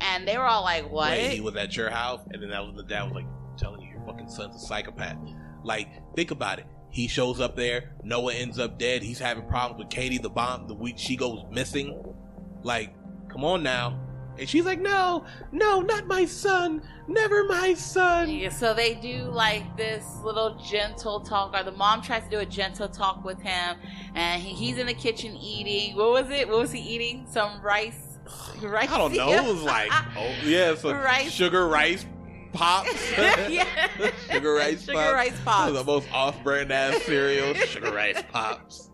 and 0.00 0.26
they 0.26 0.36
were 0.36 0.44
all 0.44 0.62
like, 0.62 0.90
what? 0.90 1.10
Wait, 1.10 1.30
he 1.30 1.40
was 1.40 1.56
at 1.56 1.76
your 1.76 1.90
house, 1.90 2.20
and 2.30 2.42
then 2.42 2.50
that 2.50 2.64
was 2.64 2.74
the 2.76 2.82
dad 2.82 3.04
was 3.04 3.12
like, 3.14 3.26
telling 3.56 3.80
you, 3.80 3.90
your 3.90 4.04
fucking 4.06 4.28
son's 4.28 4.56
a 4.56 4.66
psychopath. 4.66 5.16
Like, 5.62 5.88
think 6.14 6.30
about 6.30 6.58
it. 6.58 6.66
He 6.90 7.08
shows 7.08 7.40
up 7.40 7.56
there. 7.56 7.92
Noah 8.04 8.34
ends 8.34 8.58
up 8.58 8.78
dead. 8.78 9.02
He's 9.02 9.18
having 9.18 9.48
problems 9.48 9.78
with 9.82 9.90
Katie. 9.90 10.18
The 10.18 10.30
bomb. 10.30 10.68
The 10.68 10.74
week 10.74 10.94
she 10.96 11.16
goes 11.16 11.42
missing. 11.50 12.14
Like, 12.62 12.94
come 13.28 13.44
on 13.44 13.62
now. 13.62 14.00
And 14.38 14.48
she's 14.48 14.64
like, 14.64 14.80
no, 14.80 15.24
no, 15.52 15.80
not 15.80 16.06
my 16.06 16.24
son. 16.24 16.82
Never 17.06 17.44
my 17.44 17.74
son. 17.74 18.30
Yeah, 18.30 18.48
so 18.48 18.74
they 18.74 18.94
do 18.94 19.22
like 19.24 19.76
this 19.76 20.04
little 20.24 20.56
gentle 20.56 21.20
talk, 21.20 21.54
or 21.54 21.62
the 21.62 21.72
mom 21.72 22.02
tries 22.02 22.24
to 22.24 22.30
do 22.30 22.38
a 22.38 22.46
gentle 22.46 22.88
talk 22.88 23.24
with 23.24 23.40
him, 23.40 23.76
and 24.14 24.42
he, 24.42 24.54
he's 24.54 24.78
in 24.78 24.86
the 24.86 24.94
kitchen 24.94 25.36
eating. 25.36 25.96
What 25.96 26.10
was 26.10 26.30
it? 26.30 26.48
What 26.48 26.58
was 26.58 26.72
he 26.72 26.80
eating? 26.80 27.26
Some 27.30 27.60
rice. 27.62 28.13
Rice. 28.62 28.90
I 28.90 28.98
don't 28.98 29.14
know. 29.14 29.30
It 29.32 29.44
was 29.44 29.62
like, 29.62 29.90
oh 30.16 30.34
yeah, 30.44 30.74
so 30.74 30.92
Rice. 30.92 31.30
sugar 31.30 31.68
rice 31.68 32.06
pops. 32.52 33.10
yeah. 33.50 33.66
Sugar 34.30 34.52
rice 34.54 34.82
Sugar 34.84 34.96
pops. 34.98 35.12
rice 35.12 35.40
pops. 35.44 35.72
The 35.72 35.82
most 35.82 36.08
off-brand 36.12 36.70
ass 36.72 37.02
cereal. 37.02 37.52
Sugar 37.54 37.90
rice 37.92 38.22
pops. 38.32 38.90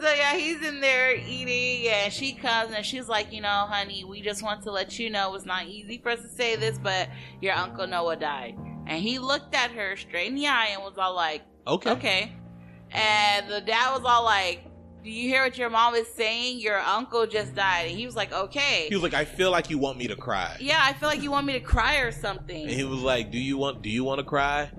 So 0.00 0.12
yeah, 0.12 0.34
he's 0.34 0.60
in 0.62 0.80
there 0.80 1.14
eating, 1.16 1.88
and 1.92 2.12
she 2.12 2.32
comes 2.32 2.72
and 2.74 2.84
she's 2.84 3.08
like, 3.08 3.32
you 3.32 3.40
know, 3.40 3.66
honey, 3.68 4.02
we 4.02 4.20
just 4.20 4.42
want 4.42 4.62
to 4.64 4.72
let 4.72 4.98
you 4.98 5.10
know 5.10 5.32
it's 5.36 5.46
not 5.46 5.66
easy 5.66 5.98
for 5.98 6.08
us 6.10 6.20
to 6.22 6.28
say 6.28 6.56
this, 6.56 6.76
but 6.78 7.08
your 7.40 7.54
uncle 7.54 7.86
Noah 7.86 8.16
died. 8.16 8.56
And 8.88 9.00
he 9.00 9.20
looked 9.20 9.54
at 9.54 9.70
her 9.70 9.96
straight 9.96 10.26
in 10.28 10.34
the 10.34 10.48
eye 10.48 10.70
and 10.72 10.82
was 10.82 10.98
all 10.98 11.14
like, 11.14 11.42
Okay. 11.68 11.90
okay. 11.92 12.32
And 12.90 13.48
the 13.48 13.60
dad 13.60 13.92
was 13.94 14.02
all 14.04 14.24
like, 14.24 14.64
do 15.08 15.14
you 15.14 15.26
hear 15.26 15.42
what 15.42 15.56
your 15.56 15.70
mom 15.70 15.94
is 15.94 16.06
saying? 16.06 16.60
Your 16.60 16.78
uncle 16.78 17.26
just 17.26 17.54
died. 17.54 17.86
And 17.88 17.98
he 17.98 18.04
was 18.04 18.14
like, 18.14 18.30
okay. 18.30 18.88
He 18.90 18.94
was 18.94 19.02
like, 19.02 19.14
I 19.14 19.24
feel 19.24 19.50
like 19.50 19.70
you 19.70 19.78
want 19.78 19.96
me 19.96 20.06
to 20.06 20.16
cry. 20.16 20.54
yeah, 20.60 20.80
I 20.82 20.92
feel 20.92 21.08
like 21.08 21.22
you 21.22 21.30
want 21.30 21.46
me 21.46 21.54
to 21.54 21.60
cry 21.60 22.00
or 22.00 22.12
something. 22.12 22.64
And 22.64 22.70
he 22.70 22.84
was 22.84 23.00
like, 23.00 23.30
Do 23.30 23.38
you 23.38 23.56
want 23.56 23.80
do 23.80 23.88
you 23.88 24.04
want 24.04 24.18
to 24.18 24.24
cry? 24.24 24.70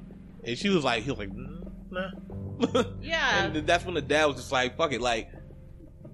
And 0.44 0.56
she 0.56 0.70
was 0.70 0.84
like, 0.84 1.02
he 1.02 1.10
was 1.10 1.18
like, 1.18 1.32
mm, 1.32 1.72
nah. 1.90 2.84
yeah. 3.02 3.46
and 3.46 3.66
that's 3.66 3.86
when 3.86 3.96
the 3.96 4.04
dad 4.04 4.26
was 4.26 4.36
just 4.36 4.52
like, 4.52 4.78
fuck 4.78 4.94
it, 4.94 5.02
like, 5.02 5.32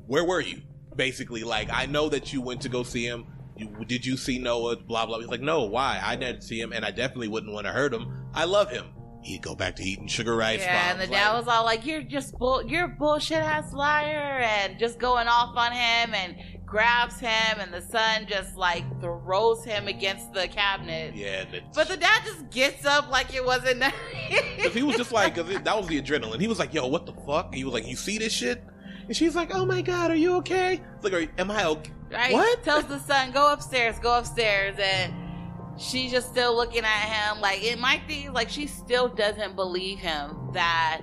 where 0.07 0.23
were 0.23 0.39
you? 0.39 0.61
Basically, 0.95 1.43
like, 1.43 1.67
I 1.69 1.85
know 1.85 2.07
that 2.07 2.31
you 2.31 2.41
went 2.41 2.61
to 2.61 2.69
go 2.69 2.83
see 2.83 3.05
him. 3.05 3.27
You, 3.57 3.67
did 3.85 4.05
you 4.05 4.15
see 4.15 4.39
Noah? 4.39 4.77
Blah 4.77 5.07
blah. 5.07 5.19
He's 5.19 5.27
like, 5.27 5.41
no, 5.41 5.63
why? 5.63 5.99
I 6.01 6.15
didn't 6.15 6.43
see 6.43 6.59
him, 6.59 6.71
and 6.71 6.85
I 6.85 6.91
definitely 6.91 7.27
wouldn't 7.27 7.51
want 7.51 7.65
to 7.67 7.73
hurt 7.73 7.93
him. 7.93 8.29
I 8.33 8.45
love 8.45 8.69
him. 8.69 8.85
He'd 9.25 9.41
go 9.41 9.55
back 9.55 9.75
to 9.77 9.83
eating 9.83 10.07
sugar 10.07 10.35
rice. 10.35 10.59
Yeah, 10.61 10.91
and 10.91 11.01
the 11.01 11.07
dad 11.07 11.31
like- 11.31 11.45
was 11.45 11.47
all 11.47 11.65
like, 11.65 11.85
"You're 11.85 12.03
just 12.03 12.37
bull, 12.37 12.63
you're 12.65 12.87
bullshit 12.87 13.39
ass 13.39 13.73
liar," 13.73 14.39
and 14.41 14.77
just 14.77 14.99
going 14.99 15.27
off 15.27 15.57
on 15.57 15.71
him 15.71 16.13
and 16.13 16.35
grabs 16.65 17.19
him, 17.19 17.59
and 17.59 17.73
the 17.73 17.81
son 17.81 18.27
just 18.27 18.55
like 18.55 18.83
throws 19.01 19.63
him 19.65 19.87
against 19.87 20.33
the 20.33 20.47
cabinet. 20.47 21.15
yeah, 21.15 21.45
the, 21.45 21.61
But 21.73 21.87
the 21.87 21.97
dad 21.97 22.21
just 22.25 22.49
gets 22.51 22.85
up 22.85 23.09
like 23.09 23.33
it 23.33 23.43
wasn't. 23.43 23.81
Cause 24.61 24.73
he 24.73 24.83
was 24.83 24.95
just 24.95 25.11
like, 25.11 25.35
cause 25.35 25.49
it, 25.55 25.63
that 25.63 25.75
was 25.75 25.87
the 25.87 26.01
adrenaline. 26.01 26.39
He 26.39 26.47
was 26.47 26.59
like, 26.59 26.73
"Yo, 26.73 26.85
what 26.87 27.05
the 27.05 27.13
fuck?" 27.13 27.53
He 27.53 27.63
was 27.63 27.73
like, 27.73 27.87
"You 27.87 27.95
see 27.95 28.17
this 28.17 28.31
shit?" 28.33 28.63
And 29.07 29.15
she's 29.15 29.35
like, 29.35 29.53
"Oh 29.55 29.65
my 29.65 29.81
god, 29.81 30.11
are 30.11 30.15
you 30.15 30.35
okay?" 30.37 30.81
It's 30.95 31.03
like, 31.03 31.31
"Am 31.39 31.49
I 31.49 31.65
okay?" 31.65 31.91
right? 32.11 32.33
What? 32.33 32.63
Tells 32.63 32.85
the 32.85 32.99
son, 32.99 33.31
"Go 33.31 33.51
upstairs, 33.51 33.97
go 33.99 34.17
upstairs," 34.17 34.77
and 34.79 35.13
she's 35.77 36.11
just 36.11 36.29
still 36.29 36.55
looking 36.55 36.83
at 36.83 36.87
him 37.09 37.41
like 37.41 37.63
it 37.63 37.79
might 37.79 38.07
be 38.07 38.29
like 38.29 38.49
she 38.49 38.65
still 38.67 39.07
doesn't 39.07 39.55
believe 39.55 39.99
him 39.99 40.49
that 40.53 41.01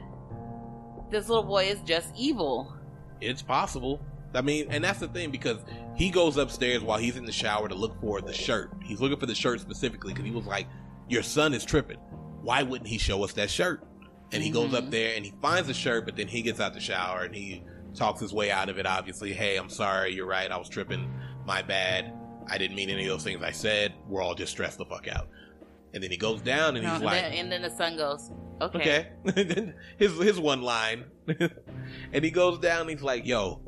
this 1.10 1.28
little 1.28 1.44
boy 1.44 1.64
is 1.66 1.80
just 1.82 2.08
evil. 2.16 2.74
It's 3.20 3.42
possible. 3.42 4.00
I 4.34 4.40
mean, 4.40 4.66
and 4.70 4.82
that's 4.82 4.98
the 5.00 5.08
thing 5.08 5.30
because 5.30 5.58
he 5.94 6.08
goes 6.10 6.38
upstairs 6.38 6.82
while 6.82 6.98
he's 6.98 7.16
in 7.18 7.26
the 7.26 7.32
shower 7.32 7.68
to 7.68 7.74
look 7.74 8.00
for 8.00 8.22
the 8.22 8.32
shirt. 8.32 8.72
He's 8.82 9.00
looking 9.00 9.18
for 9.18 9.26
the 9.26 9.34
shirt 9.34 9.60
specifically 9.60 10.14
because 10.14 10.24
he 10.26 10.34
was 10.34 10.46
like, 10.46 10.66
"Your 11.08 11.22
son 11.22 11.52
is 11.52 11.64
tripping. 11.64 11.98
Why 12.40 12.62
wouldn't 12.62 12.88
he 12.88 12.96
show 12.96 13.22
us 13.24 13.34
that 13.34 13.50
shirt?" 13.50 13.86
And 14.32 14.42
he 14.42 14.48
goes 14.48 14.70
Mhm. 14.70 14.78
up 14.78 14.90
there 14.90 15.14
and 15.14 15.24
he 15.26 15.34
finds 15.42 15.68
the 15.68 15.74
shirt, 15.74 16.06
but 16.06 16.16
then 16.16 16.28
he 16.28 16.40
gets 16.40 16.58
out 16.60 16.72
the 16.72 16.80
shower 16.80 17.24
and 17.24 17.34
he 17.34 17.62
talks 17.94 18.20
his 18.20 18.32
way 18.32 18.50
out 18.50 18.70
of 18.70 18.78
it. 18.78 18.86
Obviously, 18.86 19.34
hey, 19.34 19.58
I'm 19.58 19.68
sorry. 19.68 20.14
You're 20.14 20.26
right. 20.26 20.50
I 20.50 20.56
was 20.56 20.70
tripping. 20.70 21.12
My 21.44 21.60
bad. 21.60 22.10
I 22.48 22.58
didn't 22.58 22.76
mean 22.76 22.90
any 22.90 23.04
of 23.04 23.08
those 23.08 23.24
things 23.24 23.42
I 23.42 23.50
said. 23.50 23.94
We're 24.08 24.22
all 24.22 24.34
just 24.34 24.52
stressed 24.52 24.78
the 24.78 24.84
fuck 24.84 25.08
out. 25.08 25.28
And 25.94 26.02
then 26.02 26.10
he 26.10 26.16
goes 26.16 26.40
down 26.40 26.76
and 26.76 26.84
No, 26.84 26.90
he's 26.90 26.96
and, 26.96 27.04
like, 27.04 27.22
then, 27.22 27.32
and 27.32 27.52
then 27.52 27.62
the 27.62 27.70
son 27.70 27.96
goes, 27.96 28.30
"Okay." 28.60 29.08
Okay. 29.26 29.74
his 29.98 30.18
his 30.18 30.40
one 30.40 30.62
line. 30.62 31.04
and 32.12 32.24
he 32.24 32.30
goes 32.30 32.58
down, 32.58 32.88
he's 32.88 33.02
like, 33.02 33.26
yo, 33.26 33.60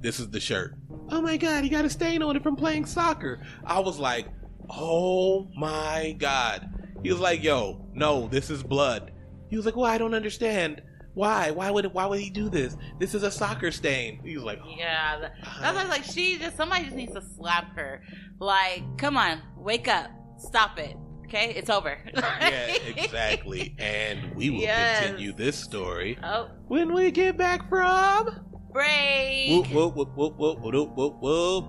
this 0.00 0.18
is 0.20 0.28
the 0.30 0.40
shirt. 0.40 0.74
Oh 1.10 1.20
my 1.20 1.36
god, 1.36 1.62
he 1.62 1.70
got 1.70 1.84
a 1.84 1.90
stain 1.90 2.22
on 2.22 2.36
it 2.36 2.42
from 2.42 2.56
playing 2.56 2.84
soccer. 2.84 3.40
I 3.64 3.78
was 3.78 3.98
like, 3.98 4.26
oh 4.68 5.48
my 5.56 6.16
god. 6.18 6.68
He 7.02 7.12
was 7.12 7.20
like, 7.20 7.42
yo, 7.42 7.86
no, 7.94 8.26
this 8.26 8.50
is 8.50 8.62
blood. 8.62 9.12
He 9.48 9.56
was 9.56 9.64
like, 9.64 9.76
well, 9.76 9.86
I 9.86 9.98
don't 9.98 10.14
understand. 10.14 10.82
Why? 11.16 11.50
Why 11.50 11.70
would 11.70 11.86
why 11.94 12.04
would 12.04 12.20
he 12.20 12.28
do 12.28 12.50
this? 12.50 12.76
This 13.00 13.14
is 13.14 13.22
a 13.22 13.30
soccer 13.30 13.70
stain. 13.70 14.20
He's 14.22 14.42
like, 14.42 14.60
oh, 14.62 14.68
Yeah, 14.76 15.16
th- 15.18 15.32
that's 15.62 15.74
why 15.74 15.84
I 15.84 15.88
like, 15.88 16.04
she 16.04 16.36
just 16.38 16.58
somebody 16.58 16.84
just 16.84 16.94
needs 16.94 17.14
to 17.14 17.22
slap 17.22 17.74
her. 17.74 18.02
Like, 18.38 18.82
come 18.98 19.16
on, 19.16 19.40
wake 19.56 19.88
up, 19.88 20.10
stop 20.36 20.78
it. 20.78 20.94
Okay, 21.24 21.54
it's 21.54 21.70
over. 21.70 21.96
yeah, 22.14 22.66
exactly. 22.96 23.74
And 23.78 24.34
we 24.36 24.50
will 24.50 24.60
Yes. 24.60 25.06
continue 25.06 25.32
this 25.32 25.56
story 25.56 26.18
oh, 26.22 26.50
when 26.68 26.92
we 26.92 27.10
get 27.10 27.38
back 27.38 27.66
from 27.70 28.28
break. 28.70 29.48
Whoop, 29.48 29.70
whoop, 29.72 29.96
whoop, 29.96 30.16
whoop, 30.16 30.36
whoop, 30.38 30.58
whoop, 30.60 30.96
whoop, 30.96 31.16
whoop. 31.22 31.64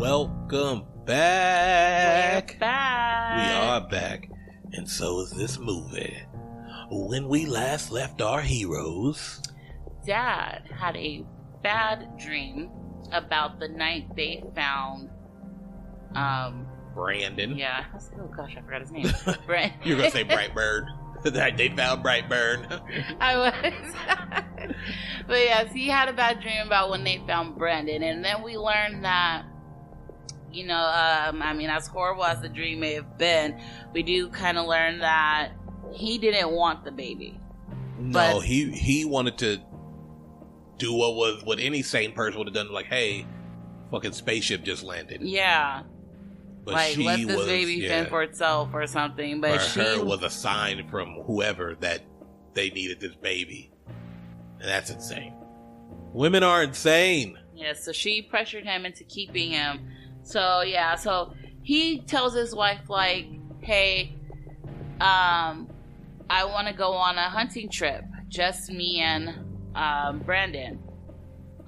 Welcome 0.00 0.86
back. 1.04 2.52
We're 2.54 2.58
back. 2.58 3.36
We 3.36 3.68
are 3.68 3.80
back, 3.86 4.30
and 4.72 4.88
so 4.88 5.20
is 5.20 5.30
this 5.32 5.58
movie. 5.58 6.16
When 6.90 7.28
we 7.28 7.44
last 7.44 7.90
left 7.90 8.22
our 8.22 8.40
heroes, 8.40 9.42
Dad 10.06 10.70
had 10.74 10.96
a 10.96 11.26
bad 11.62 12.16
dream 12.16 12.70
about 13.12 13.60
the 13.60 13.68
night 13.68 14.06
they 14.16 14.42
found. 14.54 15.10
Um. 16.14 16.66
Brandon. 16.94 17.58
Yeah. 17.58 17.84
Oh 18.18 18.26
gosh, 18.34 18.56
I 18.56 18.62
forgot 18.62 18.80
his 18.80 18.92
name. 18.92 19.04
You're 19.84 19.98
gonna 19.98 20.10
say 20.10 20.24
Brightbird. 20.24 20.86
That 21.24 21.58
they 21.58 21.68
found 21.68 22.02
Brightburn. 22.02 22.80
I 23.20 23.36
was. 23.36 24.72
but 25.26 25.38
yes, 25.38 25.70
he 25.70 25.86
had 25.86 26.08
a 26.08 26.14
bad 26.14 26.40
dream 26.40 26.66
about 26.66 26.88
when 26.88 27.04
they 27.04 27.22
found 27.26 27.58
Brandon, 27.58 28.02
and 28.02 28.24
then 28.24 28.42
we 28.42 28.56
learned 28.56 29.04
that, 29.04 29.44
you 30.52 30.66
know, 30.66 30.76
um, 30.76 31.42
I 31.42 31.52
mean, 31.52 31.70
as 31.70 31.86
horrible 31.86 32.24
as 32.24 32.40
the 32.40 32.48
dream 32.48 32.80
may 32.80 32.94
have 32.94 33.18
been, 33.18 33.60
we 33.92 34.02
do 34.02 34.28
kind 34.28 34.58
of 34.58 34.66
learn 34.66 34.98
that 35.00 35.52
he 35.92 36.18
didn't 36.18 36.50
want 36.50 36.84
the 36.84 36.90
baby. 36.92 37.38
No, 37.98 38.12
But- 38.12 38.40
he 38.44 38.70
he 38.70 39.04
wanted 39.04 39.38
to 39.38 39.58
do 40.78 40.92
what 40.94 41.14
was 41.14 41.44
what 41.44 41.58
any 41.60 41.82
sane 41.82 42.12
person 42.12 42.38
would 42.38 42.48
have 42.48 42.54
done. 42.54 42.72
Like, 42.72 42.86
hey, 42.86 43.26
fucking 43.90 44.12
spaceship 44.12 44.62
just 44.64 44.82
landed. 44.82 45.20
Yeah, 45.22 45.82
But 46.64 46.74
like 46.74 46.94
she 46.94 47.04
let 47.04 47.18
this 47.26 47.36
was, 47.36 47.46
baby 47.46 47.74
yeah, 47.74 47.88
fend 47.88 48.08
for 48.08 48.22
itself 48.22 48.70
or 48.72 48.86
something. 48.86 49.40
But 49.40 49.58
she 49.60 49.80
her 49.80 50.04
was 50.04 50.22
a 50.22 50.30
sign 50.30 50.88
from 50.88 51.22
whoever 51.26 51.76
that 51.80 52.02
they 52.54 52.70
needed 52.70 53.00
this 53.00 53.14
baby, 53.16 53.70
and 54.58 54.68
that's 54.68 54.90
insane. 54.90 55.34
Women 56.12 56.42
are 56.42 56.62
insane. 56.62 57.38
Yeah, 57.54 57.74
so 57.74 57.92
she 57.92 58.22
pressured 58.22 58.64
him 58.64 58.86
into 58.86 59.04
keeping 59.04 59.50
him. 59.50 59.90
So 60.22 60.62
yeah, 60.62 60.94
so 60.94 61.32
he 61.62 62.00
tells 62.00 62.34
his 62.34 62.54
wife 62.54 62.88
like, 62.88 63.26
"Hey, 63.60 64.14
um, 65.00 65.68
I 66.28 66.44
want 66.44 66.68
to 66.68 66.74
go 66.74 66.92
on 66.92 67.16
a 67.16 67.28
hunting 67.28 67.68
trip, 67.68 68.04
just 68.28 68.70
me 68.70 69.00
and 69.00 69.34
um, 69.74 70.20
Brandon." 70.20 70.78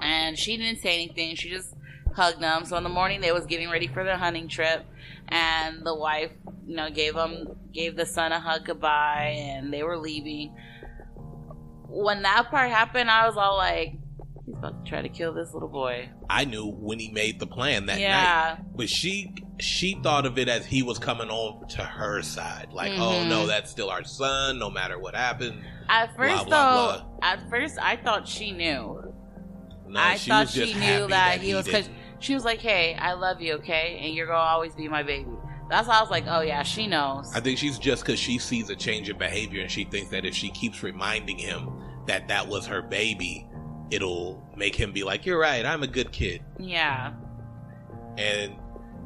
And 0.00 0.38
she 0.38 0.56
didn't 0.56 0.80
say 0.80 0.94
anything. 0.94 1.36
She 1.36 1.48
just 1.48 1.74
hugged 2.14 2.40
them. 2.40 2.64
So 2.64 2.76
in 2.76 2.82
the 2.82 2.88
morning, 2.88 3.20
they 3.20 3.32
was 3.32 3.46
getting 3.46 3.70
ready 3.70 3.86
for 3.86 4.04
their 4.04 4.16
hunting 4.16 4.48
trip, 4.48 4.84
and 5.28 5.84
the 5.84 5.94
wife, 5.94 6.32
you 6.66 6.76
know, 6.76 6.90
gave 6.90 7.14
them 7.14 7.56
gave 7.72 7.96
the 7.96 8.06
son 8.06 8.32
a 8.32 8.40
hug 8.40 8.66
goodbye, 8.66 9.34
and 9.36 9.72
they 9.72 9.82
were 9.82 9.98
leaving. 9.98 10.54
When 11.88 12.22
that 12.22 12.50
part 12.50 12.70
happened, 12.70 13.10
I 13.10 13.26
was 13.26 13.36
all 13.36 13.56
like, 13.56 13.96
"He's 14.46 14.54
about 14.56 14.84
to 14.84 14.88
try 14.90 15.02
to 15.02 15.08
kill 15.08 15.32
this 15.32 15.52
little 15.54 15.68
boy." 15.68 16.08
I 16.28 16.44
knew 16.44 16.66
when 16.66 16.98
he 16.98 17.10
made 17.10 17.38
the 17.38 17.46
plan 17.46 17.86
that 17.86 17.94
night, 17.94 18.00
yeah. 18.00 18.56
but 18.74 18.88
she 18.88 19.34
she 19.60 19.94
thought 20.02 20.26
of 20.26 20.38
it 20.38 20.48
as 20.48 20.66
he 20.66 20.82
was 20.82 20.98
coming 20.98 21.30
on 21.30 21.68
to 21.68 21.82
her 21.82 22.22
side. 22.22 22.68
Like, 22.72 22.92
oh 22.92 23.22
Mhm. 23.22 23.28
no, 23.28 23.46
that's 23.46 23.70
still 23.70 23.90
our 23.90 24.02
son, 24.04 24.58
no 24.58 24.70
matter 24.70 24.98
what 24.98 25.14
happened. 25.14 25.62
At 25.88 26.16
first, 26.16 26.46
blah, 26.46 26.96
though, 26.96 27.02
at 27.22 27.48
first 27.48 27.78
I 27.80 27.96
thought 27.96 28.26
she 28.26 28.50
knew. 28.50 29.12
No, 29.88 30.00
I 30.00 30.16
she 30.16 30.30
thought 30.30 30.48
she 30.48 30.72
knew 30.74 30.80
happy 30.80 31.06
that 31.08 31.40
he 31.40 31.54
was 31.54 31.66
because 31.66 31.88
she 32.18 32.34
was 32.34 32.44
like, 32.44 32.60
"Hey, 32.60 32.94
I 32.94 33.12
love 33.12 33.40
you, 33.40 33.54
okay, 33.54 34.00
and 34.02 34.14
you're 34.14 34.26
gonna 34.26 34.38
always 34.38 34.74
be 34.74 34.88
my 34.88 35.02
baby." 35.02 35.28
That's 35.70 35.86
why 35.86 35.98
I 35.98 36.00
was 36.00 36.10
like, 36.10 36.24
"Oh 36.26 36.40
yeah, 36.40 36.62
she 36.62 36.86
knows." 36.86 37.30
I 37.34 37.40
think 37.40 37.58
she's 37.58 37.78
just 37.78 38.04
because 38.04 38.18
she 38.18 38.38
sees 38.38 38.68
a 38.70 38.74
change 38.76 39.08
in 39.10 39.18
behavior 39.18 39.60
and 39.62 39.70
she 39.70 39.84
thinks 39.84 40.10
that 40.10 40.24
if 40.24 40.34
she 40.34 40.50
keeps 40.50 40.82
reminding 40.82 41.38
him 41.38 41.70
that 42.06 42.26
that 42.28 42.48
was 42.48 42.66
her 42.66 42.82
baby, 42.82 43.46
it'll 43.92 44.42
make 44.56 44.74
him 44.74 44.92
be 44.92 45.04
like, 45.04 45.24
"You're 45.26 45.38
right, 45.38 45.64
I'm 45.64 45.82
a 45.82 45.86
good 45.86 46.10
kid." 46.12 46.42
yeah, 46.58 47.12
And 48.18 48.54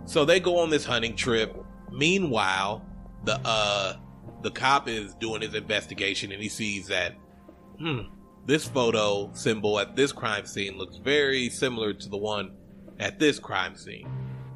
so 0.05 0.25
they 0.25 0.41
go 0.41 0.59
on 0.61 0.71
this 0.71 0.85
hunting 0.85 1.17
trip. 1.17 1.57
Meanwhile, 1.93 2.85
the 3.25 3.41
uh 3.45 3.97
the 4.43 4.51
cop 4.51 4.89
is 4.89 5.15
doing 5.15 5.43
his 5.43 5.55
investigation 5.55 6.31
and 6.33 6.41
he 6.43 6.49
sees 6.49 6.87
that 6.89 7.15
hmm, 7.79 8.01
this 8.47 8.67
photo 8.67 9.31
symbol 9.35 9.79
at 9.81 9.97
this 9.97 10.13
crime 10.13 10.47
scene 10.47 10.77
looks 10.79 10.97
very 10.99 11.49
similar 11.51 11.93
to 11.93 12.09
the 12.09 12.17
one 12.17 12.53
at 13.01 13.19
this 13.19 13.39
crime 13.39 13.77
scene. 13.77 14.09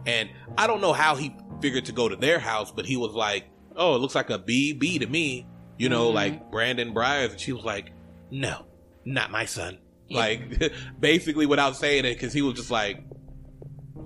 And 0.06 0.30
I 0.56 0.66
don't 0.66 0.80
know 0.80 0.92
how 0.92 1.16
he 1.16 1.34
figured 1.60 1.84
to 1.86 1.92
go 1.92 2.08
to 2.08 2.16
their 2.16 2.38
house, 2.38 2.70
but 2.70 2.86
he 2.86 2.96
was 2.96 3.12
like, 3.12 3.44
"Oh, 3.76 3.94
it 3.96 3.98
looks 3.98 4.14
like 4.14 4.30
a 4.30 4.38
BB 4.38 5.00
to 5.00 5.06
me." 5.06 5.46
You 5.78 5.88
know, 5.88 6.10
Mhm. 6.10 6.14
like 6.14 6.50
Brandon 6.50 6.92
Briers 6.94 7.30
and 7.32 7.40
she 7.40 7.52
was 7.52 7.64
like, 7.64 7.92
"No, 8.30 8.66
not 9.04 9.30
my 9.30 9.44
son. 9.46 9.78
like 10.16 10.72
basically 10.98 11.46
without 11.46 11.76
saying 11.76 12.04
it, 12.04 12.14
because 12.14 12.32
he 12.32 12.42
was 12.42 12.54
just 12.54 12.70
like, 12.70 13.02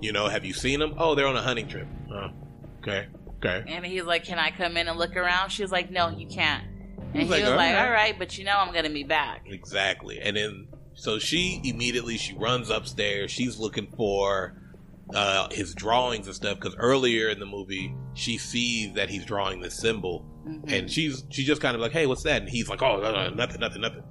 you 0.01 0.11
know, 0.11 0.27
have 0.27 0.45
you 0.45 0.53
seen 0.53 0.79
them? 0.79 0.95
Oh, 0.97 1.15
they're 1.15 1.27
on 1.27 1.35
a 1.35 1.41
hunting 1.41 1.67
trip. 1.67 1.87
Oh, 2.11 2.29
okay, 2.79 3.07
okay. 3.37 3.63
And 3.67 3.85
he's 3.85 4.03
like, 4.03 4.23
"Can 4.23 4.37
I 4.39 4.51
come 4.51 4.77
in 4.77 4.87
and 4.87 4.97
look 4.99 5.15
around?" 5.15 5.49
She 5.51 5.61
was 5.63 5.71
like, 5.71 5.89
"No, 5.91 6.09
you 6.09 6.27
can't." 6.27 6.63
And 7.13 7.15
He's 7.15 7.23
he 7.23 7.29
like, 7.29 7.41
was 7.43 7.51
"All 7.51 7.57
like, 7.57 7.73
right." 7.75 7.85
"All 7.85 7.91
right, 7.91 8.19
but 8.19 8.37
you 8.37 8.45
know 8.45 8.55
I'm 8.57 8.73
gonna 8.73 8.89
be 8.89 9.03
back." 9.03 9.43
Exactly. 9.47 10.19
And 10.19 10.35
then 10.37 10.67
so 10.93 11.17
she 11.19 11.61
immediately 11.63 12.17
she 12.17 12.35
runs 12.35 12.69
upstairs. 12.69 13.31
She's 13.31 13.57
looking 13.57 13.87
for 13.97 14.61
uh 15.13 15.47
his 15.51 15.73
drawings 15.75 16.25
and 16.27 16.35
stuff 16.35 16.55
because 16.59 16.75
earlier 16.79 17.29
in 17.29 17.39
the 17.39 17.45
movie 17.45 17.93
she 18.15 18.39
sees 18.39 18.93
that 18.95 19.07
he's 19.07 19.23
drawing 19.23 19.61
this 19.61 19.77
symbol 19.77 20.25
Mhm. 20.47 20.71
and 20.71 20.91
she's 20.91 21.23
she's 21.29 21.45
just 21.47 21.61
kind 21.61 21.75
of 21.75 21.81
like, 21.81 21.91
"Hey, 21.91 22.05
what's 22.05 22.23
that?" 22.23 22.41
And 22.41 22.49
he's 22.49 22.69
like, 22.69 22.81
"Oh, 22.83 22.99
no, 23.01 23.11
no, 23.11 23.29
nothing, 23.29 23.59
nothing, 23.61 23.81
nothing." 23.81 24.03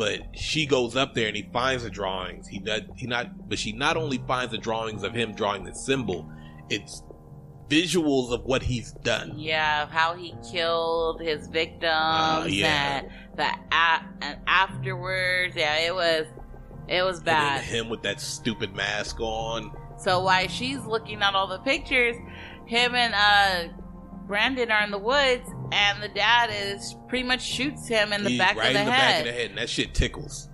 But 0.00 0.34
she 0.34 0.64
goes 0.64 0.96
up 0.96 1.12
there 1.12 1.26
and 1.28 1.36
he 1.36 1.42
finds 1.52 1.82
the 1.84 1.90
drawings. 1.90 2.48
He 2.48 2.58
does 2.58 2.80
he 2.96 3.06
not, 3.06 3.50
but 3.50 3.58
she 3.58 3.72
not 3.72 3.98
only 3.98 4.16
finds 4.26 4.50
the 4.52 4.56
drawings 4.56 5.02
of 5.02 5.12
him 5.12 5.34
drawing 5.34 5.62
the 5.64 5.74
symbol, 5.74 6.26
it's 6.70 7.02
visuals 7.68 8.32
of 8.32 8.42
what 8.44 8.62
he's 8.62 8.92
done. 9.04 9.34
Yeah, 9.36 9.82
of 9.82 9.90
how 9.90 10.14
he 10.14 10.34
killed 10.50 11.20
his 11.20 11.48
victims 11.48 11.82
Oh, 11.92 12.46
yeah. 12.48 13.02
and 13.02 13.08
the 13.36 13.46
and 14.22 14.38
afterwards, 14.46 15.54
yeah, 15.54 15.80
it 15.80 15.94
was 15.94 16.24
it 16.88 17.02
was 17.02 17.18
And 17.18 17.26
bad. 17.26 17.60
him 17.60 17.90
with 17.90 18.00
that 18.04 18.22
stupid 18.22 18.74
mask 18.74 19.20
on. 19.20 19.70
So 19.98 20.22
while 20.22 20.48
she's 20.48 20.82
looking 20.86 21.20
at 21.20 21.34
all 21.34 21.46
the 21.46 21.58
pictures, 21.58 22.16
him 22.64 22.94
and 22.94 23.14
uh 23.14 23.74
Brandon 24.26 24.70
are 24.70 24.82
in 24.82 24.92
the 24.92 24.98
woods, 24.98 25.46
and 25.72 26.02
the 26.02 26.08
dad 26.08 26.50
is 26.52 26.96
pretty 27.08 27.24
much 27.24 27.42
shoots 27.42 27.86
him 27.86 28.12
in 28.12 28.22
the 28.24 28.30
He's 28.30 28.38
back 28.38 28.56
right 28.56 28.68
of 28.68 28.72
the 28.74 28.80
in 28.80 28.86
the 28.86 28.92
head. 28.92 29.10
back 29.10 29.18
of 29.20 29.24
the 29.26 29.32
head, 29.40 29.50
and 29.50 29.58
that 29.58 29.68
shit 29.70 29.94
tickles. 29.94 30.48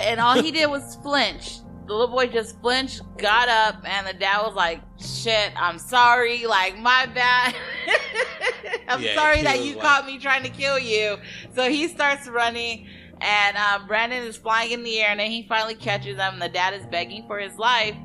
and 0.00 0.20
all 0.20 0.34
he 0.40 0.50
did 0.50 0.66
was 0.70 0.96
flinch. 1.02 1.58
The 1.86 1.92
little 1.92 2.14
boy 2.14 2.28
just 2.28 2.58
flinched, 2.62 3.02
got 3.18 3.48
up, 3.50 3.82
and 3.86 4.06
the 4.06 4.14
dad 4.14 4.40
was 4.42 4.54
like, 4.54 4.80
"Shit, 4.98 5.52
I'm 5.54 5.78
sorry. 5.78 6.46
Like 6.46 6.78
my 6.78 7.04
bad. 7.06 7.54
I'm 8.88 9.02
Yeah, 9.02 9.14
sorry 9.14 9.42
that 9.42 9.62
you 9.64 9.74
like- 9.74 9.82
caught 9.84 10.06
me 10.06 10.18
trying 10.18 10.42
to 10.44 10.48
kill 10.50 10.78
you." 10.78 11.18
So 11.54 11.68
he 11.68 11.88
starts 11.88 12.26
running, 12.26 12.86
and 13.20 13.56
um, 13.58 13.86
Brandon 13.86 14.22
is 14.22 14.36
flying 14.38 14.70
in 14.72 14.82
the 14.82 14.98
air, 15.00 15.10
and 15.10 15.20
then 15.20 15.30
he 15.30 15.46
finally 15.46 15.74
catches 15.74 16.16
him. 16.16 16.34
And 16.34 16.42
the 16.42 16.48
dad 16.48 16.72
is 16.72 16.86
begging 16.86 17.26
for 17.26 17.38
his 17.38 17.56
life, 17.58 17.96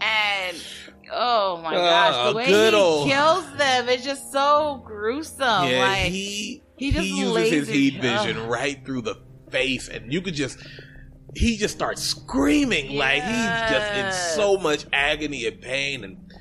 and 0.00 0.56
oh 1.12 1.60
my 1.62 1.74
uh, 1.74 1.78
gosh, 1.78 2.14
Oh, 2.16 2.30
the 2.30 2.36
way 2.36 2.46
he 2.46 2.74
old- 2.74 3.08
kills 3.08 3.56
them 3.56 3.88
is 3.88 4.04
just 4.04 4.32
so 4.32 4.82
gruesome. 4.84 5.68
yeah, 5.68 5.80
like 5.80 6.10
he 6.12 6.62
he 6.76 6.92
just 6.92 7.06
uses 7.08 7.32
lays 7.34 7.52
his 7.52 7.68
heat 7.68 8.00
vision 8.00 8.36
ugh. 8.38 8.48
right 8.50 8.84
through 8.84 9.02
the 9.02 9.16
face, 9.50 9.88
and 9.88 10.12
you 10.12 10.20
could 10.22 10.34
just 10.34 10.58
he 11.34 11.56
just 11.56 11.74
starts 11.74 12.02
screaming 12.02 12.96
like 12.96 13.22
he's 13.22 13.70
just 13.70 13.92
in 13.94 14.12
so 14.36 14.56
much 14.56 14.86
agony 14.92 15.46
and 15.46 15.60
pain, 15.60 16.04
and 16.04 16.32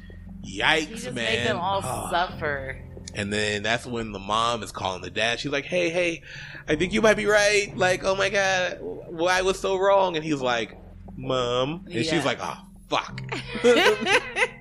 he 0.44 0.60
yikes, 0.62 0.90
just 0.90 1.06
man! 1.08 1.16
made 1.16 1.46
them 1.48 1.58
all 1.60 1.82
Oh. 1.84 2.08
suffer. 2.12 2.84
And 3.16 3.34
then 3.34 3.64
that's 3.64 3.86
when 3.86 4.12
the 4.12 4.20
mom 4.20 4.62
is 4.62 4.72
calling 4.72 5.02
the 5.02 5.10
dad. 5.10 5.40
She's 5.40 5.52
like, 5.52 5.66
"Hey, 5.66 5.90
hey, 5.90 6.22
I 6.68 6.76
think 6.76 6.94
you 6.94 7.02
might 7.02 7.18
be 7.18 7.26
right. 7.26 7.76
Like, 7.76 8.04
oh 8.04 8.16
my 8.16 8.30
god, 8.30 8.78
why 8.82 9.42
was 9.42 9.60
so 9.60 9.76
wrong?" 9.78 10.16
And 10.16 10.24
he's 10.24 10.40
like, 10.42 10.78
"Mom," 11.16 11.86
and 11.86 11.94
Yeah. 11.96 12.04
she's 12.04 12.24
like, 12.26 12.38
"Oh 12.42 12.58
fuck." 12.90 13.22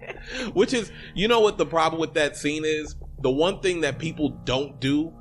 Which 0.55 0.73
is, 0.73 0.91
you 1.15 1.29
know 1.29 1.41
what 1.41 1.59
the 1.59 1.67
problem 1.67 2.01
with 2.01 2.15
that 2.15 2.37
scene 2.37 2.65
is? 2.65 2.97
The 3.23 3.31
one 3.31 3.61
thing 3.61 3.81
that 3.83 3.99
people 3.99 4.31
don't 4.45 4.81
do, 4.81 5.13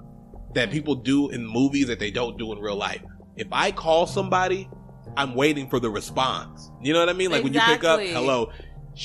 that 0.54 0.72
people 0.72 0.96
do 0.96 1.30
in 1.30 1.46
movies 1.46 1.88
that 1.88 2.00
they 2.00 2.12
don't 2.12 2.38
do 2.38 2.52
in 2.52 2.60
real 2.60 2.76
life. 2.76 3.02
If 3.36 3.48
I 3.52 3.72
call 3.72 4.08
somebody, 4.08 4.70
I'm 5.18 5.36
waiting 5.36 5.70
for 5.70 5.80
the 5.80 5.90
response. 5.90 6.72
You 6.82 6.94
know 6.94 7.00
what 7.00 7.10
I 7.10 7.14
mean? 7.14 7.32
Like 7.32 7.44
when 7.44 7.54
you 7.54 7.62
pick 7.62 7.84
up, 7.84 8.00
hello, 8.00 8.52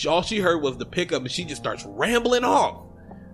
all 0.09 0.23
she 0.23 0.39
heard 0.39 0.63
was 0.63 0.77
the 0.77 0.87
pickup 0.87 1.23
and 1.23 1.31
she 1.31 1.45
just 1.45 1.61
starts 1.61 1.85
rambling 1.87 2.45
off. 2.45 2.87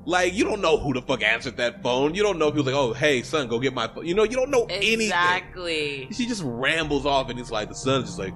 Like, 0.07 0.35
you 0.35 0.45
don't 0.45 0.61
know 0.61 0.79
who 0.79 0.95
the 0.95 1.03
fuck 1.03 1.23
answered 1.25 1.57
that 1.57 1.83
phone. 1.83 2.15
You 2.15 2.23
don't 2.23 2.39
know 2.39 2.47
if 2.47 2.55
he 2.55 2.59
was 2.59 2.67
like, 2.67 2.77
oh, 2.77 2.93
hey, 2.93 3.23
son, 3.23 3.49
go 3.49 3.59
get 3.59 3.75
my 3.75 3.89
phone. 3.89 4.07
You 4.07 4.15
know, 4.15 4.23
you 4.23 4.37
don't 4.37 4.51
know 4.51 4.65
anything. 4.71 5.01
Exactly. 5.01 6.09
She 6.13 6.27
just 6.27 6.43
rambles 6.45 7.05
off, 7.05 7.29
and 7.29 7.41
it's 7.41 7.51
like 7.51 7.69
the 7.69 7.75
son's 7.75 8.07
just 8.07 8.19
like, 8.19 8.33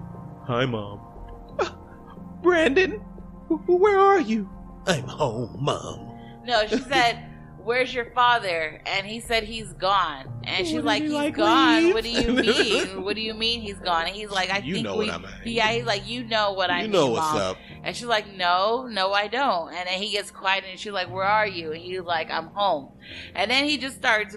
"Hi, 0.49 0.67
mom, 0.67 1.01
"Ah, 1.61 1.79
Brandon, 2.43 3.01
where 3.57 3.99
are 3.99 4.21
you? 4.21 4.49
I'm 4.87 5.05
home, 5.05 5.57
mom." 5.61 6.07
No, 6.47 6.67
she 6.67 6.79
said, 6.93 7.25
"Where's 7.63 7.93
your 7.95 8.07
father?" 8.13 8.81
And 8.87 9.07
he 9.07 9.21
said 9.21 9.45
he's 9.45 9.73
gone. 9.75 10.27
And 10.45 10.67
she's 10.67 10.77
What, 10.77 10.85
like, 10.85 11.03
did 11.03 11.11
"He's 11.11 11.19
he, 11.21 11.25
like, 11.27 11.35
gone. 11.37 11.85
leave?" 11.85 11.95
What 11.95 12.05
do 12.05 12.11
you 12.11 12.33
mean? 12.95 13.03
what 13.05 13.15
do 13.15 13.21
you 13.23 13.35
mean 13.35 13.61
he's 13.61 13.79
gone?" 13.79 14.07
And 14.07 14.15
he's 14.17 14.31
like, 14.31 14.51
"I 14.51 14.59
You 14.59 14.75
think 14.75 14.85
know 14.85 14.97
we." 14.97 15.07
what 15.07 15.15
I 15.15 15.19
mean. 15.19 15.31
Yeah, 15.45 15.69
he's 15.73 15.85
like, 15.85 16.09
"You 16.09 16.25
know 16.25 16.53
what 16.53 16.71
I 16.71 16.79
you 16.79 16.83
mean, 16.85 16.93
know 16.93 17.07
what's 17.09 17.33
Mom." 17.33 17.37
up. 17.43 17.57
And 17.85 17.95
she's 17.97 18.07
like, 18.07 18.35
"No, 18.37 18.87
no, 18.87 19.13
I 19.13 19.29
don't." 19.29 19.69
And 19.75 19.87
then 19.89 20.01
he 20.03 20.11
gets 20.13 20.31
quiet, 20.31 20.65
and 20.69 20.79
she's 20.79 20.93
like, 20.93 21.11
"Where 21.11 21.25
are 21.25 21.47
you?" 21.47 21.73
And 21.73 21.81
he's 21.81 22.01
like, 22.01 22.31
"I'm 22.31 22.49
home." 22.49 22.93
And 23.35 23.51
then 23.51 23.65
he 23.69 23.77
just 23.79 23.97
starts 23.97 24.37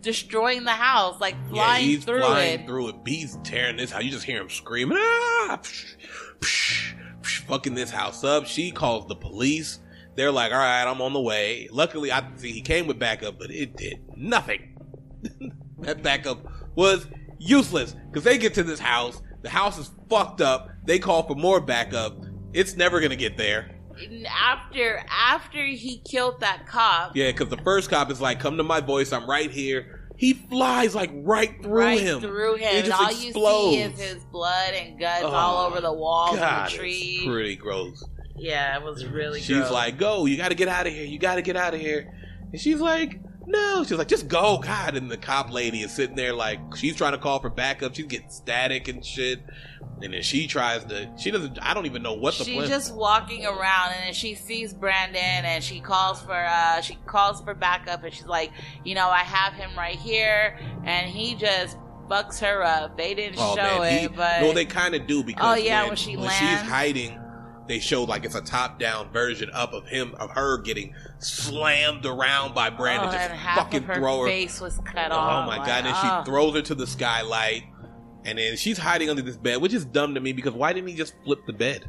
destroying 0.00 0.64
the 0.64 0.70
house, 0.70 1.18
like 1.20 1.34
Yeah, 1.46 1.48
flying 1.64 1.84
he's 1.86 2.04
through 2.04 2.20
flying 2.20 2.60
it. 2.60 2.66
through 2.66 2.88
it. 2.88 2.96
He's 3.06 3.38
tearing 3.42 3.76
this 3.78 3.90
house. 3.90 4.02
You 4.04 4.10
just 4.10 4.24
hear 4.24 4.40
him 4.40 4.50
screaming, 4.50 4.98
"Ah!" 5.00 5.58
Psh, 5.62 5.96
psh, 6.40 6.94
psh, 6.94 6.94
fucking 7.54 7.74
this 7.74 7.90
house 7.90 8.24
up. 8.24 8.46
She 8.46 8.72
calls 8.72 9.06
the 9.06 9.14
police. 9.14 9.78
They're 10.16 10.32
like, 10.32 10.50
"All 10.50 10.58
right, 10.58 10.82
I'm 10.82 11.00
on 11.00 11.12
the 11.12 11.20
way." 11.20 11.68
Luckily, 11.70 12.10
I 12.10 12.28
see 12.34 12.50
he 12.50 12.60
came 12.60 12.88
with 12.88 12.98
backup, 12.98 13.38
but 13.38 13.52
it 13.52 13.76
did 13.76 14.00
nothing. 14.16 14.76
that 15.78 16.02
backup 16.02 16.44
was 16.74 17.06
useless 17.38 17.94
because 18.08 18.24
they 18.24 18.38
get 18.38 18.54
to 18.54 18.64
this 18.64 18.80
house. 18.80 19.22
The 19.42 19.50
house 19.50 19.78
is 19.78 19.92
fucked 20.10 20.40
up. 20.40 20.68
They 20.84 20.98
call 20.98 21.22
for 21.22 21.36
more 21.36 21.60
backup. 21.60 22.24
It's 22.52 22.76
never 22.76 23.00
gonna 23.00 23.14
get 23.14 23.36
there. 23.36 23.70
After 24.28 25.04
after 25.08 25.64
he 25.64 25.98
killed 25.98 26.40
that 26.40 26.66
cop, 26.66 27.14
Yeah, 27.14 27.30
because 27.30 27.50
the 27.50 27.62
first 27.62 27.88
cop 27.88 28.10
is 28.10 28.20
like, 28.20 28.40
"Come 28.40 28.56
to 28.56 28.64
my 28.64 28.80
voice. 28.80 29.12
I'm 29.12 29.30
right 29.30 29.50
here." 29.50 30.03
He 30.16 30.32
flies 30.34 30.94
like 30.94 31.10
right 31.12 31.60
through 31.62 31.72
right 31.74 32.00
him. 32.00 32.20
through 32.20 32.54
him, 32.56 32.68
It 32.68 32.74
and 32.76 32.86
just 32.86 33.00
all 33.00 33.08
you 33.10 33.16
see 33.16 33.28
explodes. 33.28 33.76
is 34.00 34.12
his 34.14 34.24
blood 34.26 34.72
and 34.74 34.98
guts 34.98 35.24
Oh, 35.24 35.28
all 35.30 35.66
over 35.66 35.80
the 35.80 35.92
walls 35.92 36.36
God, 36.38 36.66
and 36.66 36.72
the 36.72 36.76
trees. 36.78 37.24
pretty 37.24 37.56
gross. 37.56 38.04
Yeah, 38.36 38.76
it 38.78 38.82
was 38.84 39.04
really. 39.06 39.40
she's 39.40 39.56
gross. 39.58 39.70
like, 39.70 39.98
"Go! 39.98 40.26
You 40.26 40.36
got 40.36 40.48
to 40.48 40.54
get 40.54 40.68
out 40.68 40.86
of 40.86 40.92
here! 40.92 41.04
You 41.04 41.18
got 41.18 41.34
to 41.36 41.42
get 41.42 41.56
out 41.56 41.74
of 41.74 41.80
here!" 41.80 42.12
And 42.52 42.60
she's 42.60 42.80
like, 42.80 43.20
"No!" 43.46 43.82
She's 43.84 43.98
like, 43.98 44.08
"Just 44.08 44.28
go, 44.28 44.58
God!" 44.58 44.96
And 44.96 45.10
the 45.10 45.16
cop 45.16 45.52
lady 45.52 45.82
is 45.82 45.92
sitting 45.92 46.16
there 46.16 46.32
like 46.32 46.58
she's 46.76 46.94
trying 46.96 47.12
to 47.12 47.18
call 47.18 47.40
for 47.40 47.50
backup. 47.50 47.94
She's 47.94 48.06
getting 48.06 48.30
static 48.30 48.88
and 48.88 49.04
shit. 49.04 49.40
And 50.02 50.12
then 50.12 50.22
she 50.22 50.46
tries 50.46 50.84
to. 50.86 51.10
She 51.16 51.30
doesn't. 51.30 51.58
I 51.62 51.72
don't 51.72 51.86
even 51.86 52.02
know 52.02 52.12
what 52.14 52.34
the 52.36 52.44
she's 52.44 52.56
plan. 52.56 52.68
just 52.68 52.94
walking 52.94 53.46
around 53.46 53.92
and 53.92 54.06
then 54.06 54.12
she 54.12 54.34
sees 54.34 54.74
Brandon 54.74 55.16
and 55.44 55.62
she 55.64 55.80
calls 55.80 56.20
for 56.20 56.34
uh 56.34 56.80
she 56.82 56.98
calls 57.06 57.40
for 57.40 57.54
backup 57.54 58.02
and 58.04 58.12
she's 58.12 58.26
like, 58.26 58.50
you 58.84 58.94
know, 58.94 59.08
I 59.08 59.20
have 59.20 59.54
him 59.54 59.70
right 59.78 59.96
here 59.96 60.58
and 60.84 61.08
he 61.08 61.34
just 61.36 61.78
fucks 62.10 62.40
her 62.40 62.62
up. 62.62 62.98
They 62.98 63.14
didn't 63.14 63.38
Oh, 63.38 63.54
show 63.56 63.62
man, 63.62 63.82
it, 63.94 64.00
he- 64.02 64.08
but 64.08 64.40
no, 64.42 64.52
they 64.52 64.64
kind 64.66 64.94
of 64.94 65.06
do 65.06 65.22
because 65.22 65.58
Oh, 65.58 65.62
yeah, 65.62 65.82
when, 65.82 65.90
when 65.90 65.96
she 65.96 66.16
when 66.16 66.26
lands. 66.26 66.38
she's 66.38 66.68
hiding, 66.70 67.18
they 67.66 67.78
show 67.78 68.02
like 68.04 68.24
it's 68.26 68.34
a 68.34 68.42
top-down 68.42 69.10
version 69.10 69.48
up 69.54 69.72
of 69.72 69.86
him 69.86 70.14
of 70.16 70.28
her 70.32 70.58
getting 70.58 70.92
slammed 71.18 72.04
around 72.04 72.54
by 72.54 72.68
Brandon, 72.68 73.08
oh, 73.08 73.12
just 73.12 73.30
and 73.30 73.38
half 73.38 73.56
fucking 73.58 73.78
of 73.78 73.84
her 73.86 73.94
throw 73.94 74.20
her. 74.22 74.26
face 74.26 74.60
was 74.60 74.78
cut 74.84 75.12
Oh 75.12 75.16
off. 75.16 75.44
Oh 75.44 75.46
my 75.46 75.56
like, 75.58 75.66
god! 75.66 75.86
And 75.86 75.94
oh. 75.96 76.20
she 76.24 76.30
throws 76.30 76.54
her 76.56 76.62
to 76.62 76.74
the 76.74 76.86
skylight, 76.86 77.62
and 78.24 78.38
then 78.38 78.56
she's 78.56 78.78
hiding 78.78 79.10
under 79.10 79.22
this 79.22 79.36
bed, 79.36 79.60
which 79.60 79.74
is 79.74 79.84
dumb 79.84 80.14
to 80.14 80.20
me 80.20 80.32
because 80.32 80.52
why 80.52 80.72
didn't 80.72 80.88
he 80.88 80.94
just 80.94 81.14
flip 81.24 81.40
the 81.46 81.52
bed? 81.52 81.88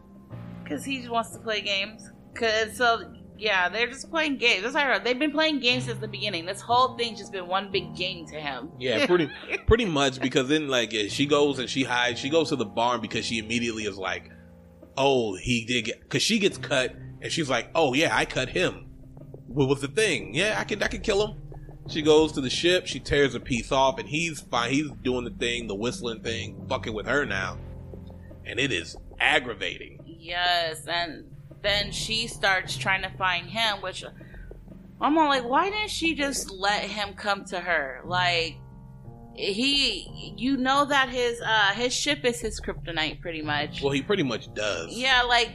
Because 0.63 0.83
he 0.83 0.99
just 0.99 1.09
wants 1.09 1.31
to 1.31 1.39
play 1.39 1.61
games. 1.61 2.11
Cause 2.33 2.75
so 2.75 3.13
yeah, 3.37 3.69
they're 3.69 3.87
just 3.87 4.09
playing 4.09 4.37
games. 4.37 4.63
That's 4.63 4.75
how. 4.75 4.99
They've 4.99 5.17
been 5.17 5.31
playing 5.31 5.59
games 5.59 5.85
since 5.85 5.99
the 5.99 6.07
beginning. 6.07 6.45
This 6.45 6.61
whole 6.61 6.97
thing's 6.97 7.19
just 7.19 7.31
been 7.31 7.47
one 7.47 7.71
big 7.71 7.95
game 7.95 8.25
to 8.27 8.35
him. 8.35 8.71
Yeah, 8.79 9.05
pretty 9.07 9.29
pretty 9.67 9.85
much 9.85 10.19
because 10.19 10.47
then 10.47 10.67
like 10.67 10.93
yeah, 10.93 11.07
she 11.07 11.25
goes 11.25 11.59
and 11.59 11.69
she 11.69 11.83
hides. 11.83 12.19
She 12.19 12.29
goes 12.29 12.49
to 12.49 12.55
the 12.55 12.65
barn 12.65 13.01
because 13.01 13.25
she 13.25 13.39
immediately 13.39 13.83
is 13.83 13.97
like, 13.97 14.31
"Oh, 14.97 15.35
he 15.35 15.65
did 15.65 15.85
get," 15.85 16.01
because 16.01 16.21
she 16.21 16.39
gets 16.39 16.57
cut 16.57 16.95
and 17.21 17.31
she's 17.31 17.49
like, 17.49 17.69
"Oh 17.75 17.93
yeah, 17.93 18.15
I 18.15 18.25
cut 18.25 18.49
him." 18.49 18.89
What 19.47 19.67
was 19.69 19.81
the 19.81 19.87
thing? 19.87 20.33
Yeah, 20.33 20.55
I 20.57 20.63
can 20.63 20.81
I 20.81 20.87
can 20.87 21.01
kill 21.01 21.27
him. 21.27 21.37
She 21.87 22.01
goes 22.01 22.31
to 22.33 22.41
the 22.41 22.49
ship. 22.49 22.87
She 22.87 22.99
tears 22.99 23.35
a 23.35 23.39
piece 23.39 23.71
off, 23.71 23.99
and 23.99 24.09
he's 24.09 24.41
fine. 24.41 24.71
He's 24.71 24.89
doing 25.03 25.23
the 25.23 25.31
thing, 25.31 25.67
the 25.67 25.75
whistling 25.75 26.21
thing, 26.21 26.65
fucking 26.67 26.93
with 26.93 27.05
her 27.05 27.25
now, 27.25 27.57
and 28.45 28.59
it 28.59 28.71
is 28.71 28.95
aggravating. 29.19 29.99
Yes, 30.05 30.87
and 30.87 31.25
then 31.61 31.91
she 31.91 32.27
starts 32.27 32.75
trying 32.77 33.03
to 33.03 33.09
find 33.17 33.47
him, 33.47 33.81
which 33.81 34.03
I'm 34.99 35.17
all 35.17 35.27
like, 35.27 35.43
why 35.43 35.69
didn't 35.69 35.91
she 35.91 36.15
just 36.15 36.51
let 36.51 36.83
him 36.83 37.13
come 37.13 37.45
to 37.45 37.59
her? 37.59 38.01
Like 38.05 38.57
he, 39.35 40.33
you 40.37 40.57
know 40.57 40.85
that 40.85 41.09
his 41.09 41.41
uh 41.41 41.73
his 41.73 41.93
ship 41.93 42.23
is 42.23 42.39
his 42.39 42.59
kryptonite, 42.59 43.21
pretty 43.21 43.41
much. 43.41 43.81
Well, 43.81 43.91
he 43.91 44.01
pretty 44.01 44.23
much 44.23 44.53
does. 44.53 44.95
Yeah, 44.95 45.23
like, 45.23 45.51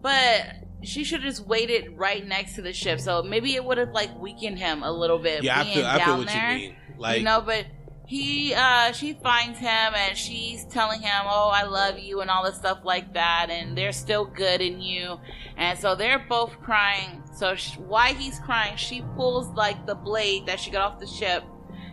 but 0.00 0.46
she 0.84 1.04
should 1.04 1.22
have 1.22 1.30
just 1.34 1.46
waited 1.46 1.96
right 1.96 2.26
next 2.26 2.54
to 2.54 2.62
the 2.62 2.72
ship, 2.72 3.00
so 3.00 3.22
maybe 3.22 3.54
it 3.54 3.64
would 3.64 3.78
have 3.78 3.90
like 3.90 4.16
weakened 4.18 4.58
him 4.58 4.82
a 4.82 4.92
little 4.92 5.18
bit. 5.18 5.42
yeah. 5.42 5.60
I 5.60 5.64
feel 5.64 5.86
I 5.86 6.04
feel 6.04 6.16
what 6.18 6.26
there, 6.26 6.52
you 6.52 6.68
mean. 6.68 6.76
Like 6.96 7.18
you 7.18 7.24
know, 7.24 7.40
but 7.40 7.66
he 8.06 8.52
uh 8.54 8.92
she 8.92 9.14
finds 9.14 9.58
him 9.58 9.68
and 9.68 10.16
she's 10.16 10.66
telling 10.66 11.00
him 11.00 11.22
oh 11.24 11.48
i 11.48 11.62
love 11.62 11.98
you 11.98 12.20
and 12.20 12.30
all 12.30 12.44
this 12.44 12.56
stuff 12.56 12.80
like 12.84 13.14
that 13.14 13.46
and 13.48 13.76
they're 13.76 13.92
still 13.92 14.26
good 14.26 14.60
in 14.60 14.78
you 14.80 15.18
and 15.56 15.78
so 15.78 15.94
they're 15.94 16.24
both 16.28 16.60
crying 16.60 17.22
so 17.34 17.54
sh- 17.54 17.78
why 17.78 18.12
he's 18.12 18.38
crying 18.40 18.76
she 18.76 19.02
pulls 19.16 19.48
like 19.54 19.86
the 19.86 19.94
blade 19.94 20.44
that 20.44 20.60
she 20.60 20.70
got 20.70 20.82
off 20.82 21.00
the 21.00 21.06
ship 21.06 21.44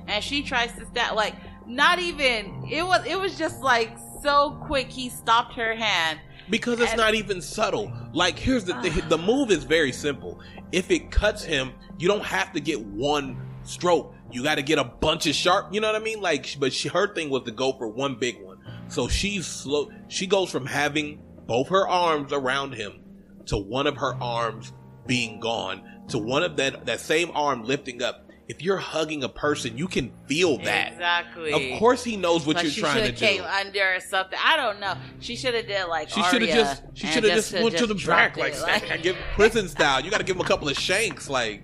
and 0.07 0.21
she 0.21 0.43
tries 0.43 0.73
to 0.73 0.85
stab 0.87 1.15
like 1.15 1.33
not 1.65 1.97
even 1.99 2.67
it 2.69 2.85
was 2.85 3.05
it 3.05 3.17
was 3.17 3.37
just 3.37 3.61
like 3.61 3.97
so 4.21 4.59
quick 4.65 4.89
he 4.89 5.09
stopped 5.09 5.53
her 5.53 5.73
hand 5.75 6.19
because 6.51 6.79
it's 6.79 6.95
not 6.95 7.15
even 7.15 7.41
subtle. 7.41 7.91
Like 8.13 8.37
here's 8.37 8.65
the 8.65 8.79
thing: 8.81 9.01
the 9.09 9.17
move 9.17 9.49
is 9.49 9.63
very 9.63 9.91
simple. 9.91 10.39
If 10.71 10.91
it 10.91 11.09
cuts 11.09 11.43
him, 11.43 11.71
you 11.97 12.07
don't 12.07 12.23
have 12.23 12.53
to 12.53 12.59
get 12.59 12.79
one 12.79 13.41
stroke. 13.63 14.13
You 14.31 14.43
got 14.43 14.55
to 14.55 14.61
get 14.61 14.77
a 14.77 14.83
bunch 14.83 15.25
of 15.27 15.33
sharp. 15.33 15.73
You 15.73 15.81
know 15.81 15.91
what 15.91 15.99
I 15.99 16.03
mean? 16.03 16.21
Like, 16.21 16.55
but 16.59 16.71
she, 16.71 16.87
her 16.89 17.13
thing 17.13 17.29
was 17.29 17.43
to 17.43 17.51
go 17.51 17.73
for 17.73 17.87
one 17.87 18.15
big 18.15 18.41
one. 18.41 18.59
So 18.87 19.07
she's 19.07 19.47
slow. 19.47 19.89
She 20.07 20.27
goes 20.27 20.51
from 20.51 20.65
having 20.65 21.21
both 21.47 21.69
her 21.69 21.87
arms 21.87 22.31
around 22.31 22.73
him 22.73 23.01
to 23.47 23.57
one 23.57 23.87
of 23.87 23.97
her 23.97 24.15
arms 24.21 24.73
being 25.07 25.39
gone 25.39 25.83
to 26.09 26.17
one 26.17 26.43
of 26.43 26.57
that 26.57 26.85
that 26.85 26.99
same 26.99 27.31
arm 27.31 27.63
lifting 27.63 28.03
up. 28.03 28.27
If 28.51 28.61
you're 28.61 28.75
hugging 28.75 29.23
a 29.23 29.29
person, 29.29 29.77
you 29.77 29.87
can 29.87 30.11
feel 30.27 30.57
that. 30.57 30.91
exactly 30.91 31.53
Of 31.73 31.79
course, 31.79 32.03
he 32.03 32.17
knows 32.17 32.45
what 32.45 32.57
Like, 32.57 32.65
you're 32.65 32.85
trying 32.85 33.05
to 33.05 33.13
do. 33.13 33.25
came 33.25 33.43
under 33.43 33.95
or 33.95 33.99
something. 34.01 34.37
I 34.43 34.57
don't 34.57 34.81
know. 34.81 34.93
She 35.21 35.37
should 35.37 35.53
have 35.53 35.67
did 35.67 35.85
like 35.85 36.09
She 36.09 36.21
should 36.23 36.41
have 36.41 36.51
just 36.51 36.83
she 36.93 37.07
should 37.07 37.23
have 37.23 37.33
just, 37.33 37.51
to 37.51 37.63
went 37.63 37.77
to 37.77 37.87
the 37.87 37.95
back 37.95 38.35
like, 38.35 38.53
it, 38.57 39.01
give 39.03 39.15
prison 39.35 39.69
style. 39.69 40.01
You 40.03 40.11
got 40.11 40.17
to 40.17 40.25
give 40.25 40.35
him 40.35 40.41
a 40.41 40.45
couple 40.45 40.67
of 40.67 40.77
shanks, 40.77 41.29
like 41.29 41.63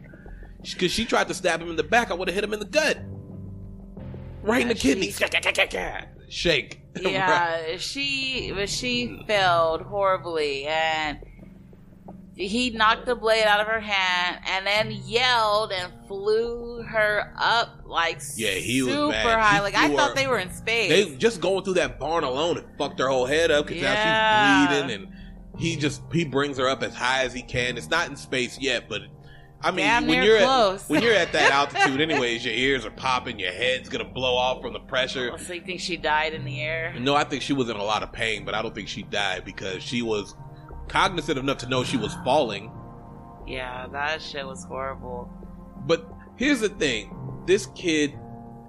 because 0.62 0.90
she 0.90 1.04
tried 1.04 1.28
to 1.28 1.34
stab 1.34 1.62
him 1.62 1.70
in 1.70 1.76
the 1.76 1.84
back. 1.84 2.10
I 2.10 2.14
would 2.14 2.30
have 2.30 2.36
hit 2.36 2.44
him 2.46 2.54
in 2.54 2.60
the 2.60 2.66
gut, 2.66 3.00
right 4.42 4.62
in 4.62 4.70
the 4.70 4.74
kidney. 4.76 5.12
she- 5.12 5.26
Shake. 6.30 6.82
Right. 6.98 7.12
yeah, 7.14 7.78
she 7.78 8.52
but 8.56 8.70
she 8.70 9.22
failed 9.28 9.82
horribly, 9.84 10.66
and 10.66 11.20
he 12.38 12.70
knocked 12.70 13.06
the 13.08 13.16
blade 13.16 13.44
out 13.46 13.60
of 13.60 13.68
her 13.68 13.80
hand, 13.80 14.40
and 14.48 14.66
then 14.66 14.92
yelled 15.06 15.72
and 15.72 15.92
flew 16.08 16.84
her 16.84 17.34
up 17.38 17.80
like 17.86 18.22
Yeah, 18.36 18.52
he 18.52 18.82
was 18.84 18.94
super 18.94 19.10
mad. 19.10 19.40
high. 19.40 19.56
He 19.56 19.62
like 19.62 19.76
I 19.76 19.96
thought 19.96 20.10
her- 20.10 20.16
they 20.16 20.28
were 20.28 20.40
in 20.40 20.52
space. 20.52 20.90
They 20.90 21.16
just 21.18 21.42
going 21.42 21.64
through 21.64 21.76
that 21.76 22.00
barn 22.00 22.24
alone. 22.24 22.58
and 22.60 22.68
fucked 22.78 23.00
her 23.00 23.08
whole 23.10 23.26
head 23.26 23.50
up 23.52 23.66
because 23.68 23.82
Yeah. 23.82 23.94
now 23.94 24.68
she's 24.72 24.82
bleeding, 24.82 25.04
and 25.06 25.14
he 25.60 25.76
just 25.76 26.02
he 26.14 26.24
brings 26.26 26.58
her 26.58 26.70
up 26.70 26.84
as 26.84 26.94
high 26.94 27.24
as 27.24 27.34
he 27.34 27.42
can. 27.42 27.78
It's 27.78 27.90
not 27.90 28.10
in 28.10 28.16
space 28.16 28.58
yet, 28.60 28.88
but. 28.88 29.02
I 29.60 29.72
mean, 29.72 29.88
Damn 29.88 30.06
when 30.06 30.22
you're 30.24 30.38
close. 30.38 30.84
at 30.84 30.90
when 30.92 31.02
you're 31.02 31.16
at 31.16 31.32
that 31.32 31.52
altitude, 31.74 32.00
anyways, 32.00 32.46
your 32.46 32.54
ears 32.54 32.86
are 32.86 32.92
popping, 32.92 33.40
your 33.40 33.52
head's 33.52 33.90
gonna 33.90 34.04
blow 34.06 34.36
off 34.36 34.62
from 34.62 34.74
the 34.74 34.80
pressure. 34.80 35.32
Oh, 35.34 35.38
so 35.38 35.54
you 35.54 35.62
think 35.62 35.80
she 35.82 35.98
died 35.98 36.36
in 36.36 36.46
the 36.46 36.62
air? 36.62 36.94
No, 37.00 37.16
I 37.16 37.24
think 37.24 37.42
she 37.42 37.54
was 37.54 37.68
in 37.68 37.76
a 37.76 37.84
lot 37.84 38.04
of 38.04 38.12
pain, 38.12 38.46
but 38.46 38.54
I 38.54 38.62
don't 38.62 38.76
think 38.76 38.88
she 38.88 39.02
died 39.02 39.46
because 39.46 39.82
she 39.82 40.04
was 40.04 40.36
cognizant 40.88 41.38
enough 41.38 41.58
to 41.60 41.70
know 41.70 41.84
she 41.84 41.98
was 41.98 42.16
falling. 42.24 42.72
Yeah, 43.46 43.88
that 43.92 44.22
shit 44.22 44.46
was 44.46 44.64
horrible. 44.64 45.32
But 45.86 46.12
here's 46.36 46.60
the 46.60 46.70
thing: 46.70 47.44
this 47.46 47.68
kid, 47.68 48.18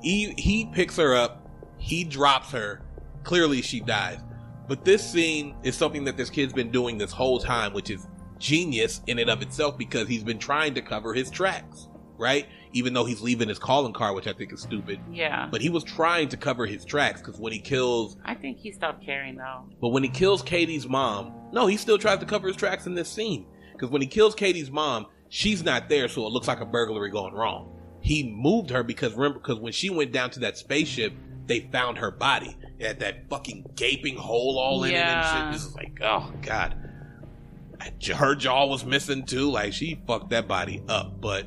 he 0.02 0.32
he 0.38 0.66
picks 0.66 0.96
her 0.96 1.14
up, 1.14 1.48
he 1.78 2.04
drops 2.04 2.50
her. 2.52 2.82
Clearly, 3.24 3.62
she 3.62 3.80
dies. 3.80 4.20
But 4.68 4.84
this 4.84 5.08
scene 5.08 5.56
is 5.62 5.76
something 5.76 6.04
that 6.04 6.16
this 6.16 6.30
kid's 6.30 6.52
been 6.52 6.70
doing 6.70 6.98
this 6.98 7.12
whole 7.12 7.38
time, 7.38 7.72
which 7.72 7.90
is 7.90 8.06
genius 8.38 9.00
in 9.06 9.18
and 9.18 9.30
of 9.30 9.42
itself 9.42 9.76
because 9.76 10.08
he's 10.08 10.22
been 10.22 10.38
trying 10.38 10.74
to 10.74 10.82
cover 10.82 11.14
his 11.14 11.30
tracks, 11.30 11.88
right? 12.16 12.46
Even 12.72 12.92
though 12.94 13.04
he's 13.04 13.20
leaving 13.20 13.48
his 13.48 13.58
calling 13.58 13.92
card, 13.92 14.14
which 14.14 14.26
I 14.26 14.32
think 14.32 14.52
is 14.52 14.60
stupid. 14.62 15.00
Yeah, 15.12 15.48
But 15.50 15.60
he 15.60 15.70
was 15.70 15.84
trying 15.84 16.28
to 16.30 16.36
cover 16.36 16.66
his 16.66 16.84
tracks 16.84 17.20
because 17.20 17.38
when 17.40 17.52
he 17.52 17.58
kills 17.58 18.16
I 18.24 18.34
think 18.34 18.58
he 18.58 18.72
stopped 18.72 19.04
caring 19.04 19.36
though. 19.36 19.64
But 19.80 19.88
when 19.88 20.02
he 20.02 20.08
kills 20.08 20.42
Katie's 20.42 20.86
mom, 20.88 21.32
no, 21.52 21.66
he 21.66 21.76
still 21.76 21.98
tries 21.98 22.18
to 22.18 22.26
cover 22.26 22.48
his 22.48 22.56
tracks 22.56 22.86
in 22.86 22.94
this 22.94 23.08
scene. 23.08 23.46
Because 23.72 23.90
when 23.90 24.02
he 24.02 24.08
kills 24.08 24.34
Katie's 24.34 24.70
mom, 24.70 25.06
she's 25.28 25.62
not 25.62 25.88
there, 25.88 26.08
so 26.08 26.26
it 26.26 26.30
looks 26.32 26.48
like 26.48 26.60
a 26.60 26.66
burglary 26.66 27.10
going 27.10 27.32
wrong. 27.34 27.74
He 28.00 28.22
moved 28.30 28.70
her 28.70 28.82
because 28.82 29.14
remember, 29.14 29.38
because 29.38 29.58
when 29.58 29.72
she 29.72 29.90
went 29.90 30.12
down 30.12 30.30
to 30.30 30.40
that 30.40 30.56
spaceship, 30.58 31.12
they 31.46 31.60
found 31.72 31.98
her 31.98 32.10
body. 32.10 32.56
It 32.78 32.86
had 32.86 33.00
that 33.00 33.28
fucking 33.30 33.70
gaping 33.74 34.16
hole 34.16 34.58
all 34.58 34.84
in 34.84 34.90
it 34.90 34.94
and 34.96 35.02
Yeah. 35.20 35.44
shit. 35.50 35.52
This 35.54 35.66
is 35.66 35.74
like, 35.74 35.98
oh 36.02 36.32
god. 36.42 36.76
Her 38.14 38.34
jaw 38.34 38.66
was 38.66 38.84
missing 38.84 39.24
too. 39.24 39.50
Like 39.50 39.72
she 39.72 40.00
fucked 40.06 40.30
that 40.30 40.46
body 40.48 40.82
up. 40.88 41.20
But 41.20 41.46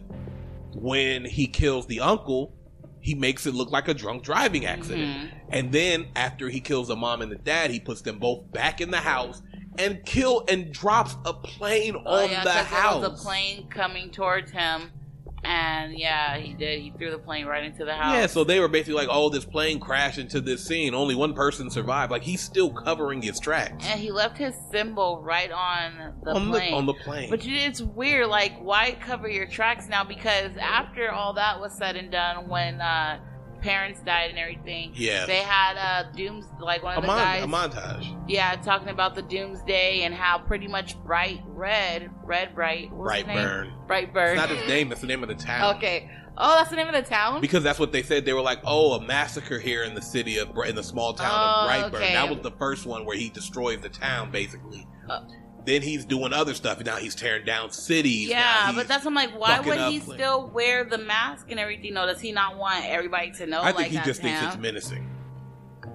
when 0.74 1.26
he 1.26 1.48
kills 1.48 1.88
the 1.88 2.00
uncle, 2.00 2.54
he 3.00 3.16
makes 3.16 3.46
it 3.48 3.54
look 3.56 3.72
like 3.72 3.88
a 3.88 3.94
drunk 3.94 4.24
driving 4.24 4.66
accident. 4.66 5.02
Mhm. 5.18 5.30
And 5.50 5.72
then 5.72 6.08
after 6.16 6.50
he 6.50 6.60
kills 6.60 6.88
the 6.90 6.96
mom 6.96 7.22
and 7.22 7.32
the 7.32 7.36
dad, 7.38 7.72
he 7.72 7.80
puts 7.80 8.02
them 8.02 8.20
both 8.20 8.52
back 8.52 8.80
in 8.80 8.92
the 8.92 8.98
house 9.00 9.42
and 9.80 10.06
kill 10.06 10.44
and 10.48 10.72
drops 10.72 11.16
a 11.26 11.34
plane 11.34 11.96
Oh 12.06 12.24
on 12.26 12.30
yeah, 12.30 12.44
the 12.44 12.52
house. 12.52 13.02
there 13.02 13.10
was 13.10 13.22
a 13.22 13.24
plane 13.24 13.68
coming 13.70 14.12
towards 14.12 14.52
him, 14.52 14.92
and 15.44 15.98
yeah, 15.98 16.38
he 16.38 16.54
did. 16.54 16.82
He 16.82 16.92
threw 16.92 17.12
the 17.12 17.18
plane 17.18 17.46
right 17.46 17.64
into 17.64 17.86
the 17.86 17.94
house. 17.94 18.14
Yeah, 18.14 18.28
so 18.28 18.44
they 18.44 18.60
were 18.60 18.68
basically 18.68 18.94
like, 18.94 19.08
"Oh, 19.10 19.30
this 19.30 19.46
plane 19.46 19.80
crashed 19.80 20.20
into 20.20 20.42
this 20.42 20.64
scene. 20.64 20.94
Only 20.94 21.16
one 21.16 21.34
person 21.34 21.70
survived." 21.70 22.12
Like 22.12 22.24
he's 22.24 22.42
still 22.42 22.72
covering 22.72 23.22
his 23.22 23.40
tracks 23.40 23.86
and 23.88 24.00
he 24.00 24.12
left 24.12 24.38
his 24.38 24.56
symbol 24.72 25.22
right 25.24 25.52
on 25.52 26.14
the 26.24 26.32
on 26.32 26.50
plane. 26.50 26.72
the 26.72 26.78
on 26.78 26.86
the 26.86 26.94
plane. 26.94 27.30
But 27.30 27.42
it's 27.44 27.82
weird, 27.82 28.28
like 28.28 28.58
why 28.60 28.98
cover 29.02 29.28
your 29.28 29.48
tracks 29.48 29.88
now? 29.88 30.04
Because 30.04 30.56
after 30.58 31.12
all 31.12 31.34
that 31.34 31.60
was 31.60 31.74
said 31.74 31.96
and 31.96 32.12
done, 32.12 32.48
when 32.48 32.80
uh, 32.80 33.20
parents 33.62 34.00
died 34.02 34.30
and 34.32 34.40
everything, 34.40 34.92
yeah, 34.96 35.26
they 35.26 35.38
had 35.40 35.78
uh, 35.78 36.12
dooms 36.12 36.46
like 36.60 36.84
one 36.84 36.96
a, 36.96 36.98
of 36.98 37.04
the 37.04 37.08
mon- 37.08 37.18
guys, 37.18 37.44
a 37.44 37.48
montage. 37.48 38.24
yeah, 38.28 38.56
talking 38.58 38.90
about 38.90 39.16
the 39.16 39.22
doomsday 39.22 40.02
and 40.02 40.14
how 40.14 40.38
pretty 40.40 40.68
much 40.68 40.98
bright 41.04 41.42
red, 41.48 42.10
red 42.24 42.54
bright, 42.56 42.90
his 42.90 42.92
name? 42.92 43.38
Brightburn. 43.38 43.88
Brightburn. 43.88 44.32
It's 44.34 44.36
not 44.42 44.50
his 44.50 44.68
name. 44.68 44.92
It's 44.92 45.02
the 45.02 45.08
name 45.08 45.24
of 45.24 45.30
the 45.30 45.36
town. 45.36 45.76
Okay. 45.78 46.10
Oh, 46.38 46.56
that's 46.56 46.70
the 46.70 46.78
name 46.78 46.88
of 46.88 46.94
the 46.94 47.02
town. 47.02 47.42
Because 47.42 47.62
that's 47.62 47.78
what 47.78 47.92
they 47.92 48.04
said. 48.04 48.26
They 48.26 48.34
were 48.34 48.42
like, 48.42 48.60
"Oh, 48.64 48.94
a 48.94 49.02
massacre 49.02 49.60
here 49.60 49.84
in 49.84 49.94
the 49.96 50.02
city 50.02 50.38
of 50.38 50.50
in 50.66 50.76
the 50.76 50.84
small 50.84 51.14
town 51.14 51.30
Oh, 51.30 51.68
of 51.68 51.70
Brightburn." 51.92 51.96
okay. 52.02 52.14
That 52.14 52.30
was 52.30 52.40
the 52.40 52.52
first 52.52 52.86
one 52.86 53.06
where 53.06 53.18
he 53.18 53.30
destroys 53.30 53.82
the 53.82 53.90
town, 53.90 54.32
basically. 54.32 54.88
Uh. 55.10 55.22
Then 55.66 55.82
he's 55.82 56.06
doing 56.06 56.34
other 56.34 56.54
stuff. 56.54 56.78
And 56.78 56.86
now 56.86 56.98
he's 56.98 57.16
tearing 57.16 57.46
down 57.46 57.72
cities. 57.72 58.30
Yeah, 58.30 58.72
but 58.74 58.88
that's 58.88 59.06
I'm 59.06 59.14
like, 59.14 59.38
why 59.38 59.60
would 59.60 59.80
he 59.92 60.00
still 60.00 60.48
wear 60.48 60.84
the 60.84 60.98
mask 60.98 61.52
and 61.52 61.60
everything? 61.60 61.94
though? 61.94 62.06
does 62.06 62.22
he 62.22 62.32
not 62.32 62.58
want 62.58 62.86
everybody 62.86 63.32
to 63.32 63.46
know? 63.46 63.62
I 63.62 63.68
think 63.72 63.78
like 63.78 63.92
he 63.92 64.00
just 64.00 64.22
thinks 64.22 64.40
him? 64.40 64.48
it's 64.48 64.58
menacing. 64.58 65.08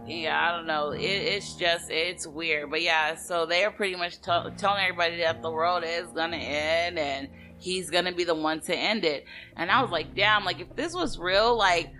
Yeah, 0.06 0.40
I 0.40 0.56
don't 0.56 0.66
know. 0.66 0.90
It, 0.90 1.00
it's 1.00 1.54
just 1.54 1.90
it's 1.90 2.26
weird, 2.26 2.70
but 2.70 2.82
yeah. 2.82 3.16
So 3.16 3.46
they're 3.46 3.70
pretty 3.70 3.96
much 3.96 4.20
t- 4.20 4.50
telling 4.56 4.84
everybody 4.84 5.18
that 5.18 5.42
the 5.42 5.50
world 5.50 5.82
is 5.84 6.06
gonna 6.14 6.36
end 6.36 6.98
and 6.98 7.28
he's 7.58 7.90
gonna 7.90 8.12
be 8.12 8.24
the 8.24 8.34
one 8.34 8.60
to 8.62 8.76
end 8.76 9.04
it. 9.04 9.24
And 9.56 9.70
I 9.70 9.82
was 9.82 9.90
like, 9.90 10.14
damn, 10.14 10.44
like 10.44 10.60
if 10.60 10.76
this 10.76 10.94
was 10.94 11.18
real, 11.18 11.56
like 11.56 11.92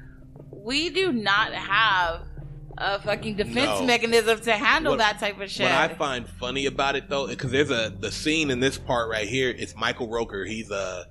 we 0.53 0.91
do 0.91 1.13
not 1.13 1.53
have 1.53 2.23
a 2.79 3.01
fucking 3.01 3.37
defense 3.37 3.81
No. 3.81 3.87
mechanism 3.87 4.41
to 4.41 4.53
handle 4.53 4.93
What- 4.93 4.99
that 4.99 5.19
type 5.19 5.41
of 5.41 5.51
shit. 5.51 5.65
What 5.65 5.73
I 5.73 5.89
find 5.95 6.29
funny 6.29 6.67
about 6.67 6.97
it 6.97 7.09
though, 7.09 7.27
because 7.27 7.51
there's 7.51 7.71
a 7.71 7.93
the 7.99 8.13
scene 8.13 8.51
in 8.51 8.61
this 8.61 8.79
part 8.79 9.09
right 9.11 9.29
here. 9.29 9.51
It's 9.57 9.75
Michael 9.75 10.09
Rooker. 10.09 10.47
He's 10.47 10.71
uh 10.71 11.05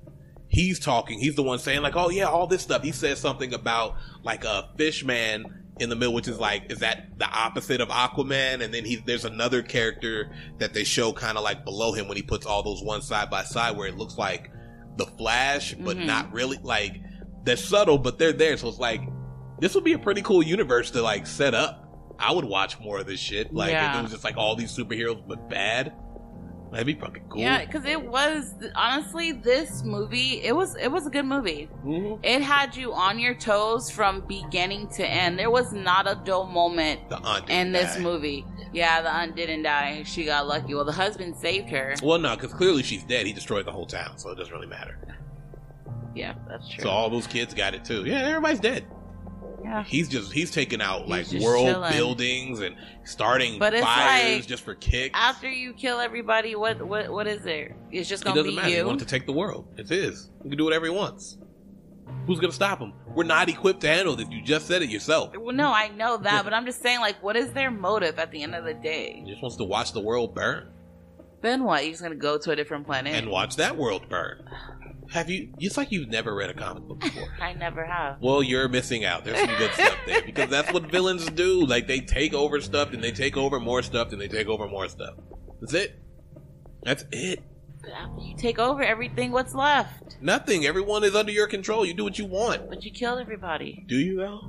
he's 0.47 0.79
talking. 0.79 1.19
He's 1.19 1.35
the 1.35 1.43
one 1.43 1.59
saying 1.59 1.81
like, 1.81 1.95
"Oh 1.95 2.09
yeah, 2.09 2.25
all 2.25 2.47
this 2.47 2.61
stuff." 2.61 2.83
He 2.83 2.91
says 2.91 3.19
something 3.19 3.53
about 3.53 3.95
like 4.23 4.43
a 4.45 4.69
fish 4.77 5.03
man 5.03 5.45
in 5.79 5.89
the 5.89 5.95
middle, 5.95 6.13
which 6.13 6.27
is 6.29 6.39
like, 6.39 6.71
is 6.71 6.79
that 6.79 7.17
the 7.19 7.25
opposite 7.27 7.81
of 7.81 7.89
Aquaman? 7.89 8.63
And 8.63 8.73
then 8.73 8.85
he 8.85 8.97
there's 8.97 9.25
another 9.25 9.61
character 9.61 10.31
that 10.59 10.73
they 10.73 10.83
show 10.83 11.11
kind 11.11 11.37
of 11.37 11.43
like 11.43 11.65
below 11.65 11.91
him 11.93 12.07
when 12.07 12.15
he 12.15 12.23
puts 12.23 12.45
all 12.45 12.63
those 12.63 12.81
one 12.83 13.01
side 13.01 13.29
by 13.29 13.43
side, 13.43 13.75
where 13.75 13.87
it 13.87 13.97
looks 13.97 14.17
like 14.17 14.51
the 14.97 15.05
Flash, 15.05 15.73
but 15.73 15.97
Mhm. 15.97 16.05
not 16.05 16.31
really. 16.31 16.59
Like 16.61 17.01
they're 17.43 17.57
subtle, 17.57 17.97
but 17.97 18.17
they're 18.17 18.31
there. 18.33 18.55
So 18.55 18.69
it's 18.69 18.77
like 18.79 19.01
this 19.59 19.75
would 19.75 19.83
be 19.83 19.93
a 19.93 19.99
pretty 19.99 20.21
cool 20.21 20.43
universe 20.43 20.91
to 20.91 21.01
like 21.01 21.25
set 21.27 21.53
up. 21.53 21.81
I 22.19 22.31
would 22.31 22.45
watch 22.45 22.79
more 22.79 22.99
of 22.99 23.07
this 23.07 23.19
shit. 23.19 23.53
Like 23.53 23.69
if 23.69 23.73
Yeah. 23.73 23.99
it 23.99 24.01
was 24.03 24.11
just 24.11 24.23
like 24.23 24.37
all 24.37 24.55
these 24.55 24.75
superheroes 24.75 25.21
but 25.27 25.49
bad. 25.49 25.93
That'd 26.71 26.87
be 26.87 26.95
fucking 26.95 27.25
cool. 27.29 27.39
Yeah, 27.41 27.63
because 27.63 27.85
it 27.85 28.01
was 28.01 28.53
honestly 28.75 29.31
this 29.31 29.83
movie. 29.83 30.41
It 30.43 30.53
was 30.53 30.75
it 30.75 30.91
was 30.91 31.07
a 31.07 31.09
good 31.09 31.25
movie. 31.25 31.69
Mhm. 31.85 32.19
It 32.23 32.41
had 32.41 32.75
you 32.75 32.93
on 32.93 33.17
your 33.19 33.33
toes 33.35 33.89
from 33.89 34.21
beginning 34.27 34.87
to 34.95 35.07
end. 35.07 35.39
There 35.39 35.51
was 35.51 35.71
not 35.71 36.05
a 36.07 36.19
dull 36.25 36.47
moment 36.47 36.99
in 37.49 37.71
this 37.71 37.95
die. 37.95 38.01
movie. 38.01 38.45
Yeah, 38.73 39.01
the 39.01 39.09
aunt 39.09 39.37
didn't 39.37 39.63
die. 39.63 40.03
She 40.05 40.25
got 40.25 40.47
lucky. 40.47 40.73
Well, 40.73 40.83
the 40.83 40.91
husband 40.91 41.37
saved 41.37 41.69
her. 41.69 41.95
Well, 42.03 42.17
no, 42.19 42.35
because 42.35 42.53
clearly 42.53 42.83
she's 42.83 43.03
dead. 43.03 43.25
He 43.25 43.31
destroyed 43.31 43.65
the 43.65 43.71
whole 43.71 43.85
town, 43.85 44.17
so 44.17 44.31
it 44.31 44.35
doesn't 44.37 44.53
really 44.53 44.67
matter. 44.67 44.97
Yeah, 46.13 46.33
that's 46.49 46.67
true. 46.67 46.83
So 46.83 46.89
all 46.89 47.09
those 47.09 47.27
kids 47.27 47.53
got 47.53 47.73
it 47.73 47.85
too. 47.85 48.03
Yeah, 48.05 48.19
everybody's 48.27 48.59
dead. 48.59 48.85
Yeah. 49.65 49.83
He's 49.83 50.07
just 50.07 50.31
he's 50.31 50.51
taking 50.51 50.81
out 50.81 51.05
He's 51.05 51.33
like 51.33 51.41
world 51.43 51.65
chilling. 51.67 51.91
buildings 51.93 52.59
and 52.59 52.75
starting 53.03 53.57
But 53.59 53.73
it's 53.73 53.83
fires 53.83 54.35
like, 54.39 54.47
just 54.47 54.63
for 54.63 54.75
kicks. 54.75 55.17
After 55.19 55.49
you 55.49 55.73
kill 55.73 55.99
everybody, 55.99 56.55
what 56.55 56.81
what 56.81 57.09
what 57.11 57.25
is 57.27 57.41
there? 57.41 57.75
It's 57.91 58.07
just 58.07 58.21
it 58.23 58.25
gonna 58.25 58.41
it 58.41 58.43
doesn't 58.43 58.51
be 58.51 58.55
matter. 58.61 58.75
He 58.75 58.83
wants 58.83 59.03
to 59.03 59.09
take 59.09 59.25
the 59.25 59.33
world. 59.33 59.67
It's 59.77 59.89
his. 59.89 60.29
He 60.43 60.49
can 60.49 60.57
do 60.57 60.63
whatever 60.65 60.85
he 60.85 60.91
wants. 60.91 61.37
Who's 62.27 62.39
gonna 62.39 62.53
stop 62.53 62.79
him? 62.79 62.93
We're 63.15 63.23
not 63.23 63.49
equipped 63.49 63.81
to 63.81 63.87
handle 63.87 64.15
this. 64.15 64.27
You 64.29 64.41
just 64.43 64.67
said 64.67 64.83
it 64.83 64.89
yourself. 64.89 65.35
Well, 65.35 65.55
no, 65.55 65.71
I 65.73 65.87
know 65.89 66.17
that, 66.17 66.43
but 66.43 66.53
I'm 66.53 66.65
just 66.65 66.81
saying, 66.81 66.99
like, 66.99 67.21
what 67.23 67.35
is 67.35 67.51
their 67.53 67.71
motive 67.71 68.19
at 68.19 68.31
the 68.31 68.43
end 68.43 68.53
of 68.53 68.63
the 68.65 68.73
day? 68.75 69.23
He 69.25 69.31
just 69.31 69.41
wants 69.41 69.57
to 69.57 69.63
watch 69.63 69.91
the 69.93 70.01
world 70.01 70.35
burn 70.35 70.67
Then 71.41 71.63
what? 71.63 71.83
You're 71.83 71.93
just 71.93 72.03
gonna 72.03 72.15
go 72.15 72.37
to 72.37 72.51
a 72.51 72.55
different 72.55 72.85
planet? 72.85 73.13
and 73.15 73.29
watch 73.29 73.55
that 73.55 73.75
world 73.77 74.07
burn. 74.09 74.47
Have 75.11 75.29
you? 75.29 75.53
It's 75.59 75.77
like 75.77 75.91
you've 75.91 76.09
never 76.09 76.33
read 76.33 76.49
a 76.49 76.53
comic 76.53 76.83
book 76.83 76.99
before. 76.99 77.27
I 77.41 77.53
never 77.53 77.85
have. 77.85 78.17
Well, 78.21 78.41
you're 78.43 78.67
missing 78.67 79.05
out. 79.05 79.23
There's 79.23 79.39
some 79.39 79.57
good 79.57 79.73
stuff 79.73 79.97
there 80.05 80.21
because 80.23 80.49
that's 80.49 80.71
what 80.73 80.91
villains 80.91 81.29
do. 81.29 81.65
Like 81.65 81.87
they 81.87 81.99
take 81.99 82.33
over 82.33 82.59
stuff, 82.61 82.93
and 82.93 83.03
they 83.03 83.11
take 83.11 83.37
over 83.37 83.59
more 83.59 83.81
stuff, 83.81 84.11
and 84.11 84.19
they 84.21 84.27
take 84.27 84.47
over 84.47 84.67
more 84.67 84.87
stuff. 84.87 85.15
That's 85.61 85.73
it. 85.73 85.99
That's 86.83 87.05
it. 87.11 87.43
After 87.93 88.21
you 88.21 88.35
take 88.35 88.57
over 88.57 88.81
everything, 88.81 89.31
what's 89.31 89.53
left? 89.53 90.17
Nothing. 90.21 90.65
Everyone 90.65 91.03
is 91.03 91.15
under 91.15 91.31
your 91.31 91.47
control. 91.47 91.85
You 91.85 91.93
do 91.93 92.03
what 92.03 92.17
you 92.17 92.25
want. 92.25 92.69
But 92.69 92.83
you 92.83 92.91
killed 92.91 93.19
everybody. 93.19 93.85
Do 93.87 93.95
you 93.95 94.17
though? 94.17 94.41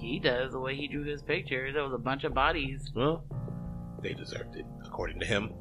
He 0.00 0.18
does 0.18 0.52
the 0.52 0.60
way 0.60 0.76
he 0.76 0.88
drew 0.88 1.04
his 1.04 1.22
picture. 1.22 1.72
There 1.72 1.82
was 1.82 1.92
a 1.92 1.98
bunch 1.98 2.24
of 2.24 2.32
bodies. 2.34 2.90
Well, 2.94 3.24
they 4.02 4.12
deserved 4.14 4.56
it, 4.56 4.66
according 4.84 5.20
to 5.20 5.26
him. 5.26 5.52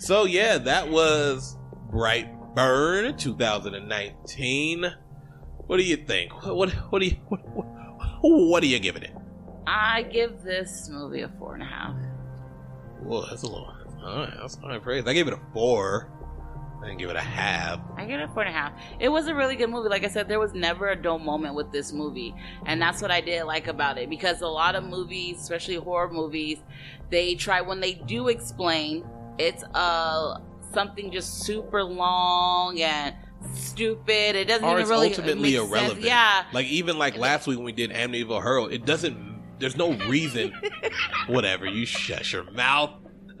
So 0.00 0.24
yeah, 0.24 0.56
that 0.56 0.88
was 0.88 1.58
Brightburn 1.92 3.18
2019. 3.18 4.86
What 5.66 5.76
do 5.76 5.82
you 5.82 5.96
think? 5.96 6.32
What 6.42 6.56
what, 6.56 6.70
what 6.70 6.98
do 7.00 7.04
you 7.06 7.16
what, 7.28 7.40
what, 7.50 7.66
what 8.22 8.62
are 8.62 8.66
you 8.66 8.78
giving 8.78 9.02
it? 9.02 9.14
I 9.66 10.04
give 10.04 10.42
this 10.42 10.88
movie 10.90 11.20
a 11.20 11.28
four 11.38 11.52
and 11.52 11.62
a 11.62 11.66
half. 11.66 11.94
Whoa, 13.02 13.26
that's 13.26 13.42
a 13.42 13.46
little. 13.46 13.70
All 14.02 14.16
right, 14.20 14.32
that's 14.40 14.56
high 14.56 14.78
praise. 14.78 15.04
I 15.06 15.12
gave 15.12 15.28
it 15.28 15.34
a 15.34 15.40
four. 15.52 16.10
I 16.82 16.86
didn't 16.86 16.98
give 16.98 17.10
it 17.10 17.16
a 17.16 17.20
half. 17.20 17.80
I 17.98 18.06
give 18.06 18.20
it 18.20 18.22
a 18.22 18.28
four 18.28 18.44
and 18.44 18.56
a 18.56 18.58
half. 18.58 18.72
It 19.00 19.10
was 19.10 19.26
a 19.26 19.34
really 19.34 19.54
good 19.54 19.68
movie. 19.68 19.90
Like 19.90 20.04
I 20.04 20.08
said, 20.08 20.28
there 20.28 20.40
was 20.40 20.54
never 20.54 20.88
a 20.88 20.96
dull 20.96 21.18
moment 21.18 21.54
with 21.54 21.72
this 21.72 21.92
movie, 21.92 22.34
and 22.64 22.80
that's 22.80 23.02
what 23.02 23.10
I 23.10 23.20
did 23.20 23.44
like 23.44 23.66
about 23.66 23.98
it. 23.98 24.08
Because 24.08 24.40
a 24.40 24.48
lot 24.48 24.74
of 24.74 24.84
movies, 24.84 25.42
especially 25.42 25.74
horror 25.74 26.10
movies, 26.10 26.56
they 27.10 27.34
try 27.34 27.60
when 27.60 27.80
they 27.80 27.92
do 27.92 28.28
explain, 28.28 29.04
it's 29.40 29.64
uh 29.74 30.38
something 30.72 31.10
just 31.10 31.42
super 31.44 31.82
long 31.82 32.80
and 32.80 33.14
stupid. 33.54 34.36
It 34.36 34.46
doesn't 34.48 34.64
Or 34.64 34.72
even 34.72 34.82
it's 34.82 34.90
really 34.90 35.08
ultimately 35.08 35.52
make 35.52 35.58
sense. 35.60 35.70
irrelevant. 35.70 36.04
Yeah, 36.04 36.44
Like 36.52 36.66
even 36.66 36.98
like 36.98 37.16
last 37.16 37.46
week 37.46 37.56
when 37.56 37.64
we 37.64 37.72
did 37.72 37.90
Amityville 37.90 38.42
Hurl, 38.42 38.66
it 38.66 38.84
doesn't. 38.86 39.30
There's 39.58 39.76
no 39.76 39.92
reason. 40.08 40.52
whatever. 41.26 41.66
You 41.66 41.84
shut 41.86 42.32
your 42.32 42.50
mouth. 42.52 42.90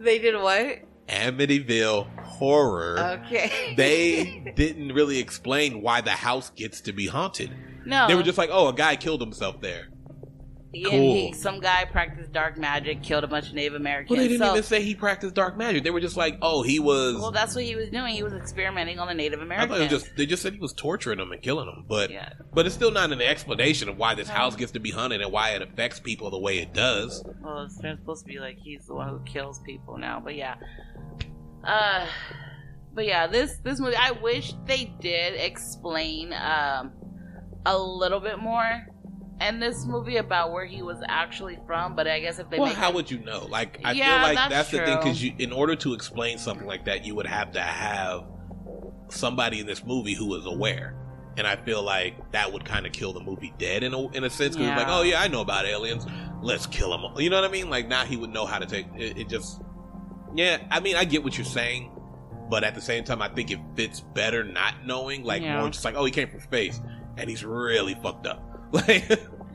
they 0.00 0.18
did 0.18 0.40
what? 0.40 0.78
Amityville 1.08 2.06
Horror. 2.24 3.20
Okay, 3.24 3.74
They 3.76 4.52
didn't 4.56 4.92
really 4.92 5.18
explain 5.18 5.80
why 5.82 6.00
the 6.02 6.10
house 6.10 6.50
gets 6.50 6.80
to 6.82 6.92
be 6.92 7.06
haunted. 7.06 7.50
no, 7.86 8.06
They 8.06 8.14
were 8.14 8.22
just 8.22 8.38
like, 8.38 8.50
"Oh, 8.52 8.68
a 8.68 8.74
guy 8.74 8.96
killed 8.96 9.20
himself 9.20 9.60
there." 9.60 9.88
Cool. 10.74 10.90
he, 10.90 11.32
some 11.32 11.60
guy 11.60 11.86
practiced 11.86 12.30
dark 12.30 12.58
magic, 12.58 13.02
killed 13.02 13.24
a 13.24 13.26
bunch 13.26 13.48
of 13.48 13.54
Native 13.54 13.74
Americans. 13.74 14.10
Well, 14.10 14.20
they 14.20 14.28
didn't 14.28 14.46
so, 14.46 14.52
even 14.52 14.62
say 14.62 14.82
he 14.82 14.94
practiced 14.94 15.34
dark 15.34 15.56
magic. 15.56 15.82
They 15.82 15.90
were 15.90 16.00
just 16.00 16.16
like, 16.16 16.36
"Oh, 16.42 16.62
he 16.62 16.78
was." 16.78 17.16
well, 17.16 17.30
that's 17.30 17.54
what 17.54 17.64
he 17.64 17.74
was 17.74 17.88
doing. 17.88 18.14
He 18.14 18.22
was 18.22 18.34
experimenting 18.34 18.98
on 18.98 19.08
the 19.08 19.14
Native 19.14 19.40
I 19.40 19.44
Americans. 19.44 19.70
thought 19.70 19.80
it 19.80 19.92
was 19.92 20.02
just 20.02 20.16
they 20.16 20.26
just 20.26 20.42
said 20.42 20.52
he 20.52 20.58
was 20.58 20.74
torturing 20.74 21.18
them 21.18 21.32
and 21.32 21.40
killing 21.40 21.66
them, 21.66 21.86
but 21.88 22.10
yeah. 22.10 22.34
but 22.52 22.66
it's 22.66 22.74
still 22.74 22.90
not 22.90 23.12
an 23.12 23.22
explanation 23.22 23.88
of 23.88 23.96
why 23.96 24.14
this 24.14 24.28
house 24.28 24.56
gets 24.56 24.72
to 24.72 24.80
be 24.80 24.90
haunted 24.90 25.22
and 25.22 25.32
why 25.32 25.50
it 25.50 25.62
affects 25.62 26.00
people 26.00 26.30
the 26.30 26.38
way 26.38 26.58
it 26.58 26.74
does. 26.74 27.24
Well, 27.40 27.62
it's 27.62 27.76
supposed 27.76 28.26
to 28.26 28.28
be 28.30 28.38
like 28.38 28.58
he's 28.58 28.86
the 28.86 28.94
one 28.94 29.08
who 29.08 29.20
kills 29.24 29.60
people 29.60 29.96
now, 29.96 30.20
but 30.20 30.36
yeah. 30.36 30.56
Uh, 31.64 32.06
but 32.92 33.06
yeah, 33.06 33.26
this 33.26 33.56
this 33.64 33.80
movie, 33.80 33.96
I 33.96 34.10
wish 34.10 34.52
they 34.66 34.92
did 35.00 35.34
explain 35.40 36.34
um 36.34 36.92
a 37.64 37.78
little 37.78 38.20
bit 38.20 38.38
more 38.38 38.86
in 39.40 39.60
this 39.60 39.84
movie 39.86 40.16
about 40.16 40.52
where 40.52 40.64
he 40.64 40.82
was 40.82 40.98
actually 41.08 41.58
from. 41.66 41.94
But 41.94 42.08
I 42.08 42.20
guess 42.20 42.38
if 42.38 42.50
they 42.50 42.58
well, 42.58 42.72
how 42.74 42.90
it- 42.90 42.94
would 42.94 43.10
you 43.10 43.18
know? 43.18 43.46
Like, 43.46 43.80
I 43.84 43.92
Yeah, 43.92 44.14
feel 44.14 44.22
like 44.22 44.36
that's 44.36 44.50
that's, 44.54 44.70
the 44.70 44.78
thing 44.78 44.96
because 44.98 45.22
in 45.38 45.52
order 45.52 45.76
to 45.76 45.94
explain 45.94 46.38
something 46.38 46.66
like 46.66 46.84
that, 46.86 47.04
you 47.04 47.14
would 47.14 47.26
have 47.26 47.52
to 47.52 47.60
have 47.60 48.24
somebody 49.08 49.60
in 49.60 49.66
this 49.66 49.84
movie 49.84 50.14
who 50.14 50.34
is 50.34 50.46
aware. 50.46 50.94
And 51.36 51.46
I 51.46 51.54
feel 51.56 51.82
like 51.82 52.32
that 52.32 52.52
would 52.52 52.64
kind 52.64 52.84
of 52.84 52.92
kill 52.92 53.12
the 53.12 53.20
movie 53.20 53.54
dead 53.58 53.84
in 53.84 53.94
a, 53.94 54.08
in 54.10 54.24
a 54.24 54.30
sense. 54.30 54.56
Because 54.56 54.70
Yeah. 54.70 54.76
like, 54.76 54.88
oh 54.88 55.02
yeah, 55.02 55.20
I 55.20 55.28
know 55.28 55.40
about 55.40 55.66
aliens. 55.66 56.04
Let's 56.42 56.66
kill 56.66 56.90
them. 56.90 57.16
You 57.20 57.30
know 57.30 57.40
what 57.40 57.48
I 57.48 57.52
mean? 57.52 57.70
Like 57.70 57.86
now 57.88 58.04
he 58.04 58.16
would 58.16 58.30
know 58.30 58.44
how 58.44 58.58
to 58.58 58.66
take 58.66 58.86
it. 58.96 59.16
it 59.18 59.28
just, 59.28 59.60
yeah. 60.34 60.58
I 60.70 60.80
mean, 60.80 60.96
I 60.96 61.04
get 61.04 61.22
what 61.22 61.38
you're 61.38 61.44
saying, 61.44 61.92
but 62.50 62.64
at 62.64 62.74
the 62.74 62.80
same 62.80 63.04
time, 63.04 63.22
I 63.22 63.28
think 63.28 63.52
it 63.52 63.60
fits 63.76 64.00
better 64.00 64.42
not 64.42 64.84
knowing. 64.84 65.22
Like 65.22 65.42
Yeah. 65.42 65.60
more 65.60 65.70
just 65.70 65.84
like, 65.84 65.94
oh, 65.96 66.04
he 66.04 66.10
came 66.10 66.28
from 66.28 66.40
space 66.40 66.80
and 67.16 67.30
he's 67.30 67.44
really 67.44 67.94
fucked 68.02 68.26
up. 68.26 68.42
Like 68.72 69.08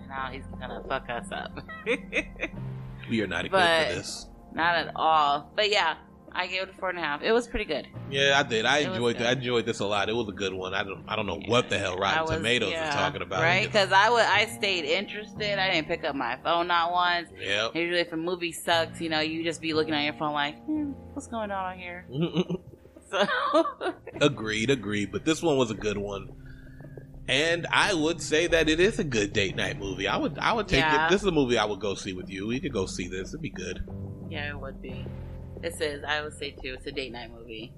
now 0.08 0.30
he's 0.32 0.46
gonna 0.60 0.84
fuck 0.88 1.10
us 1.10 1.28
up. 1.32 1.60
we 3.10 3.22
are 3.22 3.28
not 3.28 3.46
equipped 3.46 3.64
for 3.90 3.96
this. 3.96 4.28
Not 4.54 4.76
at 4.76 4.92
all. 4.96 5.52
But 5.56 5.72
yeah, 5.72 5.96
I 6.32 6.48
gave 6.48 6.64
it 6.64 6.70
a 6.70 6.74
four 6.74 6.90
and 6.90 6.98
a 7.00 7.02
half. 7.02 7.22
It 7.24 7.32
was 7.32 7.48
pretty 7.48 7.66
good. 7.66 7.88
Yeah, 8.12 8.40
I 8.40 8.48
did. 8.48 8.66
I 8.66 8.80
It 8.80 8.90
enjoyed. 8.90 9.18
good. 9.18 9.26
I 9.26 9.32
enjoyed 9.32 9.66
this 9.66 9.80
a 9.80 9.86
lot. 9.86 10.10
It 10.10 10.14
was 10.16 10.28
a 10.30 10.32
good 10.32 10.54
one. 10.54 10.74
I 10.76 10.84
don't. 10.84 11.04
I 11.08 11.16
don't 11.16 11.26
know 11.26 11.40
what 11.48 11.70
the 11.70 11.78
hell 11.80 11.98
Rotten 11.98 12.22
was- 12.24 12.32
Tomatoes 12.32 12.72
yeah, 12.72 12.90
is 12.90 12.96
talking 12.96 13.22
about. 13.24 13.42
right? 13.42 13.66
Because 13.66 13.92
I 13.92 14.10
would, 14.10 14.22
I 14.26 14.46
stayed 14.46 14.86
interested. 14.86 15.60
I 15.60 15.72
didn't 15.72 15.88
pick 15.88 16.04
up 16.04 16.16
my 16.16 16.38
phone 16.44 16.68
not 16.68 16.92
once. 16.92 17.30
Yeah. 17.40 17.70
Usually, 17.74 18.00
if 18.02 18.12
a 18.14 18.18
movie 18.18 18.52
sucks, 18.52 19.02
you 19.02 19.10
know, 19.10 19.20
you 19.20 19.44
just 19.44 19.62
be 19.62 19.74
looking 19.74 19.94
at 19.96 20.04
your 20.04 20.14
phone 20.14 20.34
like, 20.34 20.64
hmm, 20.66 20.92
what's 21.14 21.28
going 21.28 21.52
on 21.52 21.74
out 21.74 21.78
here? 21.78 22.06
So, 23.12 23.28
agreed. 24.22 24.72
Agreed. 24.72 25.12
But 25.12 25.24
this 25.24 25.44
one 25.44 25.56
was 25.58 25.70
a 25.70 25.76
good 25.76 26.00
one, 26.00 26.30
and 27.28 27.66
I 27.72 27.94
would 27.94 28.22
say 28.22 28.48
that 28.48 28.68
it 28.70 28.80
is 28.80 29.00
a 29.00 29.04
good 29.04 29.34
date 29.34 29.56
night 29.56 29.80
movie. 29.80 30.08
I 30.08 30.18
would. 30.18 30.38
I 30.40 30.54
would 30.54 30.68
take 30.68 30.80
Yeah. 30.82 31.08
it. 31.08 31.10
This 31.10 31.22
is 31.22 31.28
a 31.28 31.32
movie 31.32 31.58
I 31.58 31.66
would 31.66 31.80
go 31.80 31.96
see 31.96 32.14
with 32.14 32.30
you. 32.30 32.48
We 32.48 32.60
could 32.60 32.74
go 32.74 32.86
see 32.86 33.08
this. 33.08 33.30
It'd 33.30 33.42
be 33.42 33.50
good. 33.50 33.84
yeah, 34.30 34.50
it 34.50 34.60
would 34.60 34.82
be. 34.82 35.06
This 35.62 35.80
is, 35.80 36.04
I 36.04 36.22
would 36.22 36.34
say 36.34 36.52
too, 36.52 36.74
it's 36.74 36.86
a 36.88 36.92
date 36.92 37.12
night 37.14 37.32
movie. 37.32 37.72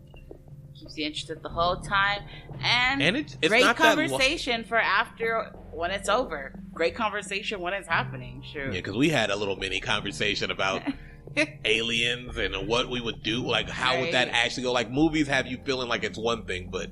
Keeps 0.74 0.98
you 0.98 1.06
interested 1.06 1.41
the 1.43 1.50
whole 1.50 1.78
time, 1.78 2.22
and, 2.62 3.02
And 3.02 3.16
it's 3.16 3.38
it's 3.41 3.48
great 3.50 3.64
that. 3.64 3.80
Lo- 3.80 3.86
conversation 3.86 4.64
for 4.66 4.78
after 4.78 5.52
when 5.72 5.91
it's 5.91 6.10
over. 6.10 6.54
Great 6.74 6.96
conversation 6.96 7.62
when 7.62 7.74
it's 7.74 7.88
happening. 7.88 8.43
Sure. 8.52 8.66
yeah, 8.66 8.72
because 8.72 8.96
we 8.98 9.08
had 9.10 9.30
a 9.30 9.36
little 9.38 9.56
mini 9.56 9.80
conversation 9.80 10.52
about 10.52 10.82
aliens 11.66 12.38
and 12.38 12.68
what 12.68 12.89
we 12.89 13.00
would 13.02 13.22
do. 13.24 13.46
Like, 13.46 13.70
how 13.70 14.00
would 14.00 14.14
that 14.14 14.30
actually 14.30 14.64
go? 14.64 14.72
Like, 14.74 14.89
movies 14.91 15.28
have 15.28 15.48
you 15.48 15.58
feeling 15.66 15.88
like 15.88 16.04
it's 16.04 16.18
one 16.18 16.46
thing, 16.46 16.70
but 16.72 16.89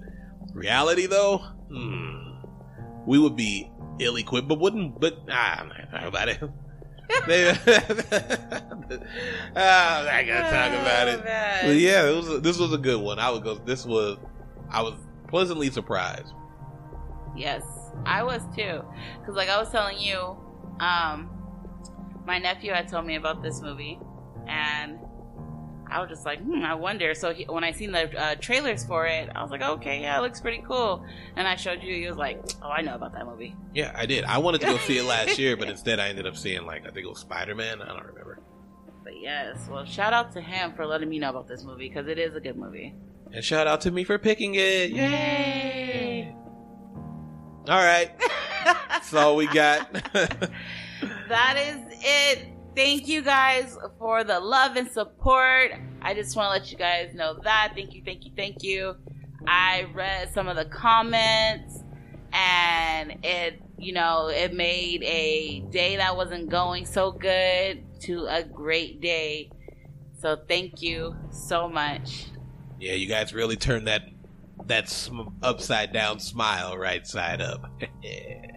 reality, 0.53 1.05
though, 1.05 1.39
hmm, 1.69 2.32
we 3.05 3.19
would 3.19 3.35
be 3.35 3.69
ill 3.99 4.15
equipped, 4.15 4.47
but 4.47 4.59
wouldn't. 4.59 4.99
But 4.99 5.19
ah, 5.29 5.59
I'm 5.59 5.67
not 5.69 5.77
gonna 5.77 5.91
talk 5.91 6.07
about 6.07 6.29
it. 6.29 6.39
ah, 9.55 9.99
I'm 9.99 10.05
not 10.05 10.25
gonna 10.27 10.49
talk 10.49 10.71
about 10.81 11.07
it. 11.07 11.19
Oh. 11.19 11.67
But 11.67 11.75
yeah, 11.75 12.09
it 12.09 12.15
was. 12.15 12.41
This 12.41 12.57
was 12.57 12.73
a 12.73 12.77
good 12.77 12.99
one. 13.01 13.19
I 13.19 13.29
would 13.29 13.43
go. 13.43 13.55
This 13.55 13.85
was. 13.85 14.17
I 14.69 14.81
was 14.81 14.95
pleasantly 15.27 15.69
surprised. 15.69 16.33
Yes, 17.35 17.63
I 18.05 18.23
was 18.23 18.41
too. 18.55 18.81
Because, 19.19 19.35
like 19.35 19.49
I 19.49 19.57
was 19.57 19.69
telling 19.69 19.99
you, 19.99 20.37
um, 20.79 21.29
my 22.25 22.39
nephew 22.39 22.71
had 22.71 22.87
told 22.87 23.05
me 23.05 23.15
about 23.15 23.43
this 23.43 23.61
movie, 23.61 23.99
and 24.47 24.97
I 25.93 25.99
was 25.99 26.09
just 26.09 26.25
like, 26.25 26.41
hmm, 26.41 26.63
I 26.63 26.73
wonder. 26.73 27.13
So 27.13 27.33
he, 27.33 27.45
when 27.45 27.63
I 27.63 27.71
seen 27.71 27.91
the 27.91 28.19
uh, 28.19 28.35
trailers 28.35 28.83
for 28.83 29.05
it, 29.05 29.29
I 29.35 29.43
was 29.43 29.51
like, 29.51 29.61
okay, 29.61 30.01
yeah, 30.01 30.17
it 30.17 30.21
looks 30.21 30.41
pretty 30.41 30.63
cool. 30.67 31.05
And 31.35 31.47
I 31.47 31.55
showed 31.55 31.83
you, 31.83 31.93
he 31.93 32.07
was 32.07 32.17
like, 32.17 32.41
oh, 32.63 32.69
I 32.69 32.81
know 32.81 32.95
about 32.95 33.13
that 33.13 33.27
movie. 33.27 33.55
Yeah, 33.75 33.91
I 33.95 34.07
did. 34.07 34.23
I 34.23 34.39
wanted 34.39 34.61
to 34.61 34.67
go 34.67 34.77
see 34.79 34.97
it 34.97 35.03
last 35.03 35.37
year, 35.39 35.55
but 35.55 35.69
instead 35.69 35.99
I 35.99 36.09
ended 36.09 36.25
up 36.25 36.35
seeing 36.35 36.65
like 36.65 36.81
I 36.81 36.91
think 36.91 37.05
it 37.05 37.09
was 37.09 37.19
Spider 37.19 37.53
Man. 37.53 37.79
I 37.81 37.89
don't 37.89 38.05
remember. 38.07 38.39
But 39.03 39.19
yes, 39.21 39.67
well, 39.69 39.85
shout 39.85 40.13
out 40.13 40.31
to 40.31 40.41
him 40.41 40.73
for 40.73 40.87
letting 40.87 41.09
me 41.09 41.19
know 41.19 41.29
about 41.29 41.47
this 41.47 41.63
movie 41.63 41.89
because 41.89 42.07
it 42.07 42.17
is 42.17 42.35
a 42.35 42.39
good 42.39 42.57
movie. 42.57 42.95
And 43.31 43.43
shout 43.43 43.67
out 43.67 43.81
to 43.81 43.91
me 43.91 44.03
for 44.03 44.17
picking 44.17 44.55
it. 44.55 44.89
Yay! 44.89 46.35
All 47.67 47.77
right. 47.83 48.11
That's 48.89 49.13
all 49.13 49.35
we 49.35 49.45
got. 49.47 49.93
that 51.29 51.57
is 51.57 51.99
it. 52.03 52.52
Thank 52.75 53.07
you 53.07 53.21
guys 53.21 53.77
for 53.99 54.23
the 54.23 54.39
love 54.39 54.75
and 54.77 54.89
support. 54.89 55.73
I 56.01 56.13
just 56.13 56.35
want 56.35 56.47
to 56.47 56.59
let 56.59 56.71
you 56.71 56.77
guys 56.77 57.13
know 57.13 57.37
that. 57.43 57.73
Thank 57.75 57.93
you, 57.93 58.01
thank 58.03 58.25
you, 58.25 58.31
thank 58.35 58.63
you. 58.63 58.95
I 59.45 59.87
read 59.93 60.33
some 60.33 60.47
of 60.47 60.55
the 60.55 60.65
comments 60.65 61.83
and 62.31 63.17
it, 63.23 63.61
you 63.77 63.93
know, 63.93 64.27
it 64.27 64.53
made 64.53 65.03
a 65.03 65.59
day 65.69 65.97
that 65.97 66.15
wasn't 66.17 66.49
going 66.49 66.85
so 66.85 67.11
good 67.11 67.83
to 68.01 68.25
a 68.27 68.43
great 68.43 69.01
day. 69.01 69.51
So 70.19 70.37
thank 70.47 70.81
you 70.81 71.15
so 71.29 71.69
much. 71.69 72.25
yeah, 72.79 72.93
you 72.93 73.07
guys 73.07 73.33
really 73.33 73.55
turned 73.57 73.87
that 73.87 74.03
that 74.65 74.89
sm- 74.89 75.33
upside 75.41 75.91
down 75.93 76.19
smile 76.19 76.77
right 76.77 77.05
side 77.05 77.41
up. 77.41 77.65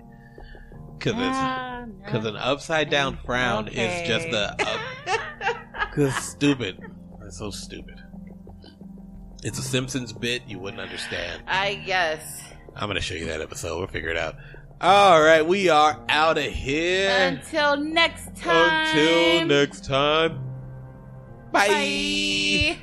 Cause 0.98 1.12
it's 1.12 1.20
Ah, 1.20 1.84
no. 1.86 2.10
cause 2.10 2.24
an 2.24 2.36
upside 2.36 2.90
down 2.90 3.18
frown 3.24 3.68
Okay. 3.68 4.02
is 4.02 4.08
just 4.08 4.28
a 4.28 4.56
up, 4.66 5.90
cause 5.92 6.14
stupid. 6.16 6.78
It's 7.22 7.38
so 7.38 7.50
stupid. 7.50 8.00
It's 9.42 9.58
a 9.58 9.62
Simpsons 9.62 10.12
bit 10.12 10.42
you 10.48 10.58
wouldn't 10.58 10.80
understand. 10.80 11.42
I 11.46 11.74
guess. 11.74 12.42
I'm 12.74 12.88
gonna 12.88 13.00
show 13.00 13.14
you 13.14 13.26
that 13.26 13.40
episode. 13.40 13.78
We'll 13.78 13.86
figure 13.88 14.08
it 14.10 14.16
out. 14.16 14.36
All 14.80 15.22
right, 15.22 15.46
we 15.46 15.68
are 15.68 16.04
out 16.08 16.36
of 16.38 16.44
here. 16.44 17.10
Until 17.10 17.76
next 17.76 18.34
time. 18.36 18.88
Until 18.88 19.46
next 19.46 19.84
time. 19.84 20.38
Bye. 21.52 21.68
Bye. 21.68 22.78